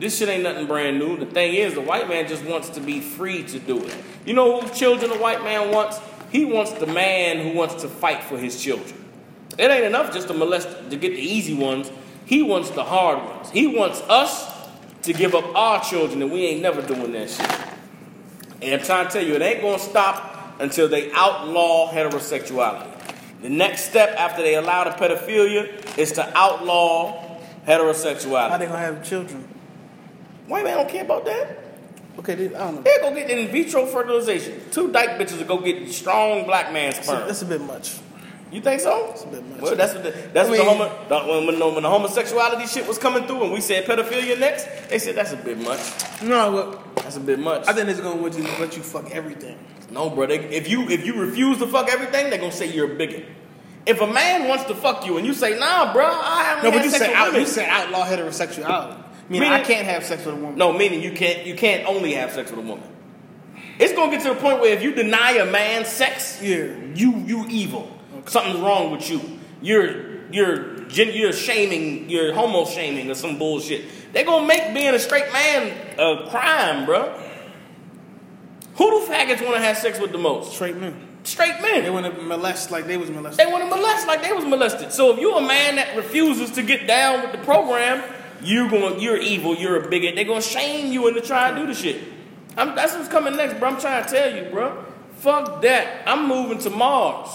This 0.01 0.17
shit 0.17 0.31
ain't 0.31 0.43
nothing 0.43 0.67
brand 0.67 0.99
new. 0.99 1.19
The 1.19 1.27
thing 1.27 1.55
is, 1.55 1.75
the 1.75 1.83
white 1.83 2.09
man 2.09 2.27
just 2.27 2.43
wants 2.45 2.71
to 2.71 2.81
be 2.81 3.01
free 3.01 3.43
to 3.45 3.59
do 3.59 3.85
it. 3.85 3.95
You 4.25 4.33
know 4.33 4.63
who 4.63 4.75
children 4.75 5.11
the 5.11 5.19
white 5.19 5.45
man 5.45 5.71
wants? 5.71 6.01
He 6.33 6.47
wants 6.47 6.73
the 6.73 6.87
man 6.87 7.47
who 7.47 7.53
wants 7.57 7.83
to 7.83 7.89
fight 7.89 8.23
for 8.23 8.39
his 8.39 8.61
children. 8.61 8.95
It 9.59 9.71
ain't 9.71 9.85
enough 9.85 10.15
just 10.15 10.29
to 10.29 10.35
molest 10.35 10.69
to 10.89 10.97
get 10.97 11.11
the 11.11 11.21
easy 11.21 11.53
ones. 11.53 11.93
He 12.25 12.43
wants 12.43 12.71
the 12.71 12.83
hard 12.83 13.23
ones. 13.23 13.51
He 13.51 13.67
wants 13.67 14.01
us 14.03 14.51
to 15.03 15.13
give 15.13 15.35
up 15.35 15.55
our 15.55 15.85
children, 15.85 16.23
and 16.23 16.33
we 16.33 16.47
ain't 16.47 16.63
never 16.63 16.81
doing 16.81 17.13
that 17.13 17.29
shit. 17.29 17.51
And 18.63 18.81
I'm 18.81 18.87
trying 18.87 19.07
to 19.07 19.13
tell 19.13 19.23
you, 19.23 19.35
it 19.35 19.43
ain't 19.43 19.61
gonna 19.61 19.79
stop 19.79 20.61
until 20.61 20.89
they 20.89 21.13
outlaw 21.13 21.93
heterosexuality. 21.93 22.89
The 23.43 23.51
next 23.51 23.91
step 23.91 24.19
after 24.19 24.41
they 24.41 24.55
allow 24.55 24.85
the 24.85 24.91
pedophilia 24.91 25.99
is 25.99 26.13
to 26.13 26.39
outlaw 26.39 27.39
heterosexuality. 27.67 28.49
How 28.49 28.57
they 28.57 28.67
gonna 28.67 28.79
have 28.79 29.05
children? 29.07 29.60
White 30.51 30.65
man 30.65 30.77
don't 30.79 30.89
care 30.89 31.05
about 31.05 31.25
that. 31.27 31.59
Okay, 32.19 32.35
they, 32.35 32.47
I 32.55 32.59
don't 32.59 32.75
know. 32.75 32.83
They 32.83 32.99
go 33.01 33.15
get 33.15 33.31
in 33.31 33.49
vitro 33.53 33.87
fertilization. 33.87 34.61
Two 34.73 34.91
dyke 34.91 35.11
bitches 35.11 35.39
will 35.39 35.57
go 35.57 35.59
get 35.65 35.89
strong 35.93 36.45
black 36.45 36.73
man 36.73 36.91
That's 36.91 36.99
a, 37.09 37.11
sperm. 37.13 37.27
that's 37.29 37.43
a 37.43 37.47
bit 37.47 37.61
much. 37.61 37.99
You 38.51 38.61
think 38.61 38.81
so? 38.81 39.07
That's 39.11 39.23
a 39.23 39.27
bit 39.29 39.47
much. 39.49 39.61
Well, 39.61 39.77
that's 39.77 39.95
what 39.95 40.03
the, 40.03 40.11
that's 40.11 40.49
I 40.49 40.51
what 40.51 40.59
mean- 40.59 40.79
the, 40.79 40.89
homo, 40.89 41.47
the 41.47 41.47
when, 41.47 41.75
when, 41.75 41.83
the 41.85 41.89
homosexuality 41.89 42.67
shit 42.67 42.89
was 42.89 42.99
coming 42.99 43.29
through, 43.29 43.45
and 43.45 43.53
we 43.53 43.61
said 43.61 43.85
pedophilia 43.85 44.39
next, 44.41 44.67
they 44.91 44.99
said 44.99 45.15
that's 45.15 45.33
a 45.33 45.37
bit 45.37 45.57
much. 45.59 45.79
No, 46.21 46.51
but 46.51 46.97
That's 47.05 47.17
a 47.17 47.21
bit 47.21 47.39
much. 47.39 47.69
I 47.69 47.73
think 47.73 47.87
they're 47.87 48.03
gonna 48.03 48.21
let 48.21 48.37
you, 48.37 48.43
let 48.59 48.77
you 48.77 48.83
fuck 48.83 49.09
everything. 49.13 49.57
no, 49.93 50.11
bro. 50.11 50.27
They, 50.27 50.41
if 50.41 50.69
you 50.69 50.89
if 50.89 51.07
you 51.07 51.15
refuse 51.21 51.59
to 51.59 51.69
fuck 51.69 51.89
everything, 51.89 52.29
they're 52.29 52.41
gonna 52.41 52.51
say 52.51 52.67
you're 52.67 52.93
a 52.93 52.97
bigot. 52.97 53.25
If 53.87 54.01
a 54.01 54.07
man 54.07 54.49
wants 54.49 54.65
to 54.65 54.75
fuck 54.75 55.07
you 55.07 55.17
and 55.17 55.25
you 55.25 55.33
say, 55.33 55.57
Nah, 55.59 55.93
bro, 55.93 56.05
I 56.07 56.43
haven't 56.43 56.65
No, 56.65 56.77
but 56.77 56.85
you 56.85 56.91
said 56.91 57.13
out, 57.15 57.33
you 57.33 57.47
said 57.47 57.69
outlaw 57.69 58.05
heterosexuality. 58.05 59.01
Meaning 59.31 59.49
Meaning- 59.49 59.65
I 59.65 59.65
can't 59.65 59.87
have 59.87 60.05
sex 60.05 60.27
with 60.27 60.35
a 60.35 60.39
woman. 60.39 60.59
No, 60.59 60.73
meaning 60.73 61.01
you 61.03 61.13
can't 61.13 61.47
you 61.47 61.55
can't 61.55 61.87
only 61.87 62.13
have 62.15 62.33
sex 62.33 62.51
with 62.51 62.59
a 62.59 62.63
woman. 62.63 62.85
It's 63.79 63.93
gonna 63.95 64.11
get 64.11 64.23
to 64.25 64.31
the 64.31 64.35
point 64.35 64.61
where 64.61 64.73
if 64.75 64.83
you 64.83 64.93
deny 64.93 65.33
a 65.33 65.47
man 65.47 65.85
sex, 65.87 66.39
Yeah. 66.43 66.67
you 66.95 67.15
you 67.27 67.47
evil. 67.49 67.89
Something's 68.27 68.59
wrong 68.61 68.91
with 68.91 69.09
you. 69.09 69.21
You're 69.63 70.11
you're 70.33 70.59
gen- 70.89 71.13
you're 71.15 71.33
shaming, 71.33 72.11
you're 72.11 72.33
homo 72.35 72.65
shaming 72.65 73.09
or 73.11 73.15
some 73.15 73.39
bullshit. 73.39 73.85
They're 74.13 74.25
gonna 74.25 74.47
make 74.47 74.75
being 74.75 74.95
a 74.95 74.99
straight 74.99 75.33
man 75.33 75.73
a 75.97 76.29
crime, 76.29 76.85
bro. 76.85 77.09
Who 78.75 78.91
do 78.91 79.13
faggots 79.13 79.43
want 79.43 79.55
to 79.57 79.61
have 79.63 79.77
sex 79.79 79.99
with 80.01 80.11
the 80.13 80.19
most? 80.19 80.55
Straight 80.55 80.77
men. 80.77 80.97
Straight 81.23 81.61
men. 81.61 81.85
They 81.85 81.91
want 81.91 82.07
to 82.07 82.23
molest 82.23 82.71
like 82.71 82.87
they 82.87 82.97
was 82.97 83.11
molested. 83.11 83.47
They 83.47 83.51
want 83.51 83.63
to 83.63 83.71
molest 83.71 84.07
like 84.07 84.23
they 84.23 84.33
was 84.33 84.45
molested. 84.45 84.93
So 84.93 85.13
if 85.13 85.19
you're 85.21 85.39
a 85.39 85.43
man 85.47 85.77
that 85.77 85.95
refuses 85.97 86.51
to 86.53 86.63
get 86.63 86.87
down 86.87 87.23
with 87.23 87.33
the 87.33 87.39
program, 87.39 88.03
you're 88.43 88.69
going, 88.69 89.01
you're 89.01 89.17
evil, 89.19 89.55
you're 89.55 89.85
a 89.85 89.89
bigot. 89.89 90.15
They're 90.15 90.25
gonna 90.25 90.41
shame 90.43 90.93
you 90.93 91.07
into 91.09 91.21
trying 91.21 91.55
to 91.55 91.61
do 91.61 91.67
the 91.67 91.75
shit. 91.75 92.03
I'm, 92.57 92.75
that's 92.75 92.95
what's 92.95 93.09
coming 93.09 93.37
next, 93.37 93.59
bro. 93.59 93.71
I'm 93.71 93.81
trying 93.81 94.05
to 94.05 94.11
tell 94.11 94.35
you, 94.35 94.51
bro. 94.51 94.85
Fuck 95.17 95.63
that. 95.63 96.03
I'm 96.07 96.27
moving 96.27 96.59
to 96.59 96.71
Mars. 96.71 97.29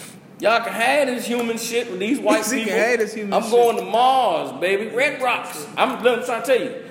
Y'all 0.40 0.60
can 0.64 0.72
have 0.72 1.06
this 1.06 1.26
human 1.26 1.56
shit 1.58 1.90
with 1.90 2.00
these 2.00 2.18
white 2.18 2.44
people. 2.50 2.72
have 2.72 2.98
this 2.98 3.14
human 3.14 3.32
I'm 3.34 3.42
shit. 3.42 3.52
going 3.52 3.76
to 3.76 3.84
Mars, 3.84 4.52
baby. 4.60 4.88
Red 4.94 5.22
rocks. 5.22 5.66
I'm, 5.76 5.96
I'm 5.98 6.24
trying 6.24 6.42
to 6.42 6.46
tell 6.46 6.60
you. 6.60 6.84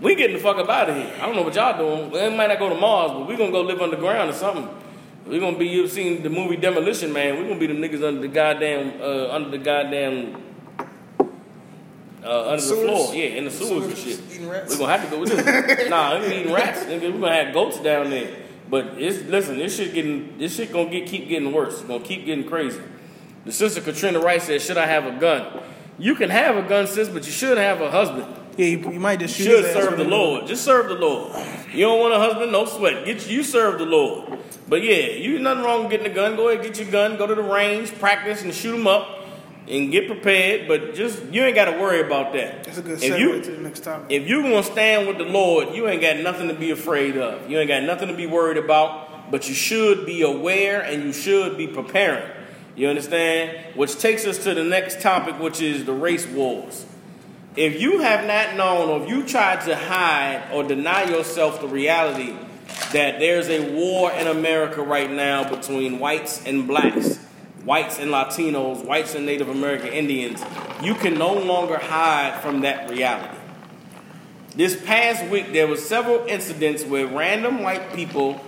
We 0.00 0.16
getting 0.16 0.36
the 0.36 0.42
fuck 0.42 0.56
up 0.56 0.68
out 0.68 0.90
of 0.90 0.96
here. 0.96 1.10
I 1.20 1.26
don't 1.26 1.36
know 1.36 1.42
what 1.42 1.54
y'all 1.54 1.78
doing. 1.78 2.10
We 2.10 2.36
might 2.36 2.48
not 2.48 2.58
go 2.58 2.68
to 2.68 2.74
Mars, 2.74 3.12
but 3.12 3.28
we 3.28 3.36
gonna 3.36 3.52
go 3.52 3.60
live 3.62 3.80
underground 3.80 4.30
or 4.30 4.32
something. 4.32 4.68
we 5.26 5.38
gonna 5.38 5.56
be 5.56 5.66
you've 5.68 5.90
seen 5.92 6.22
the 6.24 6.28
movie 6.30 6.56
Demolition 6.56 7.12
Man. 7.12 7.38
we 7.38 7.44
gonna 7.46 7.60
be 7.60 7.68
the 7.68 7.74
niggas 7.74 8.02
under 8.06 8.20
the 8.20 8.28
goddamn 8.28 9.00
uh, 9.00 9.28
under 9.30 9.50
the 9.50 9.58
goddamn 9.58 10.42
uh, 12.24 12.50
under 12.50 12.64
the 12.64 12.74
floor. 12.74 13.14
Yeah, 13.14 13.24
in 13.24 13.44
the 13.44 13.50
sewers 13.50 13.86
and 13.86 13.96
shit. 13.96 14.20
eating 14.30 14.48
rats? 14.48 14.72
we 14.72 14.78
gonna 14.78 14.92
have 14.92 15.04
to 15.04 15.10
go 15.10 15.20
with 15.20 15.30
this. 15.30 15.88
nah, 15.90 16.18
we 16.20 16.26
eating 16.26 16.52
rats, 16.52 16.80
nigga. 16.80 17.12
We 17.12 17.20
gonna 17.20 17.34
have 17.34 17.54
goats 17.54 17.80
down 17.80 18.10
there. 18.10 18.36
But 18.68 18.94
it's 18.98 19.28
listen, 19.28 19.58
this 19.58 19.76
shit 19.76 19.94
getting 19.94 20.38
this 20.38 20.56
shit 20.56 20.72
gonna 20.72 20.90
get 20.90 21.06
keep 21.06 21.28
getting 21.28 21.52
worse. 21.52 21.74
It's 21.74 21.82
gonna 21.82 22.04
keep 22.04 22.24
getting 22.24 22.48
crazy. 22.48 22.80
The 23.44 23.52
sister 23.52 23.80
Katrina 23.80 24.20
Wright 24.20 24.40
said, 24.40 24.62
"Should 24.62 24.78
I 24.78 24.86
have 24.86 25.06
a 25.06 25.18
gun?" 25.18 25.62
You 25.98 26.14
can 26.14 26.30
have 26.30 26.56
a 26.56 26.66
gun, 26.66 26.86
sis, 26.86 27.08
but 27.08 27.26
you 27.26 27.32
should 27.32 27.58
have 27.58 27.80
a 27.80 27.90
husband. 27.90 28.26
Yeah, 28.56 28.66
you, 28.66 28.92
you 28.92 29.00
might 29.00 29.20
just 29.20 29.38
You 29.38 29.44
should 29.44 29.72
serve 29.72 29.96
the 29.96 30.04
Lord. 30.04 30.46
Just 30.46 30.64
serve 30.64 30.88
the 30.88 30.94
Lord. 30.94 31.32
You 31.72 31.82
don't 31.82 32.00
want 32.00 32.14
a 32.14 32.18
husband? 32.18 32.52
No 32.52 32.66
sweat. 32.66 33.04
Get 33.04 33.28
you, 33.28 33.38
you 33.38 33.42
serve 33.42 33.78
the 33.78 33.86
Lord. 33.86 34.38
But 34.68 34.82
yeah, 34.82 35.06
you 35.10 35.38
nothing 35.38 35.64
wrong 35.64 35.82
with 35.82 35.90
getting 35.90 36.10
a 36.10 36.14
gun. 36.14 36.36
Go 36.36 36.48
ahead, 36.48 36.64
get 36.64 36.78
your 36.78 36.90
gun. 36.90 37.16
Go 37.16 37.26
to 37.26 37.34
the 37.34 37.42
range, 37.42 37.94
practice, 37.98 38.42
and 38.42 38.52
shoot 38.52 38.72
them 38.72 38.86
up, 38.86 39.21
and 39.68 39.90
get 39.90 40.06
prepared. 40.06 40.68
But 40.68 40.94
just 40.94 41.22
you 41.24 41.42
ain't 41.42 41.54
got 41.54 41.66
to 41.66 41.72
worry 41.72 42.00
about 42.00 42.32
that. 42.34 42.64
That's 42.64 42.78
a 42.78 42.82
good 42.82 43.02
If 43.02 43.18
you 43.18 43.40
to 43.42 43.50
the 43.50 43.62
next 43.62 43.84
topic. 43.84 44.06
if 44.10 44.28
you 44.28 44.42
gonna 44.42 44.62
stand 44.62 45.08
with 45.08 45.18
the 45.18 45.24
Lord, 45.24 45.74
you 45.74 45.88
ain't 45.88 46.02
got 46.02 46.18
nothing 46.18 46.48
to 46.48 46.54
be 46.54 46.70
afraid 46.70 47.16
of. 47.16 47.48
You 47.50 47.58
ain't 47.58 47.68
got 47.68 47.82
nothing 47.82 48.08
to 48.08 48.14
be 48.14 48.26
worried 48.26 48.58
about. 48.58 49.30
But 49.30 49.48
you 49.48 49.54
should 49.54 50.04
be 50.04 50.22
aware 50.22 50.82
and 50.82 51.04
you 51.04 51.12
should 51.12 51.56
be 51.56 51.66
preparing. 51.66 52.30
You 52.76 52.88
understand? 52.88 53.76
Which 53.76 53.98
takes 53.98 54.26
us 54.26 54.44
to 54.44 54.54
the 54.54 54.64
next 54.64 55.00
topic, 55.00 55.38
which 55.38 55.60
is 55.60 55.84
the 55.84 55.92
race 55.92 56.26
wars. 56.26 56.84
If 57.56 57.80
you 57.80 58.00
have 58.00 58.26
not 58.26 58.56
known 58.56 58.88
or 58.88 59.02
if 59.02 59.08
you 59.10 59.26
tried 59.26 59.62
to 59.66 59.76
hide 59.76 60.50
or 60.52 60.64
deny 60.64 61.04
yourself 61.04 61.60
the 61.60 61.68
reality 61.68 62.34
that 62.92 63.18
there's 63.18 63.48
a 63.48 63.72
war 63.72 64.10
in 64.12 64.26
America 64.26 64.82
right 64.82 65.10
now 65.10 65.48
between 65.48 65.98
whites 65.98 66.44
and 66.46 66.66
blacks, 66.66 67.18
whites 67.64 67.98
and 67.98 68.10
Latinos, 68.10 68.84
whites 68.84 69.14
and 69.14 69.26
Native 69.26 69.48
American 69.48 69.88
Indians, 69.88 70.42
you 70.82 70.94
can 70.94 71.14
no 71.14 71.32
longer 71.34 71.78
hide 71.78 72.40
from 72.42 72.60
that 72.62 72.90
reality. 72.90 73.38
This 74.54 74.80
past 74.84 75.24
week 75.30 75.52
there 75.52 75.66
were 75.66 75.76
several 75.76 76.26
incidents 76.26 76.84
where 76.84 77.06
random 77.06 77.62
white 77.62 77.94
people 77.94 78.40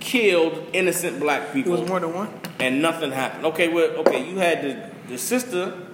killed 0.00 0.66
innocent 0.72 1.20
black 1.20 1.52
people. 1.52 1.74
It 1.74 1.80
was 1.80 1.88
more 1.88 2.00
than 2.00 2.14
one. 2.14 2.40
and 2.58 2.82
nothing 2.82 3.12
happened. 3.12 3.44
Okay, 3.46 3.68
well, 3.68 3.90
okay, 3.98 4.28
you 4.28 4.38
had 4.38 4.62
the, 4.62 4.90
the 5.08 5.18
sister 5.18 5.86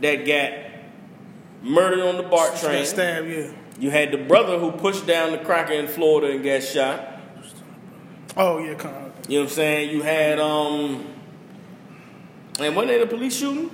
that 0.00 0.26
got 0.26 0.52
murdered 1.62 2.00
on 2.00 2.16
the 2.16 2.24
BART 2.24 2.56
train. 2.56 2.84
Stab, 2.84 3.26
yeah. 3.26 3.52
You 3.78 3.90
had 3.90 4.12
the 4.12 4.18
brother 4.18 4.58
who 4.58 4.72
pushed 4.72 5.06
down 5.06 5.32
the 5.32 5.38
cracker 5.38 5.72
in 5.72 5.88
Florida 5.88 6.32
and 6.32 6.44
got 6.44 6.62
shot. 6.62 7.08
Oh 8.36 8.58
yeah, 8.58 8.74
come 8.74 8.94
on. 8.94 9.12
You 9.28 9.38
know 9.38 9.44
what 9.44 9.50
I'm 9.50 9.54
saying? 9.54 9.90
You 9.90 10.02
had 10.02 10.38
um, 10.38 11.06
and 12.64 12.76
wasn't 12.76 12.92
it 12.92 13.02
a 13.02 13.06
police 13.06 13.36
shooting? 13.36 13.70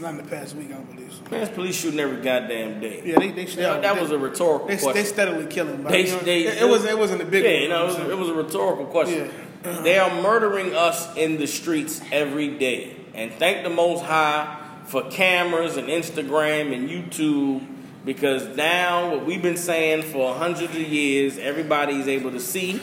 Not 0.00 0.10
in 0.10 0.16
the 0.18 0.22
past 0.24 0.54
week, 0.54 0.68
I 0.68 0.74
don't 0.74 0.94
believe 0.94 1.12
so. 1.12 1.36
It's 1.36 1.50
police 1.50 1.76
shooting 1.76 1.98
every 1.98 2.22
goddamn 2.22 2.80
day. 2.80 3.02
Yeah, 3.04 3.18
they 3.18 3.30
they, 3.32 3.44
they 3.46 3.54
that, 3.56 3.82
that 3.82 4.00
was 4.00 4.10
a 4.12 4.18
rhetorical 4.18 4.68
they, 4.68 4.76
they 4.76 5.04
steadily 5.04 5.46
killing. 5.46 5.82
But 5.82 5.90
They- 5.90 6.06
you 6.06 6.12
know, 6.12 6.18
they- 6.20 6.44
it, 6.46 6.62
it 6.62 6.68
was 6.68 6.84
it 6.84 6.96
wasn't 6.96 7.22
a 7.22 7.24
big 7.24 7.44
yeah, 7.44 7.50
you 7.62 7.68
know, 7.68 7.84
it 7.84 7.86
was, 7.86 7.96
it 8.10 8.18
was 8.18 8.28
a 8.28 8.34
rhetorical 8.34 8.86
question. 8.86 9.26
Yeah. 9.26 9.70
Uh-huh. 9.70 9.82
They 9.82 9.98
are 9.98 10.22
murdering 10.22 10.74
us 10.74 11.16
in 11.16 11.38
the 11.38 11.46
streets 11.48 12.00
every 12.12 12.56
day. 12.58 12.94
And 13.12 13.32
thank 13.32 13.64
the 13.64 13.70
Most 13.70 14.04
High 14.04 14.56
for 14.86 15.10
cameras 15.10 15.76
and 15.76 15.88
Instagram 15.88 16.72
and 16.72 16.88
YouTube 16.88 17.66
because 18.04 18.56
now 18.56 19.10
what 19.10 19.26
we've 19.26 19.42
been 19.42 19.56
saying 19.56 20.02
for 20.02 20.32
hundreds 20.34 20.74
of 20.76 20.80
years, 20.80 21.36
everybody's 21.38 22.06
able 22.06 22.30
to 22.30 22.40
see. 22.40 22.80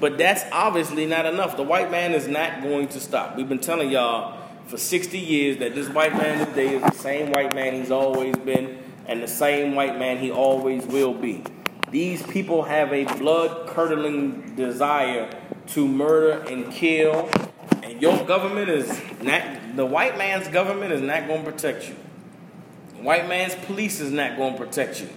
But 0.00 0.18
that's 0.18 0.44
obviously 0.52 1.06
not 1.06 1.26
enough. 1.26 1.56
The 1.56 1.62
white 1.62 1.90
man 1.90 2.12
is 2.12 2.28
not 2.28 2.62
going 2.62 2.88
to 2.88 3.00
stop. 3.00 3.36
We've 3.36 3.48
been 3.48 3.58
telling 3.58 3.90
y'all 3.90 4.38
for 4.66 4.76
60 4.76 5.18
years 5.18 5.56
that 5.58 5.74
this 5.74 5.88
white 5.88 6.12
man 6.12 6.46
today 6.46 6.76
is 6.76 6.82
the 6.82 6.92
same 6.92 7.32
white 7.32 7.54
man 7.54 7.74
he's 7.74 7.90
always 7.90 8.36
been. 8.36 8.78
and 9.08 9.22
the 9.22 9.28
same 9.28 9.74
white 9.74 9.98
man 9.98 10.18
he 10.18 10.30
always 10.30 10.84
will 10.86 11.14
be. 11.14 11.42
These 11.90 12.22
people 12.24 12.64
have 12.64 12.92
a 12.92 13.04
blood 13.16 13.66
curdling 13.66 14.54
desire 14.54 15.30
to 15.68 15.88
murder 15.88 16.42
and 16.42 16.70
kill, 16.70 17.30
and 17.82 18.00
your 18.02 18.22
government 18.26 18.68
is 18.68 19.00
not, 19.22 19.76
the 19.76 19.86
white 19.86 20.18
man's 20.18 20.48
government 20.48 20.92
is 20.92 21.00
not 21.00 21.26
going 21.26 21.42
to 21.44 21.50
protect 21.50 21.88
you. 21.88 21.96
The 22.96 23.02
white 23.02 23.26
man's 23.28 23.54
police 23.54 24.00
is 24.00 24.12
not 24.12 24.36
going 24.36 24.52
to 24.52 24.58
protect 24.58 25.00
you. 25.00 25.08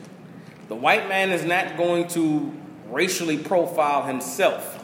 The 0.69 0.75
white 0.75 1.09
man 1.09 1.31
is 1.31 1.43
not 1.43 1.75
going 1.75 2.07
to 2.09 2.53
racially 2.91 3.37
profile 3.37 4.03
himself. 4.03 4.83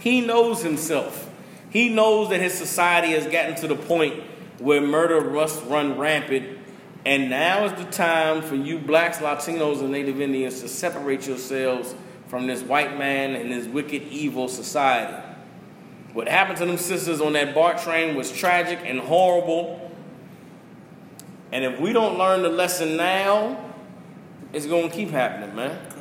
He 0.00 0.20
knows 0.20 0.62
himself. 0.62 1.30
He 1.70 1.88
knows 1.88 2.28
that 2.28 2.40
his 2.40 2.54
society 2.54 3.12
has 3.12 3.26
gotten 3.26 3.54
to 3.56 3.68
the 3.68 3.76
point 3.76 4.22
where 4.58 4.80
murder 4.80 5.30
must 5.30 5.64
run 5.64 5.98
rampant. 5.98 6.58
And 7.06 7.30
now 7.30 7.64
is 7.64 7.72
the 7.72 7.90
time 7.90 8.42
for 8.42 8.54
you 8.54 8.78
blacks, 8.78 9.18
Latinos, 9.18 9.80
and 9.80 9.90
Native 9.90 10.20
Indians 10.20 10.60
to 10.60 10.68
separate 10.68 11.26
yourselves 11.26 11.94
from 12.28 12.46
this 12.46 12.62
white 12.62 12.96
man 12.98 13.34
and 13.34 13.50
this 13.50 13.66
wicked, 13.66 14.02
evil 14.04 14.48
society. 14.48 15.22
What 16.12 16.28
happened 16.28 16.58
to 16.58 16.66
them 16.66 16.78
sisters 16.78 17.20
on 17.20 17.32
that 17.32 17.54
BART 17.54 17.78
train 17.78 18.14
was 18.14 18.30
tragic 18.30 18.78
and 18.84 19.00
horrible. 19.00 19.90
And 21.50 21.64
if 21.64 21.80
we 21.80 21.92
don't 21.92 22.16
learn 22.16 22.42
the 22.42 22.48
lesson 22.48 22.96
now, 22.96 23.72
it's 24.52 24.66
gonna 24.66 24.88
keep 24.88 25.10
happening, 25.10 25.54
man. 25.54 25.93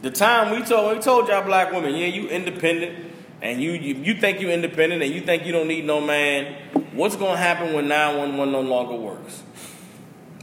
The 0.00 0.12
time 0.12 0.52
we 0.52 0.64
told 0.64 0.96
we 0.96 1.02
told 1.02 1.26
y'all 1.26 1.42
black 1.42 1.72
women, 1.72 1.92
yeah, 1.96 2.06
you 2.06 2.28
independent, 2.28 3.12
and 3.42 3.60
you, 3.60 3.72
you 3.72 3.94
you 3.94 4.14
think 4.14 4.40
you 4.40 4.48
independent, 4.48 5.02
and 5.02 5.12
you 5.12 5.22
think 5.22 5.44
you 5.44 5.50
don't 5.50 5.66
need 5.66 5.84
no 5.86 6.00
man. 6.00 6.54
What's 6.92 7.16
gonna 7.16 7.36
happen 7.36 7.72
when 7.72 7.88
911 7.88 8.52
no 8.52 8.60
longer 8.60 8.94
works? 8.94 9.42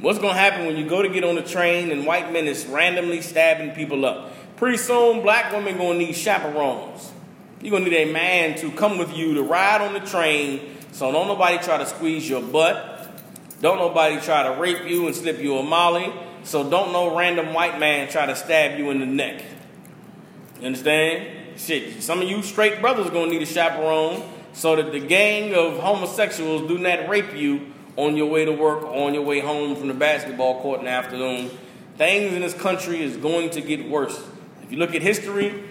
What's 0.01 0.19
gonna 0.19 0.37
happen 0.37 0.65
when 0.65 0.75
you 0.75 0.85
go 0.85 1.01
to 1.01 1.07
get 1.07 1.23
on 1.23 1.35
the 1.35 1.41
train 1.41 1.89
and 1.91 2.05
white 2.05 2.33
men 2.33 2.47
is 2.47 2.65
randomly 2.65 3.21
stabbing 3.21 3.71
people 3.71 4.05
up? 4.05 4.33
Pretty 4.57 4.75
soon, 4.75 5.21
black 5.21 5.53
women 5.53 5.77
gonna 5.77 5.99
need 5.99 6.17
chaperones. 6.17 7.13
You're 7.61 7.71
gonna 7.71 7.89
need 7.89 8.09
a 8.09 8.11
man 8.11 8.57
to 8.57 8.71
come 8.71 8.97
with 8.97 9.15
you 9.15 9.35
to 9.35 9.43
ride 9.43 9.81
on 9.81 9.93
the 9.93 10.01
train, 10.01 10.75
so 10.91 11.13
don't 11.13 11.27
nobody 11.27 11.59
try 11.59 11.77
to 11.77 11.85
squeeze 11.85 12.29
your 12.29 12.41
butt. 12.41 13.09
Don't 13.61 13.77
nobody 13.77 14.19
try 14.19 14.43
to 14.43 14.59
rape 14.59 14.85
you 14.85 15.07
and 15.07 15.15
slip 15.15 15.39
you 15.39 15.57
a 15.57 15.63
molly. 15.63 16.11
So 16.45 16.69
don't 16.69 16.93
no 16.93 17.17
random 17.17 17.53
white 17.53 17.79
man 17.79 18.07
try 18.07 18.27
to 18.27 18.35
stab 18.35 18.77
you 18.77 18.91
in 18.91 18.99
the 18.99 19.05
neck. 19.05 19.43
You 20.59 20.67
understand? 20.67 21.59
Shit, 21.59 22.03
some 22.03 22.21
of 22.21 22.29
you 22.29 22.43
straight 22.43 22.81
brothers 22.81 23.09
gonna 23.09 23.31
need 23.31 23.41
a 23.41 23.47
chaperone 23.47 24.23
so 24.53 24.75
that 24.75 24.91
the 24.91 24.99
gang 24.99 25.55
of 25.55 25.79
homosexuals 25.79 26.67
do 26.67 26.77
not 26.77 27.09
rape 27.09 27.33
you 27.35 27.73
on 27.97 28.15
your 28.15 28.27
way 28.27 28.45
to 28.45 28.51
work 28.51 28.83
or 28.83 29.07
on 29.07 29.13
your 29.13 29.23
way 29.23 29.39
home 29.39 29.75
from 29.75 29.87
the 29.87 29.93
basketball 29.93 30.61
court 30.61 30.79
in 30.79 30.85
the 30.85 30.91
afternoon. 30.91 31.49
Things 31.97 32.33
in 32.33 32.41
this 32.41 32.53
country 32.53 33.01
is 33.01 33.17
going 33.17 33.49
to 33.51 33.61
get 33.61 33.89
worse. 33.89 34.21
If 34.61 34.71
you 34.71 34.77
look 34.77 34.93
at 34.93 35.01
history, 35.01 35.63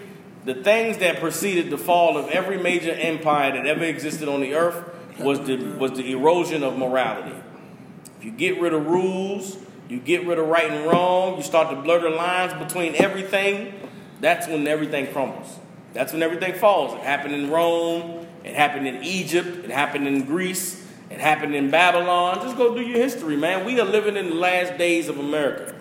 the 0.43 0.55
things 0.55 0.97
that 0.97 1.19
preceded 1.19 1.69
the 1.69 1.77
fall 1.77 2.17
of 2.17 2.29
every 2.29 2.57
major 2.57 2.91
empire 2.91 3.51
that 3.51 3.65
ever 3.65 3.83
existed 3.85 4.27
on 4.27 4.41
the 4.41 4.55
earth 4.55 4.91
was 5.19 5.39
the, 5.47 5.55
was 5.77 5.91
the 5.93 6.11
erosion 6.11 6.63
of 6.63 6.77
morality. 6.77 7.35
If 8.17 8.25
you 8.25 8.31
get 8.31 8.59
rid 8.59 8.73
of 8.73 8.85
rules, 8.85 9.57
you 9.89 9.99
get 9.99 10.25
rid 10.25 10.39
of 10.39 10.47
right 10.47 10.69
and 10.69 10.87
wrong, 10.87 11.37
you 11.37 11.43
start 11.43 11.69
to 11.69 11.75
blur 11.81 12.01
the 12.01 12.09
lines 12.09 12.53
between 12.53 12.95
everything, 12.95 13.73
that's 14.21 14.47
when 14.47 14.67
everything 14.67 15.11
crumbles. 15.11 15.59
That's 15.93 16.11
when 16.11 16.23
everything 16.23 16.53
falls. 16.55 16.93
It 16.93 17.01
happened 17.01 17.35
in 17.35 17.49
Rome, 17.49 18.27
it 18.43 18.55
happened 18.55 18.87
in 18.87 19.03
Egypt, 19.03 19.65
it 19.65 19.71
happened 19.71 20.07
in 20.07 20.25
Greece, 20.25 20.85
it 21.09 21.19
happened 21.19 21.55
in 21.55 21.69
Babylon. 21.69 22.41
Just 22.41 22.57
go 22.57 22.75
do 22.75 22.81
your 22.81 22.97
history, 22.97 23.37
man. 23.37 23.65
We 23.65 23.79
are 23.79 23.85
living 23.85 24.17
in 24.17 24.29
the 24.29 24.35
last 24.35 24.77
days 24.77 25.07
of 25.07 25.19
America. 25.19 25.75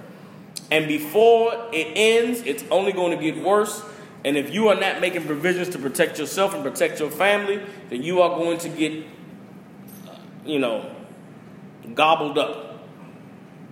And 0.70 0.86
before 0.88 1.68
it 1.72 1.88
ends, 1.94 2.42
it's 2.42 2.64
only 2.70 2.92
going 2.92 3.16
to 3.16 3.22
get 3.22 3.42
worse. 3.42 3.82
And 4.24 4.36
if 4.36 4.52
you 4.52 4.68
are 4.68 4.74
not 4.74 5.00
making 5.00 5.26
provisions 5.26 5.68
to 5.70 5.78
protect 5.78 6.18
yourself 6.18 6.54
and 6.54 6.62
protect 6.62 7.00
your 7.00 7.10
family, 7.10 7.60
then 7.90 8.02
you 8.02 8.22
are 8.22 8.30
going 8.30 8.58
to 8.58 8.68
get, 8.68 9.04
uh, 10.08 10.16
you 10.46 10.58
know, 10.58 10.90
gobbled 11.94 12.38
up. 12.38 12.73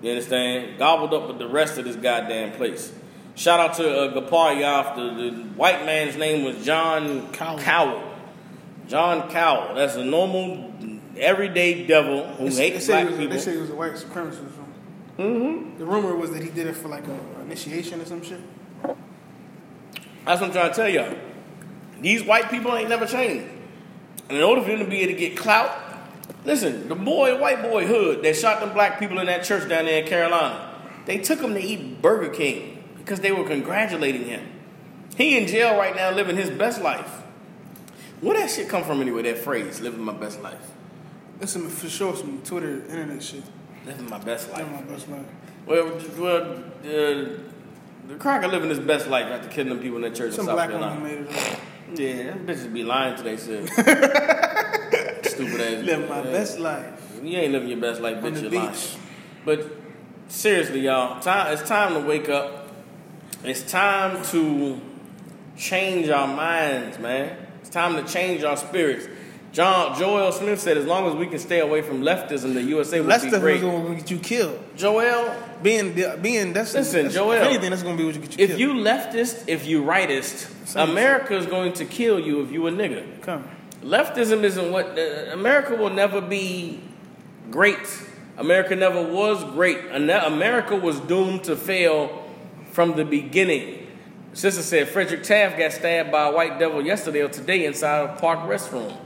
You 0.03 0.11
understand? 0.11 0.79
Gobbled 0.79 1.15
up 1.15 1.29
with 1.29 1.39
the 1.39 1.49
rest 1.49 1.79
of 1.79 1.85
this 1.85 1.97
goddamn 1.97 2.53
place. 2.53 2.93
Shout 3.35 3.61
out 3.61 3.75
to 3.77 3.89
uh, 3.89 4.13
Gapar 4.15 4.57
Yaf. 4.57 4.97
The, 4.97 5.31
the 5.31 5.43
white 5.55 5.87
man's 5.87 6.17
name 6.17 6.45
was 6.45 6.65
John 6.65 7.33
Cowell. 7.33 7.59
Cowell. 7.59 8.15
John 8.89 9.31
Cowell. 9.31 9.75
That's 9.75 9.95
a 9.95 10.05
normal, 10.05 10.75
everyday 11.17 11.87
devil 11.87 12.27
who 12.27 12.51
They, 12.51 12.71
hates 12.73 12.87
say 12.87 12.93
black 12.95 13.11
was, 13.11 13.19
people. 13.19 13.35
they 13.35 13.41
say 13.41 13.53
he 13.53 13.59
was 13.59 13.71
a 13.71 13.75
white 13.75 13.93
supremacist. 13.93 14.49
Mm-hmm. 15.19 15.79
The 15.79 15.85
rumor 15.85 16.17
was 16.17 16.31
that 16.33 16.43
he 16.43 16.51
did 16.51 16.67
it 16.67 16.75
for 16.75 16.89
like 16.89 17.07
a 17.07 17.19
initiation 17.43 18.01
or 18.01 18.05
some 18.05 18.23
shit. 18.23 18.41
That's 20.25 20.41
what 20.41 20.43
I'm 20.45 20.53
trying 20.53 20.71
to 20.71 20.75
tell 20.75 20.89
y'all. 20.89 21.17
These 22.01 22.25
white 22.25 22.51
people 22.51 22.75
ain't 22.75 22.89
never 22.89 23.07
changed. 23.07 23.47
And 24.29 24.39
in 24.39 24.43
order 24.45 24.63
for 24.63 24.69
them 24.69 24.79
to 24.81 24.85
be 24.87 25.01
able 25.01 25.13
to 25.13 25.19
get 25.19 25.37
clout, 25.37 25.71
listen, 26.45 26.89
the 26.89 26.95
boy, 26.95 27.39
white 27.39 27.63
boy 27.63 27.87
hood 27.87 28.23
that 28.23 28.37
shot 28.37 28.61
them 28.61 28.73
black 28.73 28.99
people 28.99 29.19
in 29.19 29.27
that 29.27 29.45
church 29.45 29.69
down 29.69 29.85
there 29.87 30.03
in 30.03 30.09
Carolina, 30.09 30.71
they 31.07 31.19
took 31.19 31.41
him 31.41 31.55
to 31.55 31.61
eat 31.61 32.01
Burger 32.03 32.31
King 32.31 32.83
because 32.99 33.21
they 33.21 33.33
were 33.33 33.45
congratulating 33.45 34.25
him. 34.25 34.49
He 35.17 35.37
in 35.37 35.47
jail 35.47 35.77
right 35.77 35.95
now 35.95 36.11
living 36.11 36.37
his 36.37 36.51
best 36.51 36.81
life. 36.81 37.23
Where 38.21 38.39
that 38.39 38.51
shit 38.51 38.69
come 38.69 38.85
from 38.85 39.01
anyway, 39.01 39.23
that 39.23 39.39
phrase, 39.39 39.81
living 39.81 40.01
my 40.03 40.13
best 40.13 40.41
life? 40.43 40.71
That's 41.41 41.53
some 41.53 41.69
for 41.69 41.89
sure 41.89 42.15
some 42.17 42.41
Twitter 42.45 42.83
internet 42.89 43.23
shit. 43.23 43.43
Living 43.85 44.09
my 44.09 44.19
best 44.19 44.49
life. 44.51 44.61
Living 44.61 44.75
my 44.75 44.83
best 44.83 45.09
life. 45.09 45.27
Well, 45.67 46.01
well, 46.19 46.43
uh, 46.85 47.39
the 48.09 48.17
cracker 48.19 48.47
living 48.49 48.71
his 48.71 48.79
best 48.79 49.09
life 49.09 49.27
after 49.27 49.49
killing 49.49 49.71
them 49.71 49.81
people 49.81 49.97
in 49.97 50.03
that 50.03 50.15
church 50.15 50.35
Some 50.35 50.43
in 50.43 50.47
South 50.47 50.57
black 50.57 50.71
Carolina. 50.71 51.01
woman 51.01 51.25
made 51.25 51.31
it 51.31 51.53
up. 51.53 51.59
Yeah, 51.95 52.23
them 52.35 52.47
bitches 52.47 52.73
be 52.73 52.85
lying 52.85 53.17
to 53.17 53.23
themselves. 53.25 53.71
Ass. 55.63 55.85
Living 55.85 56.09
my 56.09 56.17
Yeah. 56.25 56.31
best 56.31 56.59
life. 56.59 56.85
You 57.23 57.39
ain't 57.39 57.53
living 57.53 57.69
your 57.69 57.79
best 57.79 58.01
life, 58.01 58.17
bitch. 58.19 58.43
You're 58.43 58.51
lying. 58.51 58.75
But 59.45 59.67
seriously, 60.29 60.81
y'all, 60.81 61.21
time 61.21 61.53
it's 61.53 61.67
time 61.69 61.95
to 61.95 62.01
wake 62.09 62.29
up. 62.29 62.69
It's 63.45 63.63
time 63.63 64.23
to 64.27 64.81
change 65.57 66.09
our 66.09 66.27
minds, 66.29 66.99
man. 66.99 67.37
It's 67.61 67.71
time 67.71 67.97
to 67.97 68.11
change 68.13 68.43
our 68.45 68.57
spirits. 68.57 69.07
John 69.53 69.99
Joel 69.99 70.33
Smith 70.33 70.59
said, 70.61 70.79
"As 70.79 70.87
long 70.87 71.07
as 71.07 71.15
we 71.15 71.27
can 71.27 71.39
stay 71.39 71.59
away 71.61 71.83
from 71.83 72.03
leftism, 72.03 72.55
the 72.55 72.63
USA 72.63 73.01
will 73.01 73.09
That's 73.09 73.25
be 73.25 73.31
great." 73.31 73.61
going 73.61 73.87
to 73.87 73.95
get 74.01 74.11
you 74.11 74.19
killed. 74.19 74.59
Joel, 74.77 75.31
Being, 75.63 75.93
being 76.23 76.53
that's 76.55 76.73
Listen, 76.75 77.03
that's, 77.05 77.15
Joel, 77.15 77.33
If 77.33 77.43
anything, 77.43 77.71
that's 77.71 77.83
going 77.83 77.97
to 77.97 78.01
be 78.03 78.07
what 78.07 78.15
you 78.15 78.21
get 78.23 78.39
you 78.39 78.45
if 78.45 78.49
killed. 78.57 78.61
you 78.61 78.69
leftist, 78.83 79.45
if 79.49 79.67
you 79.67 79.83
rightist. 79.83 80.47
America 80.75 81.37
is 81.37 81.45
going 81.47 81.75
to 81.75 81.85
kill 81.85 82.19
you 82.19 82.43
if 82.43 82.51
you 82.51 82.67
a 82.67 82.71
nigga. 82.73 83.03
come, 83.21 83.45
Leftism 83.83 84.45
isn't 84.45 84.71
what 84.71 84.97
uh, 84.97 85.33
America 85.33 85.75
will 85.75 85.91
never 85.91 86.21
be 86.21 86.81
great. 87.51 88.03
America 88.39 88.77
never 88.77 89.03
was 89.03 89.43
great. 89.53 89.79
America 89.91 90.77
was 90.77 91.01
doomed 91.01 91.45
to 91.45 91.57
fail 91.57 92.25
from 92.71 92.97
the 92.97 93.05
beginning. 93.05 93.87
Sister 94.35 94.63
said 94.63 94.89
Frederick 94.89 95.25
Taft 95.25 95.59
got 95.59 95.73
stabbed 95.73 96.11
by 96.11 96.29
a 96.29 96.33
white 96.33 96.59
devil 96.59 96.85
yesterday 96.85 97.21
or 97.21 97.29
today 97.29 97.67
inside 97.67 98.09
a 98.09 98.21
park 98.21 98.41
restroom. 98.49 98.97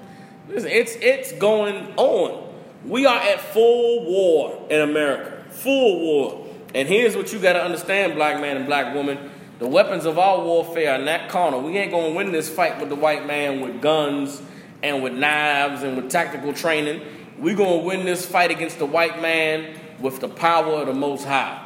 Listen, 0.48 0.70
it's 0.70 0.94
it's 1.00 1.32
going 1.32 1.94
on. 1.96 2.54
We 2.84 3.06
are 3.06 3.18
at 3.18 3.40
full 3.40 4.04
war 4.04 4.66
in 4.70 4.80
America. 4.82 5.44
Full 5.50 6.00
war. 6.00 6.46
And 6.74 6.86
here's 6.86 7.16
what 7.16 7.32
you 7.32 7.40
got 7.40 7.54
to 7.54 7.64
understand, 7.64 8.14
black 8.14 8.40
man 8.40 8.58
and 8.58 8.66
black 8.66 8.94
woman. 8.94 9.30
The 9.58 9.66
weapons 9.66 10.04
of 10.04 10.18
our 10.18 10.44
warfare 10.44 11.00
are 11.00 11.02
not 11.02 11.30
carnal. 11.30 11.62
We 11.62 11.76
ain't 11.78 11.90
going 11.90 12.12
to 12.12 12.16
win 12.16 12.30
this 12.30 12.48
fight 12.48 12.78
with 12.78 12.90
the 12.90 12.94
white 12.94 13.26
man 13.26 13.60
with 13.60 13.80
guns 13.80 14.42
and 14.82 15.02
with 15.02 15.12
knives 15.12 15.82
and 15.82 15.96
with 15.96 16.10
tactical 16.10 16.52
training. 16.52 17.02
We're 17.38 17.56
going 17.56 17.80
to 17.80 17.86
win 17.86 18.04
this 18.04 18.24
fight 18.24 18.50
against 18.50 18.78
the 18.78 18.86
white 18.86 19.20
man 19.20 19.78
with 20.00 20.20
the 20.20 20.28
power 20.28 20.80
of 20.80 20.86
the 20.86 20.94
Most 20.94 21.24
High. 21.24 21.62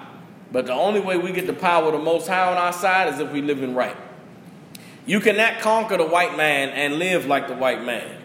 But 0.53 0.67
the 0.67 0.73
only 0.73 1.01
way 1.01 1.17
we 1.17 1.33
get 1.33 1.47
the 1.47 1.53
power 1.53 1.87
of 1.87 1.93
the 1.93 1.99
Most 1.99 2.27
High 2.27 2.51
on 2.51 2.57
our 2.57 2.73
side 2.73 3.13
is 3.13 3.21
if 3.21 3.31
we 3.31 3.41
live 3.41 3.63
in 3.63 3.75
right. 3.75 3.97
You 5.07 5.21
cannot 5.21 5.61
conquer 5.61 5.97
the 5.97 6.07
white 6.07 6.37
man 6.37 6.71
and 6.71 6.99
live 6.99 7.27
like 7.27 7.49
the 7.49 7.55
white 7.55 7.85
man. 7.85 8.17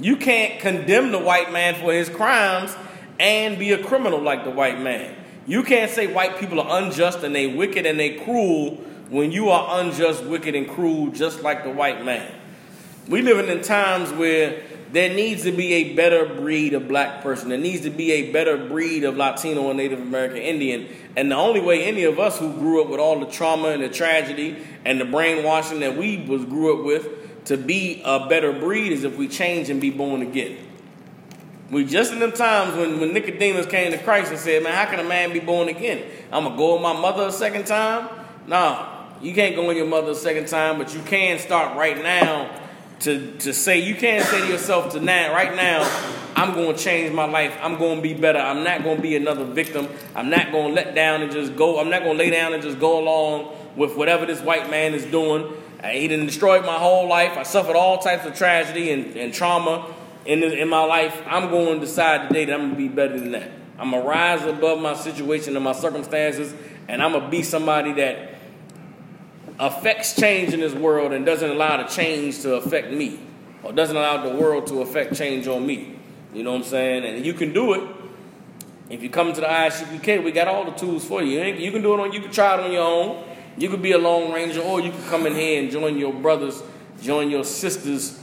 You 0.00 0.16
can't 0.16 0.60
condemn 0.60 1.12
the 1.12 1.18
white 1.18 1.52
man 1.52 1.74
for 1.74 1.92
his 1.92 2.08
crimes 2.08 2.76
and 3.18 3.58
be 3.58 3.72
a 3.72 3.82
criminal 3.82 4.20
like 4.20 4.44
the 4.44 4.50
white 4.50 4.80
man. 4.80 5.14
You 5.46 5.62
can't 5.62 5.90
say 5.90 6.06
white 6.06 6.38
people 6.38 6.60
are 6.60 6.82
unjust 6.82 7.22
and 7.22 7.34
they 7.34 7.46
wicked 7.46 7.86
and 7.86 7.98
they 7.98 8.14
cruel 8.14 8.76
when 9.10 9.30
you 9.32 9.50
are 9.50 9.80
unjust, 9.80 10.24
wicked, 10.24 10.54
and 10.54 10.68
cruel 10.68 11.08
just 11.08 11.42
like 11.42 11.62
the 11.62 11.70
white 11.70 12.04
man. 12.04 12.32
We 13.08 13.20
living 13.20 13.48
in 13.48 13.62
times 13.62 14.10
where 14.12 14.62
there 14.92 15.12
needs 15.12 15.42
to 15.42 15.52
be 15.52 15.72
a 15.74 15.94
better 15.94 16.24
breed 16.24 16.72
of 16.72 16.88
black 16.88 17.22
person. 17.22 17.50
There 17.50 17.58
needs 17.58 17.82
to 17.82 17.90
be 17.90 18.12
a 18.12 18.32
better 18.32 18.56
breed 18.56 19.04
of 19.04 19.16
Latino 19.16 19.68
and 19.68 19.76
Native 19.76 20.00
American 20.00 20.38
Indian. 20.38 20.88
And 21.16 21.30
the 21.30 21.34
only 21.34 21.60
way 21.60 21.84
any 21.84 22.04
of 22.04 22.18
us 22.18 22.38
who 22.38 22.52
grew 22.52 22.80
up 22.80 22.88
with 22.88 23.00
all 23.00 23.18
the 23.18 23.26
trauma 23.26 23.68
and 23.68 23.82
the 23.82 23.88
tragedy 23.88 24.56
and 24.84 25.00
the 25.00 25.04
brainwashing 25.04 25.80
that 25.80 25.96
we 25.96 26.24
was 26.28 26.44
grew 26.44 26.78
up 26.78 26.86
with 26.86 27.44
to 27.46 27.56
be 27.56 28.02
a 28.04 28.26
better 28.26 28.52
breed 28.52 28.92
is 28.92 29.04
if 29.04 29.18
we 29.18 29.28
change 29.28 29.68
and 29.68 29.80
be 29.80 29.90
born 29.90 30.22
again. 30.22 30.56
We 31.70 31.84
just 31.84 32.12
in 32.12 32.20
them 32.20 32.32
times 32.32 32.76
when, 32.76 33.00
when 33.00 33.12
Nicodemus 33.12 33.66
came 33.66 33.90
to 33.92 33.98
Christ 33.98 34.30
and 34.30 34.38
said, 34.38 34.62
Man, 34.62 34.72
how 34.72 34.84
can 34.86 35.00
a 35.00 35.08
man 35.08 35.32
be 35.32 35.40
born 35.40 35.68
again? 35.68 36.04
I'm 36.30 36.44
gonna 36.44 36.56
go 36.56 36.74
with 36.74 36.82
my 36.82 36.92
mother 36.92 37.24
a 37.24 37.32
second 37.32 37.66
time? 37.66 38.08
Nah, 38.46 39.06
you 39.20 39.34
can't 39.34 39.56
go 39.56 39.68
in 39.70 39.76
your 39.76 39.86
mother 39.86 40.12
a 40.12 40.14
second 40.14 40.46
time, 40.46 40.78
but 40.78 40.94
you 40.94 41.00
can 41.02 41.38
start 41.38 41.76
right 41.76 42.00
now 42.00 42.60
to, 43.00 43.32
to 43.38 43.52
say, 43.52 43.80
you 43.80 43.94
can't 43.94 44.24
say 44.24 44.40
to 44.40 44.46
yourself 44.46 44.92
tonight, 44.92 45.32
right 45.32 45.54
now, 45.54 45.82
I'm 46.36 46.54
gonna 46.54 46.76
change 46.76 47.14
my 47.14 47.26
life. 47.26 47.56
I'm 47.60 47.78
gonna 47.78 48.00
be 48.00 48.14
better. 48.14 48.38
I'm 48.38 48.64
not 48.64 48.82
gonna 48.82 49.00
be 49.00 49.16
another 49.16 49.44
victim. 49.44 49.88
I'm 50.14 50.30
not 50.30 50.52
gonna 50.52 50.74
let 50.74 50.94
down 50.94 51.22
and 51.22 51.30
just 51.30 51.54
go, 51.54 51.78
I'm 51.78 51.90
not 51.90 52.02
gonna 52.02 52.18
lay 52.18 52.30
down 52.30 52.54
and 52.54 52.62
just 52.62 52.80
go 52.80 52.98
along 52.98 53.54
with 53.76 53.96
whatever 53.96 54.26
this 54.26 54.40
white 54.40 54.70
man 54.70 54.94
is 54.94 55.04
doing. 55.04 55.52
Uh, 55.82 55.88
he 55.88 56.08
didn't 56.08 56.26
destroyed 56.26 56.64
my 56.64 56.78
whole 56.78 57.06
life. 57.06 57.36
I 57.36 57.42
suffered 57.42 57.76
all 57.76 57.98
types 57.98 58.24
of 58.24 58.34
tragedy 58.34 58.90
and, 58.90 59.16
and 59.16 59.34
trauma 59.34 59.94
in, 60.24 60.40
the, 60.40 60.58
in 60.58 60.68
my 60.68 60.82
life. 60.82 61.20
I'm 61.26 61.50
going 61.50 61.78
to 61.78 61.86
decide 61.86 62.28
today 62.28 62.46
that 62.46 62.54
I'm 62.54 62.60
going 62.60 62.70
to 62.70 62.76
be 62.76 62.88
better 62.88 63.18
than 63.18 63.32
that. 63.32 63.50
I'm 63.78 63.90
going 63.90 64.02
to 64.02 64.08
rise 64.08 64.42
above 64.44 64.80
my 64.80 64.94
situation 64.94 65.56
and 65.56 65.64
my 65.64 65.72
circumstances, 65.72 66.54
and 66.88 67.02
I'm 67.02 67.12
going 67.12 67.24
to 67.24 67.30
be 67.30 67.42
somebody 67.42 67.92
that 67.94 68.33
affects 69.58 70.16
change 70.16 70.52
in 70.52 70.60
this 70.60 70.74
world 70.74 71.12
and 71.12 71.24
doesn't 71.24 71.50
allow 71.50 71.76
the 71.76 71.84
change 71.84 72.42
to 72.42 72.54
affect 72.54 72.90
me, 72.90 73.20
or 73.62 73.72
doesn't 73.72 73.96
allow 73.96 74.28
the 74.28 74.36
world 74.36 74.66
to 74.68 74.82
affect 74.82 75.14
change 75.16 75.46
on 75.46 75.66
me. 75.66 75.96
You 76.32 76.42
know 76.42 76.52
what 76.52 76.58
I'm 76.58 76.64
saying? 76.64 77.04
And 77.04 77.24
you 77.24 77.34
can 77.34 77.52
do 77.52 77.74
it. 77.74 77.82
If 78.90 79.02
you 79.02 79.08
come 79.08 79.32
to 79.32 79.40
the 79.40 79.46
ISUPK, 79.46 80.22
we 80.24 80.32
got 80.32 80.48
all 80.48 80.64
the 80.64 80.72
tools 80.72 81.04
for 81.04 81.22
you. 81.22 81.40
You 81.42 81.70
can 81.72 81.82
do 81.82 81.94
it 81.94 82.00
on. 82.00 82.12
You 82.12 82.20
can 82.20 82.30
try 82.30 82.54
it 82.54 82.60
on 82.60 82.72
your 82.72 82.82
own. 82.82 83.24
You 83.56 83.70
could 83.70 83.82
be 83.82 83.92
a 83.92 83.98
Lone 83.98 84.32
Ranger, 84.32 84.60
or 84.60 84.80
you 84.80 84.90
could 84.90 85.04
come 85.06 85.26
in 85.26 85.34
here 85.34 85.62
and 85.62 85.70
join 85.70 85.96
your 85.96 86.12
brothers, 86.12 86.62
join 87.00 87.30
your 87.30 87.44
sisters, 87.44 88.20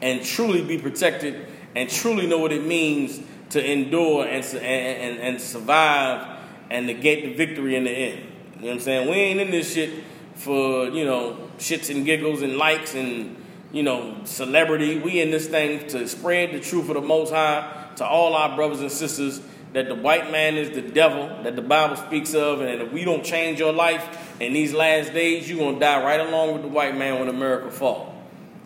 and 0.00 0.24
truly 0.24 0.64
be 0.64 0.78
protected 0.78 1.46
and 1.74 1.88
truly 1.88 2.26
know 2.26 2.38
what 2.38 2.52
it 2.52 2.64
means 2.64 3.20
to 3.50 3.64
endure 3.64 4.26
and, 4.26 4.44
and, 4.44 4.62
and, 4.62 5.18
and 5.18 5.40
survive 5.40 6.38
and 6.70 6.86
get 7.00 7.22
the 7.22 7.34
victory 7.34 7.76
in 7.76 7.84
the 7.84 7.90
end. 7.90 8.18
You 8.56 8.62
know 8.62 8.66
what 8.68 8.74
I'm 8.74 8.80
saying? 8.80 9.10
We 9.10 9.16
ain't 9.16 9.40
in 9.40 9.50
this 9.50 9.74
shit 9.74 10.02
for, 10.38 10.88
you 10.88 11.04
know, 11.04 11.36
shits 11.58 11.94
and 11.94 12.04
giggles 12.06 12.42
and 12.42 12.56
likes 12.56 12.94
and, 12.94 13.36
you 13.72 13.82
know, 13.82 14.16
celebrity. 14.24 14.98
We 14.98 15.20
in 15.20 15.30
this 15.30 15.48
thing 15.48 15.86
to 15.88 16.06
spread 16.08 16.52
the 16.52 16.60
truth 16.60 16.88
of 16.88 16.94
the 16.94 17.00
Most 17.00 17.32
High 17.32 17.90
to 17.96 18.06
all 18.06 18.34
our 18.34 18.54
brothers 18.54 18.80
and 18.80 18.90
sisters 18.90 19.40
that 19.72 19.88
the 19.88 19.94
white 19.94 20.30
man 20.30 20.56
is 20.56 20.70
the 20.70 20.82
devil 20.82 21.42
that 21.42 21.56
the 21.56 21.62
Bible 21.62 21.96
speaks 21.96 22.34
of, 22.34 22.60
and 22.60 22.80
if 22.80 22.92
we 22.92 23.04
don't 23.04 23.24
change 23.24 23.58
your 23.58 23.72
life 23.72 24.40
in 24.40 24.52
these 24.52 24.72
last 24.72 25.12
days, 25.12 25.48
you're 25.48 25.58
gonna 25.58 25.78
die 25.78 26.02
right 26.02 26.20
along 26.20 26.54
with 26.54 26.62
the 26.62 26.68
white 26.68 26.96
man 26.96 27.18
when 27.18 27.28
America 27.28 27.70
falls. 27.70 28.14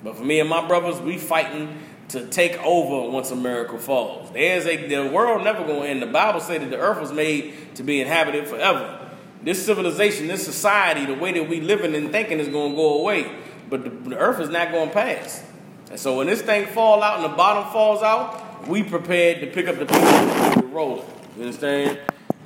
But 0.05 0.16
for 0.16 0.25
me 0.25 0.41
and 0.41 0.49
my 0.49 0.66
brothers, 0.66 1.01
we 1.01 1.18
fighting 1.18 1.79
to 2.09 2.27
take 2.27 2.57
over 2.62 3.11
once 3.11 3.31
America 3.31 3.79
falls. 3.79 4.31
There's 4.33 4.66
a 4.66 4.87
the 4.87 5.09
world 5.09 5.43
never 5.43 5.64
gonna 5.64 5.87
end. 5.87 6.03
The 6.03 6.07
Bible 6.07 6.41
said 6.41 6.61
that 6.61 6.70
the 6.70 6.79
earth 6.79 7.01
was 7.01 7.12
made 7.12 7.75
to 7.77 7.83
be 7.83 8.01
inhabited 8.01 8.47
forever. 8.47 9.02
This 9.45 9.64
civilization, 9.64 10.28
this 10.28 10.45
society, 10.45 11.05
the 11.05 11.14
way 11.14 11.32
that 11.32 11.49
we 11.49 11.61
living 11.61 11.95
and 11.95 12.12
thinking 12.12 12.38
is 12.38 12.49
gonna 12.49 12.74
go 12.74 13.01
away. 13.01 13.30
But 13.68 13.84
the, 13.84 13.90
the 14.11 14.18
earth 14.18 14.40
is 14.40 14.49
not 14.49 14.70
gonna 14.70 14.90
pass. 14.90 15.43
And 15.90 15.99
so 15.99 16.16
when 16.16 16.26
this 16.26 16.43
thing 16.43 16.66
fall 16.66 17.03
out 17.03 17.16
and 17.16 17.24
the 17.24 17.36
bottom 17.36 17.70
falls 17.72 18.03
out, 18.03 18.68
we 18.68 18.82
prepared 18.82 19.40
to 19.40 19.47
pick 19.49 19.66
up 19.66 19.78
the 19.78 19.86
pieces 19.86 20.05
and 20.05 20.72
roll 20.72 21.01
it. 21.01 21.05
You 21.36 21.45
understand? 21.45 21.99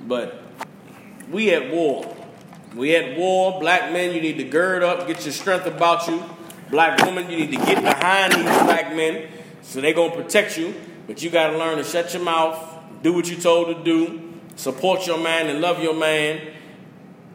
But 0.06 0.42
we 1.30 1.52
at 1.52 1.70
war. 1.70 2.16
We 2.74 2.96
at 2.96 3.18
war. 3.18 3.60
Black 3.60 3.92
men, 3.92 4.14
you 4.14 4.20
need 4.20 4.38
to 4.38 4.44
gird 4.44 4.82
up, 4.82 5.06
get 5.06 5.24
your 5.24 5.32
strength 5.32 5.66
about 5.66 6.08
you. 6.08 6.22
Black 6.70 7.00
women, 7.04 7.30
you 7.30 7.36
need 7.36 7.52
to 7.52 7.64
get 7.64 7.82
behind 7.82 8.32
these 8.32 8.42
black 8.42 8.94
men 8.94 9.28
so 9.62 9.80
they 9.80 9.92
gonna 9.92 10.14
protect 10.14 10.56
you. 10.56 10.74
But 11.06 11.22
you 11.22 11.30
gotta 11.30 11.56
learn 11.58 11.78
to 11.78 11.84
shut 11.84 12.14
your 12.14 12.22
mouth, 12.22 12.58
do 13.02 13.12
what 13.12 13.28
you're 13.28 13.40
told 13.40 13.76
to 13.76 13.84
do, 13.84 14.32
support 14.56 15.06
your 15.06 15.18
man 15.18 15.48
and 15.48 15.60
love 15.60 15.82
your 15.82 15.94
man. 15.94 16.54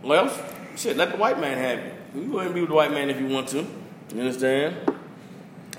Well, 0.04 0.32
shit, 0.76 0.98
let 0.98 1.12
the 1.12 1.18
white 1.18 1.40
man 1.40 1.58
have 1.58 1.80
it. 1.80 1.94
You 2.16 2.32
go 2.32 2.40
ahead 2.40 2.48
and 2.48 2.56
be 2.56 2.62
with 2.62 2.70
the 2.70 2.76
white 2.76 2.92
man 2.92 3.10
if 3.10 3.20
you 3.20 3.28
want 3.28 3.48
to. 3.50 3.66
You 4.14 4.20
understand? 4.22 4.76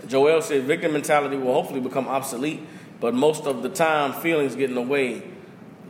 Joel 0.07 0.43
said 0.43 0.65
victim 0.65 0.93
mentality 0.93 1.37
will 1.37 1.53
hopefully 1.53 1.81
become 1.81 2.09
obsolete 2.09 2.61
but 3.03 3.15
most 3.15 3.47
of 3.47 3.65
the 3.65 3.69
time, 3.69 4.13
feelings 4.13 4.55
get 4.55 4.71
in 4.71 4.77
the 4.77 4.81
way. 4.81 5.25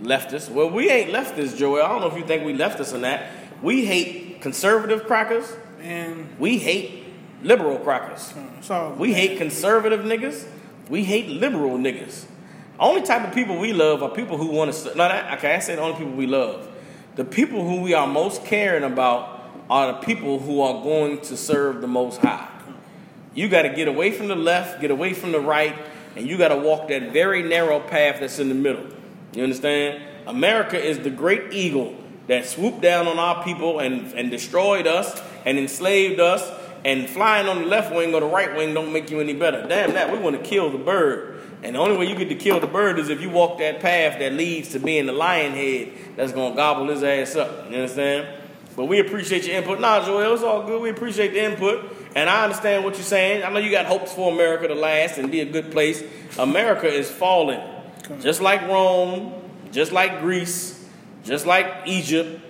Leftists. 0.01 0.49
Well, 0.49 0.70
we 0.70 0.89
ain't 0.89 1.11
leftists, 1.11 1.59
Joel. 1.59 1.83
I 1.83 1.89
don't 1.89 2.01
know 2.01 2.07
if 2.07 2.16
you 2.16 2.26
think 2.26 2.43
we 2.43 2.55
leftists 2.57 2.95
in 2.95 3.03
that. 3.03 3.30
We 3.61 3.85
hate 3.85 4.41
conservative 4.41 5.05
crackers. 5.05 5.55
And 5.83 6.26
we 6.39 6.57
hate 6.57 7.05
liberal 7.43 7.78
crackers. 7.78 8.33
So 8.62 8.97
we 8.99 9.12
hate 9.12 9.37
conservative 9.37 10.01
niggas. 10.07 10.49
We 10.89 11.05
hate 11.05 11.28
liberal 11.28 11.76
niggas. 11.76 12.24
Only 12.80 13.03
type 13.03 13.28
of 13.28 13.35
people 13.35 13.59
we 13.59 13.74
love 13.74 14.03
are 14.03 14.09
people 14.09 14.39
who 14.39 14.47
want 14.47 14.72
to. 14.72 14.89
No, 14.97 15.07
that, 15.07 15.37
okay, 15.37 15.55
I 15.55 15.59
said 15.59 15.76
the 15.76 15.83
only 15.83 15.99
people 15.99 16.14
we 16.14 16.26
love. 16.26 16.66
The 17.15 17.25
people 17.25 17.69
who 17.69 17.83
we 17.83 17.93
are 17.93 18.07
most 18.07 18.45
caring 18.45 18.85
about 18.85 19.45
are 19.69 19.93
the 19.93 19.99
people 19.99 20.39
who 20.39 20.63
are 20.63 20.83
going 20.83 21.21
to 21.23 21.37
serve 21.37 21.83
the 21.83 21.87
most 21.87 22.21
high. 22.21 22.49
You 23.35 23.49
got 23.49 23.63
to 23.63 23.71
get 23.71 23.87
away 23.87 24.13
from 24.13 24.29
the 24.29 24.37
left, 24.37 24.81
get 24.81 24.91
away 24.91 25.13
from 25.13 25.33
the 25.33 25.41
right, 25.41 25.77
and 26.17 26.27
you 26.27 26.39
got 26.39 26.49
to 26.49 26.57
walk 26.57 26.89
that 26.89 27.13
very 27.13 27.43
narrow 27.43 27.81
path 27.81 28.21
that's 28.21 28.39
in 28.39 28.49
the 28.49 28.55
middle. 28.55 28.87
You 29.35 29.43
understand? 29.43 30.03
America 30.27 30.83
is 30.83 31.01
the 31.01 31.11
great 31.11 31.53
eagle 31.53 31.97
that 32.29 32.47
swooped 32.47 32.81
down 32.81 33.07
on 33.07 33.19
our 33.19 33.45
people 33.45 33.81
and, 33.81 34.13
and 34.15 34.31
destroyed 34.31 34.87
us 34.87 35.21
and 35.45 35.59
enslaved 35.59 36.21
us. 36.21 36.61
And 36.85 37.09
flying 37.09 37.47
on 37.47 37.61
the 37.61 37.67
left 37.67 37.95
wing 37.95 38.13
or 38.13 38.19
the 38.19 38.27
right 38.27 38.57
wing 38.57 38.75
don't 38.75 38.93
make 38.93 39.09
you 39.09 39.21
any 39.21 39.35
better. 39.35 39.69
Damn 39.69 39.93
that, 39.93 40.11
we 40.11 40.19
want 40.19 40.37
to 40.37 40.43
kill 40.43 40.69
the 40.69 40.79
bird. 40.79 41.41
And 41.63 41.77
the 41.77 41.79
only 41.79 41.97
way 41.97 42.07
you 42.07 42.17
get 42.17 42.29
to 42.29 42.35
kill 42.35 42.59
the 42.59 42.67
bird 42.67 42.99
is 42.99 43.09
if 43.09 43.21
you 43.21 43.31
walk 43.31 43.59
that 43.59 43.81
path 43.81 44.19
that 44.19 44.33
leads 44.33 44.71
to 44.71 44.81
being 44.81 45.07
the 45.07 45.13
lion 45.13 45.53
head 45.53 45.93
that's 46.17 46.33
to 46.33 46.53
gobble 46.57 46.89
his 46.89 47.03
ass 47.03 47.37
up. 47.37 47.71
You 47.71 47.77
understand? 47.77 48.29
But 48.75 48.87
we 48.87 48.99
appreciate 49.01 49.47
your 49.47 49.57
input. 49.57 49.81
Nah, 49.81 50.05
Joel, 50.05 50.35
it's 50.35 50.43
all 50.43 50.67
good. 50.67 50.83
We 50.83 50.91
appreciate 50.91 51.33
the 51.33 51.45
input. 51.45 51.97
And 52.15 52.29
I 52.29 52.45
understand 52.45 52.85
what 52.85 52.95
you're 52.95 53.05
saying. 53.05 53.45
I 53.45 53.51
know 53.51 53.59
you 53.59 53.71
got 53.71 53.87
hopes 53.87 54.13
for 54.13 54.33
America 54.33 54.69
to 54.69 54.75
last 54.75 55.19
and 55.19 55.31
be 55.31 55.41
a 55.41 55.45
good 55.45 55.71
place. 55.71 56.03
America 56.39 56.87
is 56.87 57.11
falling. 57.11 57.61
Just 58.21 58.41
like 58.41 58.63
Rome, 58.63 59.33
just 59.71 59.93
like 59.93 60.21
Greece, 60.21 60.85
just 61.25 61.47
like 61.47 61.67
Egypt, 61.87 62.41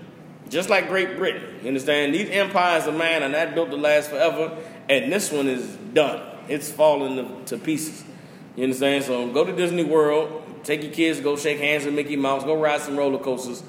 just 0.49 0.71
like 0.71 0.89
Great 0.89 1.17
Britain. 1.17 1.43
You 1.63 1.69
understand? 1.69 2.15
These 2.15 2.31
empires 2.31 2.87
of 2.87 2.95
man 2.97 3.23
are 3.23 3.29
not 3.29 3.55
built 3.55 3.71
to 3.71 3.77
last 3.77 4.11
forever, 4.11 4.57
and 4.89 5.13
this 5.13 5.31
one 5.31 5.49
is 5.49 5.67
done. 5.93 6.21
It's 6.49 6.71
falling 6.71 7.45
to 7.47 7.59
pieces. 7.59 8.05
You 8.57 8.65
understand? 8.65 9.05
So 9.05 9.29
go 9.33 9.45
to 9.45 9.55
Disney 9.55 9.85
World, 9.85 10.43
take 10.63 10.83
your 10.83 10.93
kids, 10.93 11.21
go 11.21 11.37
shake 11.37 11.59
hands 11.59 11.85
with 11.85 11.95
Mickey 11.95 12.17
Mouse, 12.17 12.45
go 12.45 12.59
ride 12.59 12.81
some 12.81 12.97
roller 12.97 13.19
coasters, 13.19 13.63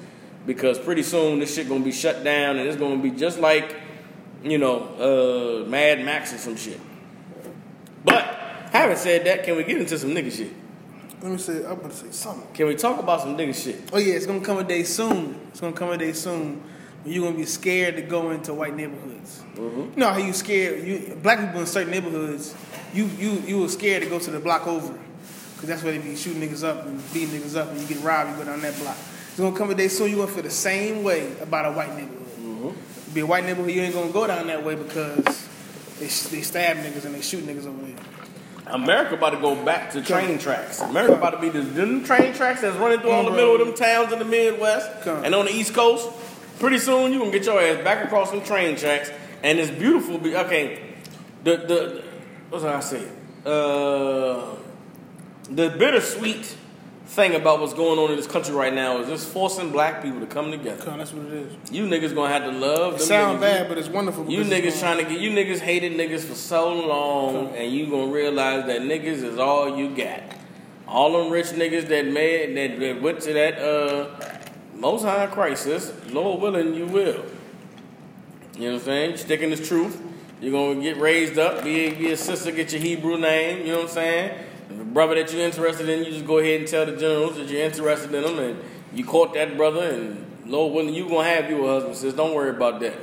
because 0.46 0.78
pretty 0.78 1.02
soon 1.02 1.38
this 1.38 1.54
shit 1.54 1.68
gonna 1.68 1.84
be 1.84 1.92
shut 1.92 2.22
down, 2.22 2.58
and 2.58 2.68
it's 2.68 2.76
gonna 2.76 2.98
be 2.98 3.10
just 3.10 3.38
like 3.38 3.76
you 4.44 4.58
know, 4.58 5.64
uh, 5.64 5.68
Mad 5.68 6.04
Max 6.04 6.34
or 6.34 6.38
some 6.38 6.56
shit. 6.56 6.78
But 8.04 8.24
having 8.72 8.96
said 8.96 9.24
that, 9.24 9.42
can 9.42 9.56
we 9.56 9.64
get 9.64 9.78
into 9.78 9.98
some 9.98 10.10
nigga 10.10 10.30
shit? 10.30 10.52
Let 11.22 11.32
me 11.32 11.38
say, 11.38 11.64
I'm 11.64 11.80
gonna 11.80 11.90
say 11.90 12.10
something. 12.10 12.46
Can 12.52 12.66
we 12.66 12.74
talk 12.74 13.00
about 13.00 13.22
some 13.22 13.36
nigga 13.36 13.54
shit? 13.54 13.88
Oh 13.92 13.98
yeah, 13.98 14.14
it's 14.14 14.26
gonna 14.26 14.42
come 14.42 14.58
a 14.58 14.64
day 14.64 14.82
soon. 14.82 15.40
It's 15.48 15.60
gonna 15.60 15.72
come 15.72 15.90
a 15.90 15.96
day 15.96 16.12
soon 16.12 16.62
you're 17.04 17.24
gonna 17.24 17.36
be 17.36 17.46
scared 17.46 17.96
to 17.96 18.02
go 18.02 18.30
into 18.30 18.54
white 18.54 18.74
neighborhoods. 18.74 19.42
Mm-hmm. 19.54 19.80
You 19.80 19.92
know 19.96 20.10
how 20.10 20.18
you 20.18 20.32
scared 20.32 20.86
you 20.86 21.18
black 21.22 21.40
people 21.40 21.60
in 21.60 21.66
certain 21.66 21.90
neighborhoods. 21.90 22.54
You 22.92 23.06
you 23.18 23.32
you 23.46 23.60
were 23.60 23.68
scared 23.68 24.02
to 24.02 24.08
go 24.08 24.18
to 24.18 24.30
the 24.30 24.40
block 24.40 24.66
over 24.66 24.98
because 25.54 25.68
that's 25.68 25.82
where 25.82 25.92
they 25.92 25.98
be 25.98 26.16
shooting 26.16 26.40
niggas 26.40 26.64
up 26.64 26.86
and 26.86 27.02
beating 27.12 27.40
niggas 27.40 27.56
up, 27.56 27.70
and 27.70 27.80
you 27.80 27.86
get 27.86 28.02
robbed. 28.02 28.30
You 28.30 28.36
go 28.36 28.44
down 28.44 28.60
that 28.62 28.76
block. 28.78 28.96
It's 29.28 29.38
gonna 29.38 29.56
come 29.56 29.70
a 29.70 29.74
day 29.74 29.88
soon. 29.88 30.10
You 30.10 30.16
gonna 30.16 30.30
feel 30.30 30.42
the 30.42 30.50
same 30.50 31.02
way 31.02 31.36
about 31.40 31.66
a 31.66 31.72
white 31.72 31.94
neighborhood 31.94 32.24
be 33.14 33.20
a 33.20 33.26
white 33.26 33.44
neighborhood, 33.44 33.70
you 33.70 33.80
ain't 33.80 33.94
gonna 33.94 34.12
go 34.12 34.26
down 34.26 34.48
that 34.48 34.64
way 34.64 34.74
because 34.74 35.48
they, 35.98 36.06
they 36.06 36.42
stab 36.42 36.78
niggas 36.78 37.04
and 37.04 37.14
they 37.14 37.22
shoot 37.22 37.44
niggas 37.46 37.66
over 37.66 37.86
there. 37.86 37.94
America 38.66 39.14
about 39.14 39.30
to 39.30 39.40
go 39.40 39.62
back 39.64 39.90
to 39.92 40.02
train 40.02 40.38
tracks. 40.38 40.80
America 40.80 41.14
about 41.14 41.30
to 41.30 41.38
be 41.38 41.48
the 41.50 41.60
them 41.60 42.02
train 42.02 42.34
tracks 42.34 42.62
that's 42.62 42.76
running 42.76 42.98
through 43.00 43.10
all 43.10 43.24
the 43.24 43.30
middle 43.30 43.54
of 43.54 43.60
them 43.60 43.74
towns 43.74 44.12
in 44.12 44.18
the 44.18 44.24
Midwest 44.24 45.02
Come. 45.02 45.24
and 45.24 45.34
on 45.34 45.44
the 45.44 45.52
East 45.52 45.74
Coast. 45.74 46.10
Pretty 46.58 46.78
soon 46.78 47.12
you 47.12 47.18
gonna 47.18 47.30
get 47.30 47.44
your 47.44 47.60
ass 47.60 47.82
back 47.82 48.04
across 48.04 48.30
some 48.30 48.42
train 48.42 48.76
tracks, 48.76 49.10
and 49.42 49.58
it's 49.58 49.70
beautiful. 49.70 50.18
Be, 50.18 50.36
okay, 50.36 50.94
the 51.42 51.56
the 51.56 52.04
what's 52.50 52.64
I 52.64 52.80
say? 52.80 53.08
Uh, 53.44 54.56
the 55.50 55.70
bittersweet 55.70 56.56
thing 57.06 57.34
about 57.34 57.60
what's 57.60 57.74
going 57.74 57.98
on 57.98 58.10
in 58.10 58.16
this 58.16 58.26
country 58.26 58.54
right 58.54 58.72
now 58.72 58.98
is 58.98 59.08
just 59.08 59.28
forcing 59.28 59.70
black 59.70 60.02
people 60.02 60.20
to 60.20 60.26
come 60.26 60.50
together. 60.50 60.96
that's 60.96 61.12
what 61.12 61.26
it 61.26 61.32
is. 61.32 61.70
You 61.70 61.86
niggas 61.86 62.14
gonna 62.14 62.32
have 62.32 62.44
to 62.44 62.52
love. 62.58 62.94
It 62.94 63.00
sound 63.00 63.40
bad, 63.40 63.68
but 63.68 63.76
it's 63.76 63.88
wonderful. 63.88 64.30
You 64.30 64.42
niggas 64.42 64.80
trying 64.80 65.04
to 65.04 65.10
get 65.10 65.20
you 65.20 65.30
niggas 65.30 65.60
hated 65.60 65.92
niggas 65.92 66.24
for 66.24 66.34
so 66.34 66.72
long, 66.72 67.54
and 67.54 67.72
you 67.72 67.86
gonna 67.90 68.10
realize 68.10 68.66
that 68.66 68.80
niggas 68.82 69.22
is 69.22 69.38
all 69.38 69.76
you 69.76 69.94
got. 69.94 70.22
All 70.86 71.12
them 71.12 71.32
rich 71.32 71.46
niggas 71.46 71.88
that 71.88 72.06
made 72.06 72.56
that, 72.56 72.78
that 72.78 73.02
went 73.02 73.20
to 73.22 73.32
that 73.32 73.58
uh, 73.58 74.43
most 74.84 75.02
high 75.02 75.26
crisis, 75.28 75.90
Lord 76.10 76.42
willing, 76.42 76.74
you 76.74 76.84
will. 76.84 77.24
You 78.54 78.66
know 78.66 78.72
what 78.72 78.74
I'm 78.74 78.80
saying? 78.80 79.16
Sticking 79.16 79.48
this 79.48 79.66
truth. 79.66 79.98
You're 80.42 80.52
gonna 80.52 80.82
get 80.82 80.98
raised 80.98 81.38
up, 81.38 81.64
be, 81.64 81.88
be 81.94 82.12
a 82.12 82.16
sister, 82.18 82.52
get 82.52 82.70
your 82.70 82.82
Hebrew 82.82 83.16
name. 83.16 83.64
You 83.64 83.72
know 83.72 83.78
what 83.78 83.88
I'm 83.88 83.94
saying? 83.94 84.38
Brother 84.92 85.14
that 85.14 85.32
you're 85.32 85.40
interested 85.40 85.88
in, 85.88 86.04
you 86.04 86.10
just 86.12 86.26
go 86.26 86.36
ahead 86.36 86.60
and 86.60 86.68
tell 86.68 86.84
the 86.84 86.96
generals 86.96 87.36
that 87.36 87.48
you're 87.48 87.62
interested 87.62 88.12
in 88.12 88.24
them, 88.24 88.38
and 88.38 88.62
you 88.92 89.06
caught 89.06 89.32
that 89.32 89.56
brother, 89.56 89.88
and 89.88 90.44
Lord 90.44 90.74
willing, 90.74 90.94
you're 90.94 91.08
gonna 91.08 91.30
have 91.30 91.48
you 91.48 91.64
a 91.64 91.68
husband. 91.68 91.96
Says, 91.96 92.12
don't 92.12 92.34
worry 92.34 92.50
about 92.50 92.80
that. 92.80 92.98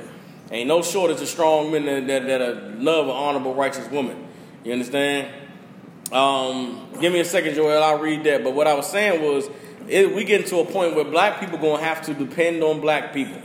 Ain't 0.52 0.68
no 0.68 0.82
shortage 0.82 1.20
of 1.20 1.26
strong 1.26 1.72
men 1.72 1.86
that 1.86 2.06
that, 2.06 2.26
that 2.28 2.80
love 2.80 3.06
an 3.06 3.12
honorable, 3.12 3.54
righteous 3.56 3.90
woman. 3.90 4.28
You 4.62 4.72
understand? 4.72 5.34
Um, 6.12 6.90
give 7.00 7.12
me 7.12 7.18
a 7.18 7.24
second, 7.24 7.56
Joel. 7.56 7.82
I'll 7.82 7.98
read 7.98 8.22
that. 8.24 8.44
But 8.44 8.54
what 8.54 8.68
I 8.68 8.74
was 8.74 8.86
saying 8.86 9.20
was, 9.20 9.48
it, 9.88 10.14
we 10.14 10.24
getting 10.24 10.46
to 10.48 10.58
a 10.58 10.64
point 10.64 10.94
where 10.94 11.04
black 11.04 11.40
people 11.40 11.58
gonna 11.58 11.82
have 11.82 12.02
to 12.06 12.14
depend 12.14 12.62
on 12.62 12.80
black 12.80 13.12
people, 13.12 13.40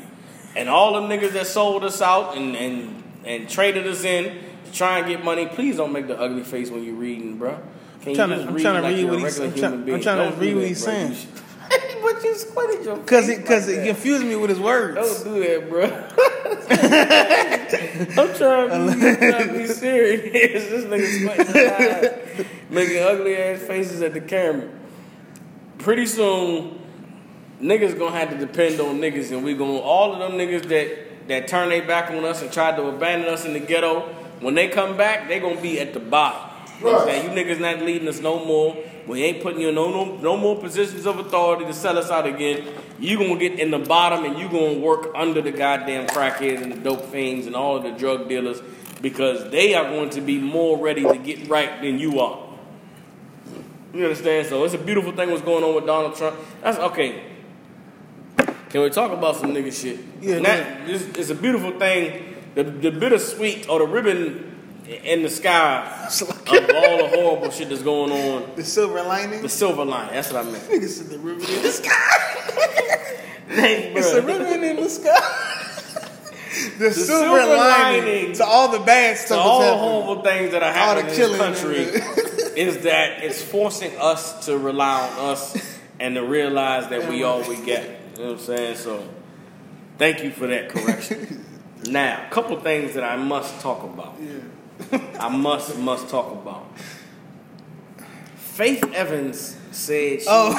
and 0.56 0.70
all 0.70 0.94
the 0.94 1.02
niggas 1.08 1.32
that 1.34 1.48
sold 1.48 1.84
us 1.84 2.02
out 2.02 2.38
and 2.38 2.56
and 2.56 3.04
and 3.26 3.50
traded 3.50 3.88
us 3.88 4.04
in 4.04 4.26
to 4.66 4.72
try 4.72 5.00
and 5.00 5.08
get 5.08 5.24
money. 5.24 5.48
Please 5.48 5.78
don't 5.78 5.92
make 5.92 6.08
the 6.08 6.20
ugly 6.20 6.44
face 6.44 6.70
when 6.70 6.84
you're 6.84 6.96
reading, 6.96 7.38
bro. 7.38 7.58
Can 8.02 8.10
I'm 8.12 8.16
trying 8.16 8.30
to- 8.30 8.48
I'm 8.48 8.60
trying 8.60 8.84
to 8.84 8.90
read 8.90 9.10
what 9.10 9.20
he's- 9.20 9.36
saying. 9.38 9.52
I'm 9.54 10.02
trying- 10.02 10.32
to 10.32 10.38
read 10.40 10.56
what 10.56 10.66
he's 10.66 10.84
saying. 10.84 11.16
But 12.02 12.24
you 12.24 12.34
squinted 12.36 12.86
your 12.86 12.98
Cause 13.00 13.28
it, 13.28 13.46
cause 13.46 13.68
like 13.68 13.78
it 13.80 13.86
confused 13.88 14.26
me 14.26 14.36
with 14.38 14.50
his 14.50 14.60
words. 14.60 14.96
Don't 14.96 15.24
do 15.36 15.44
that, 15.44 15.70
bro. 15.70 15.84
I'm 18.24 18.34
trying 18.36 18.70
to 18.70 18.96
be, 18.96 19.32
trying 19.32 19.48
to 19.48 19.54
be 19.54 19.68
serious. 19.68 20.70
This 20.70 20.86
nigga 20.86 21.22
squinting 21.22 21.56
his 21.56 21.72
eyes, 21.72 22.46
making 22.70 23.04
ugly 23.04 23.36
ass 23.36 23.62
faces 23.64 24.02
at 24.02 24.14
the 24.14 24.22
camera. 24.22 24.70
Pretty 25.80 26.06
soon, 26.06 26.80
niggas 27.62 27.98
gonna 27.98 28.18
have 28.18 28.32
to 28.32 28.38
depend 28.38 28.80
on 28.80 29.00
niggas, 29.00 29.32
and 29.32 29.44
we 29.44 29.54
gonna 29.54 29.78
all 29.78 30.14
of 30.14 30.20
them 30.20 30.38
niggas 30.38 30.68
that 30.70 31.28
that 31.28 31.48
turn 31.48 31.70
their 31.70 31.86
back 31.86 32.10
on 32.10 32.24
us 32.26 32.42
and 32.42 32.52
tried 32.52 32.78
to 32.78 32.88
abandon 32.88 33.28
us 33.30 33.46
in 33.46 33.54
the 33.54 33.60
ghetto. 33.60 34.02
When 34.40 34.56
they 34.56 34.70
come 34.70 34.98
back, 34.98 35.28
they 35.28 35.40
gonna 35.40 35.62
be 35.62 35.80
at 35.80 35.94
the 35.94 36.00
bottom. 36.00 36.50
You 36.80 36.86
know 36.86 36.92
what 36.94 37.02
I'm 37.02 37.08
saying? 37.08 37.38
You 37.38 37.44
niggas 37.44 37.60
not 37.60 37.82
leading 37.82 38.08
us 38.08 38.20
no 38.22 38.44
more. 38.44 38.78
We 39.08 39.24
ain't 39.24 39.42
putting 39.42 39.62
you 39.62 39.70
in 39.70 39.76
no, 39.76 39.90
no 39.90 40.18
no 40.18 40.38
more 40.38 40.60
positions 40.60 41.06
of 41.06 41.20
authority 41.20 41.66
to 41.66 41.74
sell 41.74 41.98
us 41.98 42.12
out 42.12 42.26
again. 42.26 42.68
You 43.00 43.18
gonna 43.18 43.38
get 43.38 43.60
in 43.60 43.72
the 43.72 43.80
bottom 43.80 44.26
and 44.26 44.38
you 44.38 44.48
gonna 44.50 44.80
work 44.80 45.12
under 45.16 45.42
the 45.42 45.52
goddamn 45.52 46.08
crackheads 46.08 46.62
and 46.62 46.72
the 46.72 46.78
dope 46.78 47.06
fiends 47.06 47.46
and 47.48 47.56
all 47.56 47.78
of 47.78 47.84
the 47.84 47.92
drug 47.92 48.28
dealers 48.28 48.62
because 49.02 49.50
they 49.52 49.76
are 49.76 49.84
going 49.84 50.10
to 50.12 50.22
be 50.22 50.40
more 50.40 50.78
ready 50.78 51.04
to 51.04 51.18
get 51.18 51.48
right 51.48 51.82
than 51.82 52.00
you 52.00 52.20
are. 52.20 52.47
You 53.98 54.04
understand? 54.04 54.46
So 54.46 54.64
it's 54.64 54.76
a 54.76 54.78
beautiful 54.78 55.12
thing 55.12 55.32
what's 55.32 55.42
going 55.42 55.64
on 55.64 55.74
with 55.74 55.88
Donald 55.88 56.16
Trump. 56.16 56.38
That's 56.62 56.78
okay. 56.78 57.24
Can 58.70 58.82
we 58.82 58.92
talk 58.92 59.12
about 59.12 59.38
some 59.38 59.52
nigga 59.52 59.74
shit? 59.74 60.00
Yeah, 60.22 60.38
that 60.40 60.88
is 60.88 61.08
it's 61.18 61.32
a 61.32 61.36
beautiful 61.36 61.72
thing. 61.80 62.36
The 62.54 62.64
the 62.64 62.92
bittersweet 62.92 63.68
or 63.68 63.80
the 63.80 63.88
ribbon 63.88 64.56
in 64.86 65.24
the 65.24 65.30
sky 65.30 66.08
of 66.22 66.30
all 66.52 66.98
the 66.98 67.08
horrible 67.12 67.50
shit 67.50 67.70
that's 67.70 67.82
going 67.82 68.12
on. 68.12 68.56
The 68.56 68.64
silver 68.64 69.02
lining. 69.02 69.42
The 69.42 69.50
silver 69.50 69.84
line. 69.84 70.10
That's 70.12 70.32
what 70.32 70.46
I 70.46 70.50
meant. 70.52 70.64
Nigga 70.66 70.88
said 70.88 71.08
the 71.08 71.18
ribbon 71.18 71.50
in 71.50 71.64
the 71.64 71.72
sky. 71.72 73.08
It's 73.50 74.14
a 74.14 74.22
ribbon 74.22 74.64
in 74.64 74.76
the 74.76 74.90
sky. 74.90 75.10
the, 76.78 76.92
silver, 76.92 77.40
silver 77.40 77.56
lining, 77.56 78.06
lining 78.06 78.34
to 78.34 78.46
all 78.46 78.70
the 78.70 78.80
bad 78.80 79.18
stuff 79.18 79.40
all 79.40 79.62
the 79.62 79.76
horrible 79.76 80.24
things 80.24 80.52
that 80.52 80.62
are 80.62 80.74
All 80.76 80.96
the 80.96 81.02
happening 81.02 81.20
in 81.20 81.32
and 81.32 81.40
country 81.40 81.86
is 82.58 82.80
that 82.80 83.24
it's 83.24 83.42
forcing 83.42 83.96
us 83.98 84.46
to 84.48 84.58
rely 84.58 85.08
on 85.08 85.30
us 85.32 85.80
and 86.00 86.16
to 86.16 86.24
realize 86.24 86.88
that 86.90 87.08
we 87.10 87.24
all 87.24 87.48
we 87.48 87.56
get. 87.58 87.84
You 88.16 88.24
know 88.24 88.32
what 88.32 88.40
I'm 88.40 88.46
saying? 88.46 88.78
So 88.78 89.08
thank 89.98 90.24
you 90.24 90.32
for 90.32 90.48
that 90.48 90.70
correction. 90.70 91.46
now, 91.90 92.26
a 92.26 92.30
couple 92.32 92.60
things 92.60 92.96
that 92.96 93.04
I 93.04 93.16
must 93.16 93.62
talk 93.62 93.84
about. 93.84 94.16
I 95.20 95.30
must 95.30 95.78
must 95.78 96.10
talk 96.10 96.32
about. 96.32 96.68
Faith 98.36 98.84
Evans 98.94 99.56
said 99.72 100.22
she 100.22 100.28
Oh. 100.28 100.54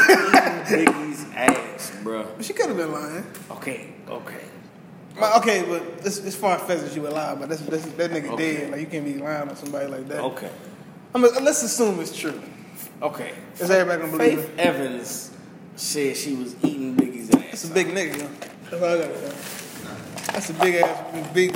Biggie's 0.68 1.26
ass, 1.34 1.92
bro. 2.04 2.26
She 2.40 2.52
could 2.52 2.68
have 2.68 2.76
been 2.76 2.92
lying. 2.92 3.26
Okay, 3.50 3.92
okay. 4.08 4.44
But, 5.18 5.38
okay, 5.38 5.64
but 5.66 5.82
it's, 6.06 6.18
it's 6.18 6.36
far 6.36 6.58
fetched 6.58 6.84
that 6.84 6.94
you 6.94 7.02
would 7.02 7.12
lie, 7.12 7.34
but 7.34 7.48
that's, 7.48 7.60
that's, 7.62 7.84
that 7.86 8.12
nigga 8.12 8.30
Okay. 8.34 8.54
dead. 8.56 8.70
Like 8.70 8.80
you 8.80 8.86
can't 8.86 9.04
be 9.04 9.14
lying 9.14 9.48
on 9.48 9.56
somebody 9.56 9.86
like 9.88 10.06
that. 10.08 10.20
Okay. 10.20 10.50
I 11.14 11.18
mean, 11.18 11.32
let's 11.44 11.62
assume 11.62 12.00
it's 12.00 12.16
true. 12.16 12.40
Okay. 13.02 13.32
Is 13.58 13.70
everybody 13.70 14.02
gonna 14.02 14.16
believe 14.16 14.38
it? 14.38 14.42
Faith 14.48 14.58
Evans 14.58 15.30
said 15.76 16.16
she 16.16 16.34
was 16.34 16.54
eating 16.64 16.96
Biggie's 16.96 17.30
ass. 17.30 17.42
That's 17.44 17.64
a 17.64 17.70
big 17.74 17.86
nigga. 17.88 18.28
That's 18.70 18.82
all 18.82 18.84
I 18.84 18.98
gotta. 18.98 19.34
That's 20.32 20.50
a 20.50 20.54
big 20.54 20.74
ass, 20.76 21.32
big. 21.32 21.54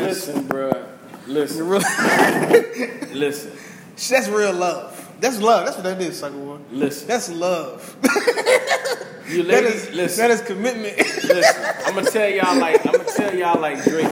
Listen, 0.00 0.44
bruh. 0.44 0.86
Listen, 1.26 1.68
Real- 1.68 1.80
listen, 3.12 3.52
That's 4.10 4.28
real 4.28 4.52
love. 4.52 5.10
That's 5.20 5.40
love. 5.40 5.64
That's 5.66 5.76
what 5.76 5.84
that 5.84 6.00
is, 6.00 6.18
sucker 6.18 6.36
boy. 6.36 6.58
listen. 6.70 7.08
That's 7.08 7.28
love. 7.30 7.96
You 9.28 9.44
That 9.44 9.62
ladies, 9.64 9.86
is 9.86 9.94
listen, 9.94 10.18
that 10.28 10.30
is 10.32 10.40
commitment. 10.42 10.96
listen. 10.98 11.64
I'm 11.86 11.94
gonna 11.94 12.10
tell 12.10 12.28
y'all 12.28 12.58
like 12.58 12.84
I'm 12.84 12.92
gonna 12.92 13.04
tell 13.04 13.32
y'all 13.34 13.60
like 13.60 13.82
Drake 13.84 13.94